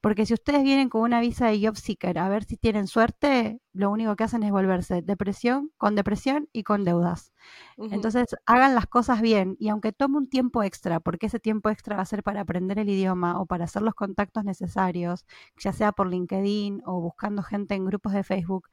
Porque 0.00 0.26
si 0.26 0.34
ustedes 0.34 0.62
vienen 0.62 0.88
con 0.88 1.00
una 1.02 1.20
visa 1.20 1.48
de 1.48 1.60
job 1.60 1.76
seeker 1.76 2.18
a 2.18 2.28
ver 2.28 2.44
si 2.44 2.56
tienen 2.56 2.86
suerte, 2.86 3.60
lo 3.72 3.90
único 3.90 4.14
que 4.14 4.22
hacen 4.22 4.44
es 4.44 4.52
volverse 4.52 5.02
depresión, 5.02 5.72
con 5.76 5.96
depresión 5.96 6.48
y 6.52 6.62
con 6.62 6.84
deudas. 6.84 7.32
Entonces, 7.76 8.26
hagan 8.46 8.76
las 8.76 8.86
cosas 8.86 9.20
bien 9.20 9.56
y 9.58 9.70
aunque 9.70 9.92
tome 9.92 10.18
un 10.18 10.28
tiempo 10.28 10.62
extra, 10.62 11.00
porque 11.00 11.26
ese 11.26 11.40
tiempo 11.40 11.68
extra 11.70 11.96
va 11.96 12.02
a 12.02 12.06
ser 12.06 12.22
para 12.22 12.42
aprender 12.42 12.78
el 12.78 12.88
idioma 12.88 13.40
o 13.40 13.46
para 13.46 13.64
hacer 13.64 13.82
los 13.82 13.94
contactos 13.94 14.44
necesarios, 14.44 15.26
ya 15.58 15.72
sea 15.72 15.90
por 15.90 16.08
LinkedIn 16.08 16.82
o 16.86 17.00
buscando 17.00 17.42
gente 17.42 17.74
en 17.74 17.84
grupos 17.84 18.12
de 18.12 18.22
Facebook, 18.22 18.68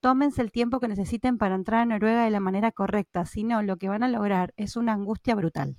tómense 0.00 0.42
el 0.42 0.52
tiempo 0.52 0.80
que 0.80 0.88
necesiten 0.88 1.38
para 1.38 1.54
entrar 1.54 1.82
a 1.82 1.86
Noruega 1.86 2.24
de 2.24 2.30
la 2.30 2.40
manera 2.40 2.72
correcta, 2.72 3.24
si 3.24 3.44
no, 3.44 3.62
lo 3.62 3.76
que 3.76 3.88
van 3.88 4.02
a 4.02 4.08
lograr 4.08 4.54
es 4.56 4.76
una 4.76 4.92
angustia 4.92 5.34
brutal. 5.34 5.76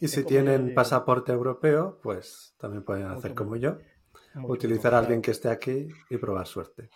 Y 0.00 0.08
si 0.08 0.24
tienen 0.24 0.74
pasaporte 0.74 1.32
europeo, 1.32 2.00
pues 2.02 2.54
también 2.58 2.84
pueden 2.84 3.06
hacer 3.06 3.34
como 3.34 3.56
yo, 3.56 3.78
utilizar 4.44 4.94
a 4.94 4.98
alguien 4.98 5.22
que 5.22 5.30
esté 5.30 5.48
aquí 5.48 5.88
y 6.10 6.18
probar 6.18 6.46
suerte. 6.46 6.90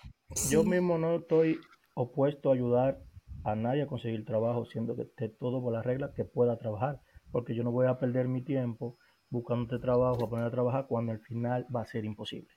Yo 0.51 0.63
mismo 0.63 0.99
no 0.99 1.17
estoy 1.17 1.59
opuesto 1.95 2.51
a 2.51 2.55
ayudar 2.55 3.01
a 3.45 3.55
nadie 3.55 3.83
a 3.83 3.87
conseguir 3.87 4.25
trabajo, 4.25 4.65
siendo 4.67 4.95
que 4.97 5.03
esté 5.03 5.29
todo 5.29 5.63
por 5.63 5.73
las 5.73 5.85
reglas 5.85 6.13
que 6.15 6.25
pueda 6.25 6.59
trabajar, 6.59 7.01
porque 7.31 7.55
yo 7.55 7.65
no 7.65 7.73
voy 7.73 7.87
a 7.87 7.99
perder 7.99 8.29
mi 8.29 8.43
tiempo 8.43 8.99
buscándote 9.31 9.79
trabajo, 9.79 10.25
a 10.25 10.31
poner 10.31 10.47
a 10.47 10.51
trabajar 10.51 10.87
cuando 10.87 11.13
al 11.13 11.21
final 11.21 11.67
va 11.75 11.83
a 11.83 11.87
ser 11.87 12.05
imposible 12.05 12.53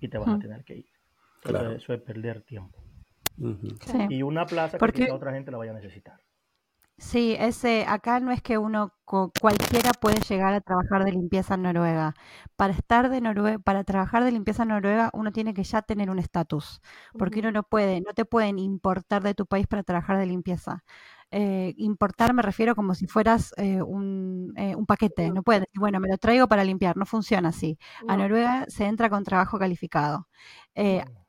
y 0.00 0.08
te 0.08 0.18
vas 0.18 0.28
a 0.28 0.38
tener 0.38 0.64
que 0.64 0.78
ir. 0.78 0.86
eso 1.76 1.94
es 1.94 2.00
perder 2.02 2.42
tiempo. 2.42 2.85
Y 4.08 4.22
una 4.22 4.46
plaza 4.46 4.78
que 4.78 5.10
otra 5.10 5.32
gente 5.32 5.50
la 5.50 5.58
vaya 5.58 5.72
a 5.72 5.74
necesitar. 5.74 6.20
Sí, 6.98 7.36
ese, 7.38 7.84
acá 7.86 8.20
no 8.20 8.32
es 8.32 8.40
que 8.40 8.56
uno 8.56 8.94
cualquiera 9.04 9.90
puede 10.00 10.18
llegar 10.20 10.54
a 10.54 10.62
trabajar 10.62 11.04
de 11.04 11.12
limpieza 11.12 11.54
en 11.54 11.62
Noruega. 11.62 12.14
Para 12.56 12.72
estar 12.72 13.10
de 13.10 13.20
Noruega, 13.20 13.58
para 13.58 13.84
trabajar 13.84 14.24
de 14.24 14.32
limpieza 14.32 14.62
en 14.62 14.70
Noruega, 14.70 15.10
uno 15.12 15.30
tiene 15.30 15.52
que 15.52 15.62
ya 15.62 15.82
tener 15.82 16.08
un 16.08 16.18
estatus, 16.18 16.80
porque 17.18 17.40
uno 17.40 17.52
no 17.52 17.64
puede, 17.64 18.00
no 18.00 18.14
te 18.14 18.24
pueden 18.24 18.58
importar 18.58 19.22
de 19.22 19.34
tu 19.34 19.44
país 19.44 19.66
para 19.66 19.82
trabajar 19.82 20.16
de 20.16 20.24
limpieza. 20.24 20.84
Eh, 21.30 21.74
importar 21.76 22.32
me 22.32 22.40
refiero 22.40 22.74
como 22.74 22.94
si 22.94 23.06
fueras 23.06 23.52
eh, 23.58 23.82
un, 23.82 24.54
eh, 24.56 24.74
un, 24.74 24.86
paquete, 24.86 25.30
no 25.30 25.42
puedes 25.42 25.62
decir, 25.62 25.78
bueno, 25.78 26.00
me 26.00 26.08
lo 26.08 26.16
traigo 26.16 26.48
para 26.48 26.64
limpiar, 26.64 26.96
no 26.96 27.04
funciona 27.04 27.50
así. 27.50 27.78
A 28.08 28.16
Noruega 28.16 28.64
se 28.68 28.86
entra 28.86 29.10
con 29.10 29.22
trabajo 29.22 29.58
calificado. 29.58 30.28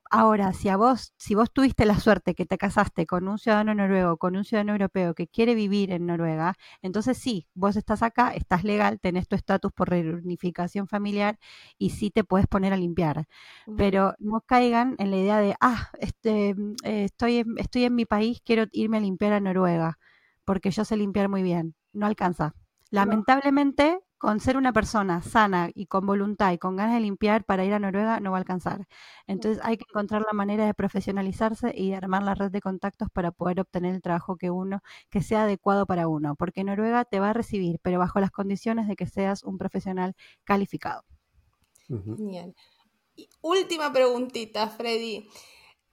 Ahora, 0.09 0.53
si 0.53 0.69
a 0.69 0.77
vos, 0.77 1.13
si 1.17 1.35
vos 1.35 1.51
tuviste 1.51 1.85
la 1.85 1.99
suerte 1.99 2.33
que 2.35 2.45
te 2.45 2.57
casaste 2.57 3.05
con 3.05 3.27
un 3.27 3.37
ciudadano 3.37 3.75
noruego, 3.75 4.17
con 4.17 4.35
un 4.35 4.43
ciudadano 4.45 4.73
europeo 4.73 5.13
que 5.13 5.27
quiere 5.27 5.55
vivir 5.55 5.91
en 5.91 6.05
Noruega, 6.05 6.55
entonces 6.81 7.17
sí, 7.17 7.47
vos 7.53 7.75
estás 7.75 8.03
acá, 8.03 8.33
estás 8.33 8.63
legal, 8.63 8.99
tenés 8.99 9.27
tu 9.27 9.35
estatus 9.35 9.71
por 9.73 9.89
reunificación 9.89 10.87
familiar 10.87 11.37
y 11.77 11.91
sí 11.91 12.09
te 12.11 12.23
puedes 12.23 12.47
poner 12.47 12.73
a 12.73 12.77
limpiar. 12.77 13.27
Pero 13.75 14.13
no 14.19 14.41
caigan 14.41 14.95
en 14.99 15.11
la 15.11 15.17
idea 15.17 15.39
de, 15.39 15.55
ah, 15.61 15.91
este, 15.99 16.55
mm, 16.55 16.75
eh, 16.83 17.03
estoy, 17.05 17.45
estoy 17.57 17.83
en 17.85 17.95
mi 17.95 18.05
país, 18.05 18.41
quiero 18.43 18.65
irme 18.71 18.97
a 18.97 19.01
limpiar 19.01 19.33
a 19.33 19.39
Noruega, 19.39 19.99
porque 20.45 20.71
yo 20.71 20.85
sé 20.85 20.97
limpiar 20.97 21.29
muy 21.29 21.43
bien. 21.43 21.75
No 21.93 22.05
alcanza. 22.07 22.55
Lamentablemente, 22.91 23.99
con 24.17 24.39
ser 24.39 24.57
una 24.57 24.73
persona 24.73 25.21
sana 25.21 25.69
y 25.73 25.85
con 25.85 26.05
voluntad 26.05 26.51
y 26.51 26.57
con 26.57 26.75
ganas 26.75 26.95
de 26.95 27.01
limpiar 27.01 27.43
para 27.43 27.65
ir 27.65 27.73
a 27.73 27.79
Noruega 27.79 28.19
no 28.19 28.31
va 28.31 28.37
a 28.37 28.39
alcanzar. 28.39 28.87
Entonces 29.27 29.63
hay 29.63 29.77
que 29.77 29.85
encontrar 29.89 30.23
la 30.23 30.33
manera 30.33 30.65
de 30.65 30.73
profesionalizarse 30.73 31.73
y 31.75 31.89
de 31.89 31.95
armar 31.95 32.23
la 32.23 32.33
red 32.33 32.51
de 32.51 32.61
contactos 32.61 33.09
para 33.11 33.31
poder 33.31 33.59
obtener 33.59 33.93
el 33.93 34.01
trabajo 34.01 34.35
que 34.37 34.49
uno, 34.49 34.81
que 35.09 35.21
sea 35.21 35.43
adecuado 35.43 35.85
para 35.85 36.07
uno, 36.07 36.35
porque 36.35 36.63
Noruega 36.63 37.05
te 37.05 37.19
va 37.19 37.29
a 37.29 37.33
recibir, 37.33 37.79
pero 37.81 37.99
bajo 37.99 38.19
las 38.19 38.31
condiciones 38.31 38.87
de 38.87 38.95
que 38.95 39.05
seas 39.05 39.43
un 39.43 39.57
profesional 39.57 40.15
calificado. 40.43 41.03
Bien. 41.87 42.55
última 43.41 43.93
preguntita, 43.93 44.67
Freddy. 44.67 45.29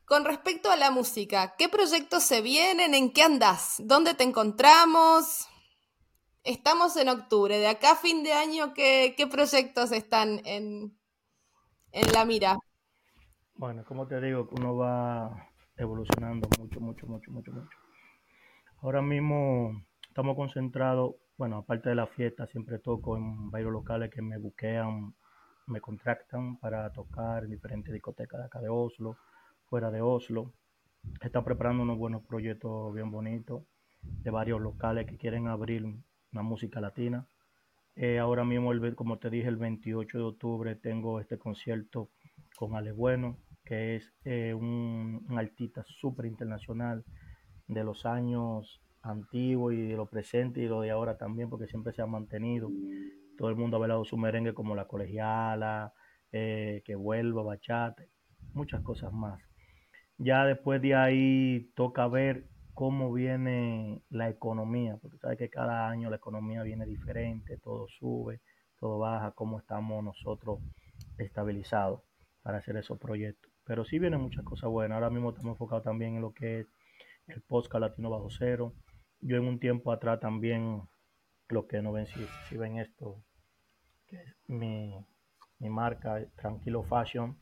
Con 0.04 0.24
respecto 0.24 0.70
a 0.70 0.76
la 0.76 0.90
música, 0.90 1.54
¿qué 1.56 1.68
proyectos 1.68 2.24
se 2.24 2.42
vienen? 2.42 2.94
¿En 2.94 3.10
qué 3.10 3.22
andas? 3.22 3.76
¿Dónde 3.78 4.12
te 4.12 4.24
encontramos? 4.24 5.48
Estamos 6.44 6.94
en 6.98 7.08
octubre. 7.08 7.58
De 7.58 7.66
acá 7.66 7.92
a 7.92 7.96
fin 7.96 8.22
de 8.22 8.34
año, 8.34 8.74
¿qué, 8.74 9.14
proyectos 9.30 9.92
están 9.92 10.42
en, 10.44 10.94
en 11.90 12.12
la 12.12 12.26
mira? 12.26 12.58
Bueno, 13.54 13.82
como 13.86 14.06
te 14.06 14.20
digo, 14.20 14.50
uno 14.52 14.76
va 14.76 15.48
evolucionando 15.78 16.46
mucho, 16.58 16.80
mucho, 16.80 17.06
mucho, 17.06 17.30
mucho, 17.30 17.50
mucho. 17.50 17.68
Ahora 18.82 19.00
mismo 19.00 19.86
estamos 20.06 20.36
concentrados, 20.36 21.14
bueno, 21.38 21.56
aparte 21.56 21.88
de 21.88 21.94
la 21.94 22.08
fiesta, 22.08 22.46
siempre 22.46 22.78
toco 22.78 23.16
en 23.16 23.50
varios 23.50 23.72
locales 23.72 24.10
que 24.10 24.20
me 24.20 24.36
buquean, 24.36 25.14
me 25.66 25.80
contractan 25.80 26.58
para 26.58 26.92
tocar 26.92 27.44
en 27.44 27.52
diferentes 27.52 27.90
discotecas 27.90 28.40
de 28.40 28.46
acá 28.46 28.60
de 28.60 28.68
Oslo, 28.68 29.16
fuera 29.70 29.90
de 29.90 30.02
Oslo. 30.02 30.52
Están 31.22 31.42
preparando 31.42 31.84
unos 31.84 31.96
buenos 31.96 32.22
proyectos 32.22 32.92
bien 32.92 33.10
bonitos 33.10 33.62
de 34.02 34.30
varios 34.30 34.60
locales 34.60 35.06
que 35.06 35.16
quieren 35.16 35.48
abrir 35.48 36.04
una 36.34 36.42
música 36.42 36.80
latina. 36.80 37.26
Eh, 37.96 38.18
ahora 38.18 38.44
mismo, 38.44 38.72
el, 38.72 38.94
como 38.96 39.18
te 39.18 39.30
dije, 39.30 39.48
el 39.48 39.56
28 39.56 40.18
de 40.18 40.24
octubre 40.24 40.74
tengo 40.74 41.20
este 41.20 41.38
concierto 41.38 42.10
con 42.56 42.74
Ale 42.74 42.92
Bueno, 42.92 43.38
que 43.64 43.96
es 43.96 44.12
eh, 44.24 44.52
un, 44.52 45.24
artista 45.36 45.84
súper 45.86 46.26
internacional 46.26 47.04
de 47.68 47.84
los 47.84 48.04
años 48.04 48.82
antiguos 49.02 49.74
y 49.74 49.82
de 49.82 49.96
lo 49.96 50.06
presente 50.06 50.60
y 50.60 50.66
lo 50.66 50.80
de 50.80 50.90
ahora 50.90 51.16
también, 51.16 51.48
porque 51.48 51.68
siempre 51.68 51.92
se 51.92 52.02
ha 52.02 52.06
mantenido. 52.06 52.68
Todo 53.38 53.48
el 53.48 53.56
mundo 53.56 53.76
ha 53.76 53.80
velado 53.80 54.04
su 54.04 54.16
merengue 54.16 54.54
como 54.54 54.74
la 54.74 54.86
colegiala, 54.86 55.92
eh, 56.32 56.82
que 56.84 56.96
vuelva, 56.96 57.42
bachata, 57.42 58.02
muchas 58.54 58.82
cosas 58.82 59.12
más. 59.12 59.40
Ya 60.18 60.44
después 60.46 60.80
de 60.82 60.94
ahí 60.94 61.70
toca 61.74 62.06
ver 62.08 62.46
cómo 62.74 63.12
viene 63.12 64.02
la 64.10 64.28
economía, 64.28 64.96
porque 65.00 65.18
sabes 65.18 65.38
que 65.38 65.48
cada 65.48 65.88
año 65.88 66.10
la 66.10 66.16
economía 66.16 66.62
viene 66.62 66.84
diferente, 66.84 67.56
todo 67.58 67.86
sube, 67.88 68.40
todo 68.78 68.98
baja, 68.98 69.30
cómo 69.30 69.58
estamos 69.58 70.02
nosotros 70.02 70.58
estabilizados 71.16 72.02
para 72.42 72.58
hacer 72.58 72.76
esos 72.76 72.98
proyectos. 72.98 73.52
Pero 73.64 73.84
sí 73.84 73.98
vienen 73.98 74.20
muchas 74.20 74.44
cosas 74.44 74.68
buenas. 74.70 74.96
Ahora 74.96 75.10
mismo 75.10 75.30
estamos 75.30 75.52
enfocados 75.52 75.84
también 75.84 76.16
en 76.16 76.22
lo 76.22 76.32
que 76.34 76.60
es 76.60 76.66
el 77.28 77.40
podcast 77.42 77.80
Latino 77.80 78.10
Bajo 78.10 78.28
Cero. 78.28 78.74
Yo 79.20 79.36
en 79.36 79.44
un 79.46 79.58
tiempo 79.58 79.90
atrás 79.90 80.20
también, 80.20 80.82
lo 81.48 81.66
que 81.66 81.80
no 81.80 81.92
ven 81.92 82.06
si, 82.06 82.26
si 82.48 82.56
ven 82.56 82.78
esto, 82.78 83.22
que 84.06 84.16
es 84.16 84.34
mi, 84.48 84.94
mi 85.60 85.70
marca, 85.70 86.22
Tranquilo 86.36 86.82
Fashion. 86.82 87.38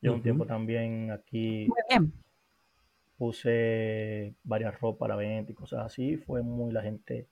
Yo 0.00 0.12
un 0.12 0.22
tiempo 0.22 0.44
también 0.44 1.10
aquí 1.10 1.68
puse 3.24 4.34
varias 4.42 4.78
ropas 4.80 5.06
a 5.06 5.08
la 5.08 5.16
venta 5.16 5.50
y 5.50 5.54
cosas 5.54 5.86
así. 5.86 6.18
Fue 6.18 6.42
muy, 6.42 6.72
la 6.72 6.82
gente 6.82 7.26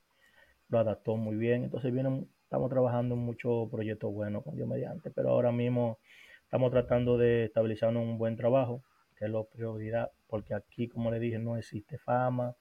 lo 0.71 0.79
adaptó 0.79 1.17
muy 1.17 1.37
bien. 1.37 1.65
Entonces 1.65 1.93
vienen, 1.93 2.31
estamos 2.45 2.71
trabajando 2.71 3.15
en 3.15 3.21
muchos 3.21 3.69
proyectos 3.71 4.11
buenos 4.11 4.43
con 4.43 4.57
Dios 4.57 4.67
mediante, 4.67 5.11
pero 5.11 5.29
ahora 5.29 5.53
mismo 5.53 5.99
estamos 6.45 6.71
tratando 6.71 7.19
de 7.19 7.45
estabilizar 7.45 7.95
un 7.95 8.17
buen 8.17 8.37
trabajo, 8.37 8.83
que 9.19 9.27
es 9.27 9.31
la 9.31 9.43
prioridad, 9.45 10.11
porque 10.29 10.55
aquí, 10.55 10.89
como 10.89 11.11
le 11.11 11.21
dije, 11.21 11.39
no 11.39 11.59
existe 11.59 11.99
fama, 11.99 12.57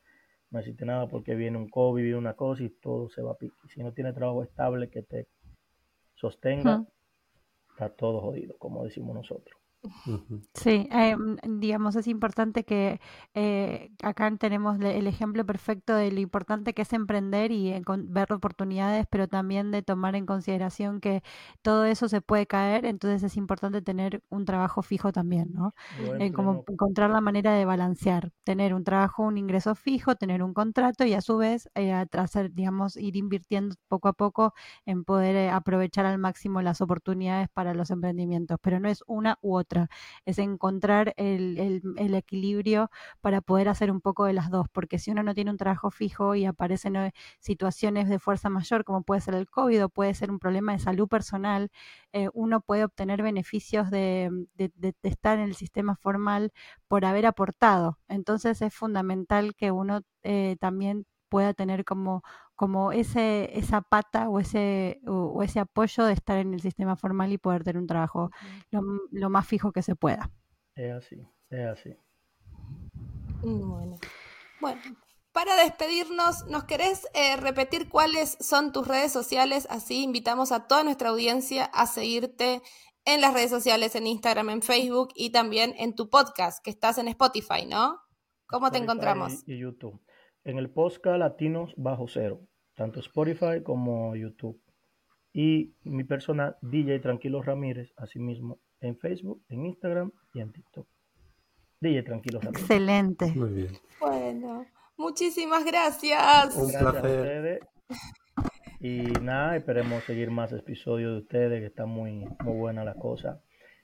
no 0.50 0.60
existe 0.60 0.86
nada 0.86 1.08
porque 1.08 1.34
viene 1.34 1.58
un 1.58 1.70
COVID, 1.70 2.04
viene 2.04 2.18
una 2.18 2.34
cosa 2.34 2.64
y 2.64 2.70
todo 2.70 3.10
se 3.10 3.22
va 3.22 3.32
a 3.32 3.38
pique. 3.38 3.56
Si 3.70 3.82
no 3.82 3.94
tiene 3.94 4.12
trabajo 4.12 4.44
estable 4.44 4.90
que 4.90 5.04
te 5.04 5.28
sostenga, 6.16 6.86
está 7.70 7.88
todo 7.88 8.20
jodido, 8.20 8.58
como 8.58 8.84
decimos 8.84 9.16
nosotros. 9.16 9.61
Sí, 10.54 10.88
eh, 10.92 11.16
mm, 11.16 11.60
digamos, 11.60 11.96
es 11.96 12.08
importante 12.08 12.66
que 12.66 13.00
eh, 13.34 13.90
acá 14.04 14.30
tenemos 14.38 14.78
el 14.82 15.08
ejemplo 15.08 15.46
perfecto 15.46 15.96
de 15.96 16.12
lo 16.12 16.20
importante 16.20 16.74
que 16.74 16.82
es 16.82 16.92
emprender 16.94 17.52
y 17.54 17.74
ver 18.10 18.34
oportunidades, 18.34 19.06
pero 19.10 19.28
también 19.30 19.72
de 19.72 19.82
tomar 19.82 20.16
en 20.16 20.26
consideración 20.26 21.00
que 21.00 21.24
todo 21.62 21.86
eso 21.86 22.10
se 22.10 22.22
puede 22.22 22.48
caer, 22.48 22.86
entonces 22.86 23.24
es 23.24 23.38
importante 23.38 23.82
tener 23.82 24.22
un 24.30 24.44
trabajo 24.46 24.82
fijo 24.82 25.12
también, 25.14 25.54
¿no? 25.54 25.74
Eh, 26.18 26.32
como 26.34 26.64
encontrar 26.68 27.10
la 27.10 27.22
manera 27.22 27.54
de 27.54 27.64
balancear, 27.66 28.32
tener 28.44 28.74
un 28.74 28.84
trabajo, 28.84 29.24
un 29.24 29.38
ingreso 29.38 29.74
fijo, 29.74 30.16
tener 30.16 30.44
un 30.44 30.54
contrato 30.54 31.06
y 31.06 31.14
a 31.14 31.22
su 31.22 31.38
vez 31.38 31.70
hacer, 32.12 32.52
digamos, 32.54 32.98
ir 32.98 33.16
invirtiendo 33.16 33.76
poco 33.88 34.10
a 34.10 34.14
poco 34.14 34.54
en 34.86 35.06
poder 35.06 35.50
aprovechar 35.50 36.06
al 36.06 36.18
máximo 36.18 36.62
las 36.62 36.82
oportunidades 36.82 37.48
para 37.54 37.74
los 37.74 37.90
emprendimientos, 37.90 38.58
pero 38.62 38.80
no 38.80 38.90
es 38.90 39.02
una 39.08 39.38
u 39.42 39.56
otra 39.56 39.71
es 40.26 40.40
encontrar 40.40 41.14
el, 41.18 41.82
equilibrio 42.16 42.90
para 43.22 43.42
poder 43.42 43.70
hacer 43.70 43.92
un 43.92 44.02
poco 44.02 44.26
de 44.26 44.34
las 44.34 44.50
dos, 44.50 44.68
porque 44.72 45.00
si 45.00 45.12
uno 45.12 45.24
no 45.24 45.34
tiene 45.34 45.52
un 45.52 45.58
trabajo 45.58 45.92
fijo 45.92 46.36
y 46.36 46.46
aparecen 46.46 46.96
eh, 46.96 47.14
situaciones 47.40 48.10
de 48.10 48.20
fuerza 48.20 48.50
mayor, 48.50 48.84
como 48.84 49.04
puede 49.04 49.22
ser 49.22 49.36
el 49.36 49.50
COVID 49.50 49.86
o 49.86 49.90
puede 49.90 50.14
ser 50.14 50.32
un 50.32 50.40
problema 50.40 50.74
de 50.74 50.80
salud 50.80 51.08
personal, 51.08 51.70
eh, 52.14 52.30
uno 52.34 52.62
puede 52.62 52.84
obtener 52.84 53.24
beneficios 53.24 53.90
de, 53.90 54.30
estar 55.04 55.40
en 55.40 55.46
el 55.46 55.56
sistema 55.56 55.96
formal 55.96 56.52
por 56.88 57.06
haber 57.06 57.26
aportado. 57.26 58.00
Entonces 58.08 58.62
es 58.62 58.74
fundamental 58.74 59.56
que 59.56 59.72
uno 59.72 60.02
eh, 60.24 60.58
también 60.60 61.06
pueda 61.32 61.54
tener 61.54 61.86
como, 61.86 62.24
como 62.56 62.92
ese, 62.92 63.58
esa 63.58 63.82
pata 63.82 64.28
o 64.28 64.40
ese, 64.40 65.00
o, 65.08 65.42
ese 65.42 65.62
apoyo 65.62 66.04
de 66.04 66.14
estar 66.14 66.38
en 66.38 66.54
el 66.54 66.62
sistema 66.62 66.98
formal 66.98 67.32
y 67.32 67.38
poder 67.38 67.64
tener 67.64 67.82
un 67.82 67.88
trabajo 67.88 68.32
lo, 68.70 69.30
más 69.30 69.48
fijo 69.48 69.72
que 69.72 69.82
se 69.82 69.96
pueda. 69.96 70.30
Es 70.76 70.92
así, 70.92 71.26
es 71.50 71.68
así. 71.68 71.96
Bueno. 73.42 73.98
Bueno, 74.60 74.82
para 75.32 75.56
despedirnos, 75.56 76.46
¿nos 76.48 76.66
querés 76.66 77.08
eh, 77.14 77.38
repetir 77.38 77.88
cuáles 77.88 78.38
son 78.42 78.74
tus 78.74 78.86
redes 78.86 79.14
sociales? 79.14 79.68
Así 79.70 80.04
invitamos 80.04 80.52
a 80.52 80.68
toda 80.68 80.84
nuestra 80.84 81.10
audiencia 81.10 81.64
a 81.66 81.88
seguirte 81.88 82.62
en 83.06 83.22
las 83.22 83.34
redes 83.34 83.50
sociales, 83.50 83.96
en 83.96 84.06
Instagram, 84.06 84.50
en 84.50 84.62
Facebook 84.62 85.10
y 85.16 85.32
también 85.32 85.74
en 85.78 85.96
tu 85.96 86.10
podcast, 86.10 86.64
que 86.64 86.70
estás 86.70 86.98
en 86.98 87.08
Spotify, 87.08 87.66
¿no? 87.66 88.02
¿Cómo 88.48 88.70
te 88.70 88.80
encontramos? 88.80 89.48
Y 89.48 89.58
YouTube 89.58 90.00
en 90.44 90.58
el 90.58 90.70
podcast 90.70 91.20
Latinos 91.20 91.74
Bajo 91.78 92.08
Cero, 92.08 92.42
tanto 92.76 93.00
Spotify 93.00 93.62
como 93.64 94.16
YouTube. 94.16 94.60
Y 95.34 95.76
mi 95.84 96.04
persona, 96.04 96.58
DJ 96.62 97.00
Tranquilo 97.00 97.42
Ramírez, 97.42 97.94
asimismo 97.98 98.60
en 98.82 98.98
Facebook, 98.98 99.44
en 99.50 99.66
Instagram 99.66 100.12
y 100.34 100.42
en 100.42 100.52
TikTok. 100.52 100.88
DJ 101.80 102.04
Tranquilo 102.04 102.40
Ramírez. 102.40 102.62
Excelente. 102.62 103.28
Muy 103.36 103.50
bien. 103.52 103.78
Bueno, 104.00 104.66
muchísimas 104.98 105.64
gracias. 105.64 106.56
Un 106.56 106.68
gracias 106.68 106.92
placer. 106.92 107.12
A 107.12 107.22
ustedes. 107.22 107.60
Y 108.80 109.04
nada, 109.22 109.56
esperemos 109.56 110.04
seguir 110.04 110.32
más 110.32 110.52
episodios 110.54 111.12
de 111.12 111.18
ustedes, 111.20 111.60
que 111.60 111.68
está 111.68 111.86
muy, 111.86 112.26
muy 112.44 112.58
buena 112.58 112.84
la 112.84 112.96
cosa. 112.96 113.42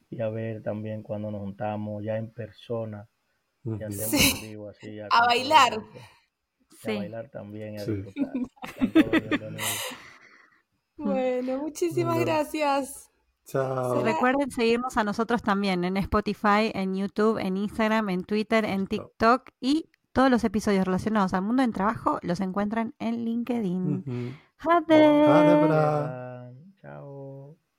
Y 0.09 0.21
a 0.21 0.29
ver 0.29 0.63
también 0.63 1.03
cuando 1.03 1.29
nos 1.29 1.41
juntamos 1.41 2.03
ya 2.03 2.17
en 2.17 2.33
persona. 2.33 3.07
a 5.11 5.25
bailar 5.25 5.73
a 6.85 6.87
bailar 6.87 7.29
también. 7.29 7.77
bueno, 10.97 11.57
muchísimas 11.59 12.19
gracias. 12.19 13.09
Chao. 13.45 14.03
Recuerden 14.03 14.51
seguirnos 14.51 14.97
a 14.97 15.03
nosotros 15.03 15.41
también 15.41 15.85
en 15.85 15.95
Spotify, 15.97 16.71
en 16.73 16.95
YouTube, 16.95 17.37
en 17.37 17.55
Instagram, 17.55 18.09
en 18.09 18.23
Twitter, 18.23 18.65
en 18.65 18.87
TikTok 18.87 19.49
y 19.61 19.89
todos 20.11 20.29
los 20.29 20.43
episodios 20.43 20.85
relacionados 20.85 21.33
al 21.33 21.43
mundo 21.43 21.61
del 21.61 21.73
trabajo 21.73 22.19
los 22.23 22.41
encuentran 22.41 22.93
en 22.99 23.23
LinkedIn. 23.23 24.35
Uh 24.57 26.26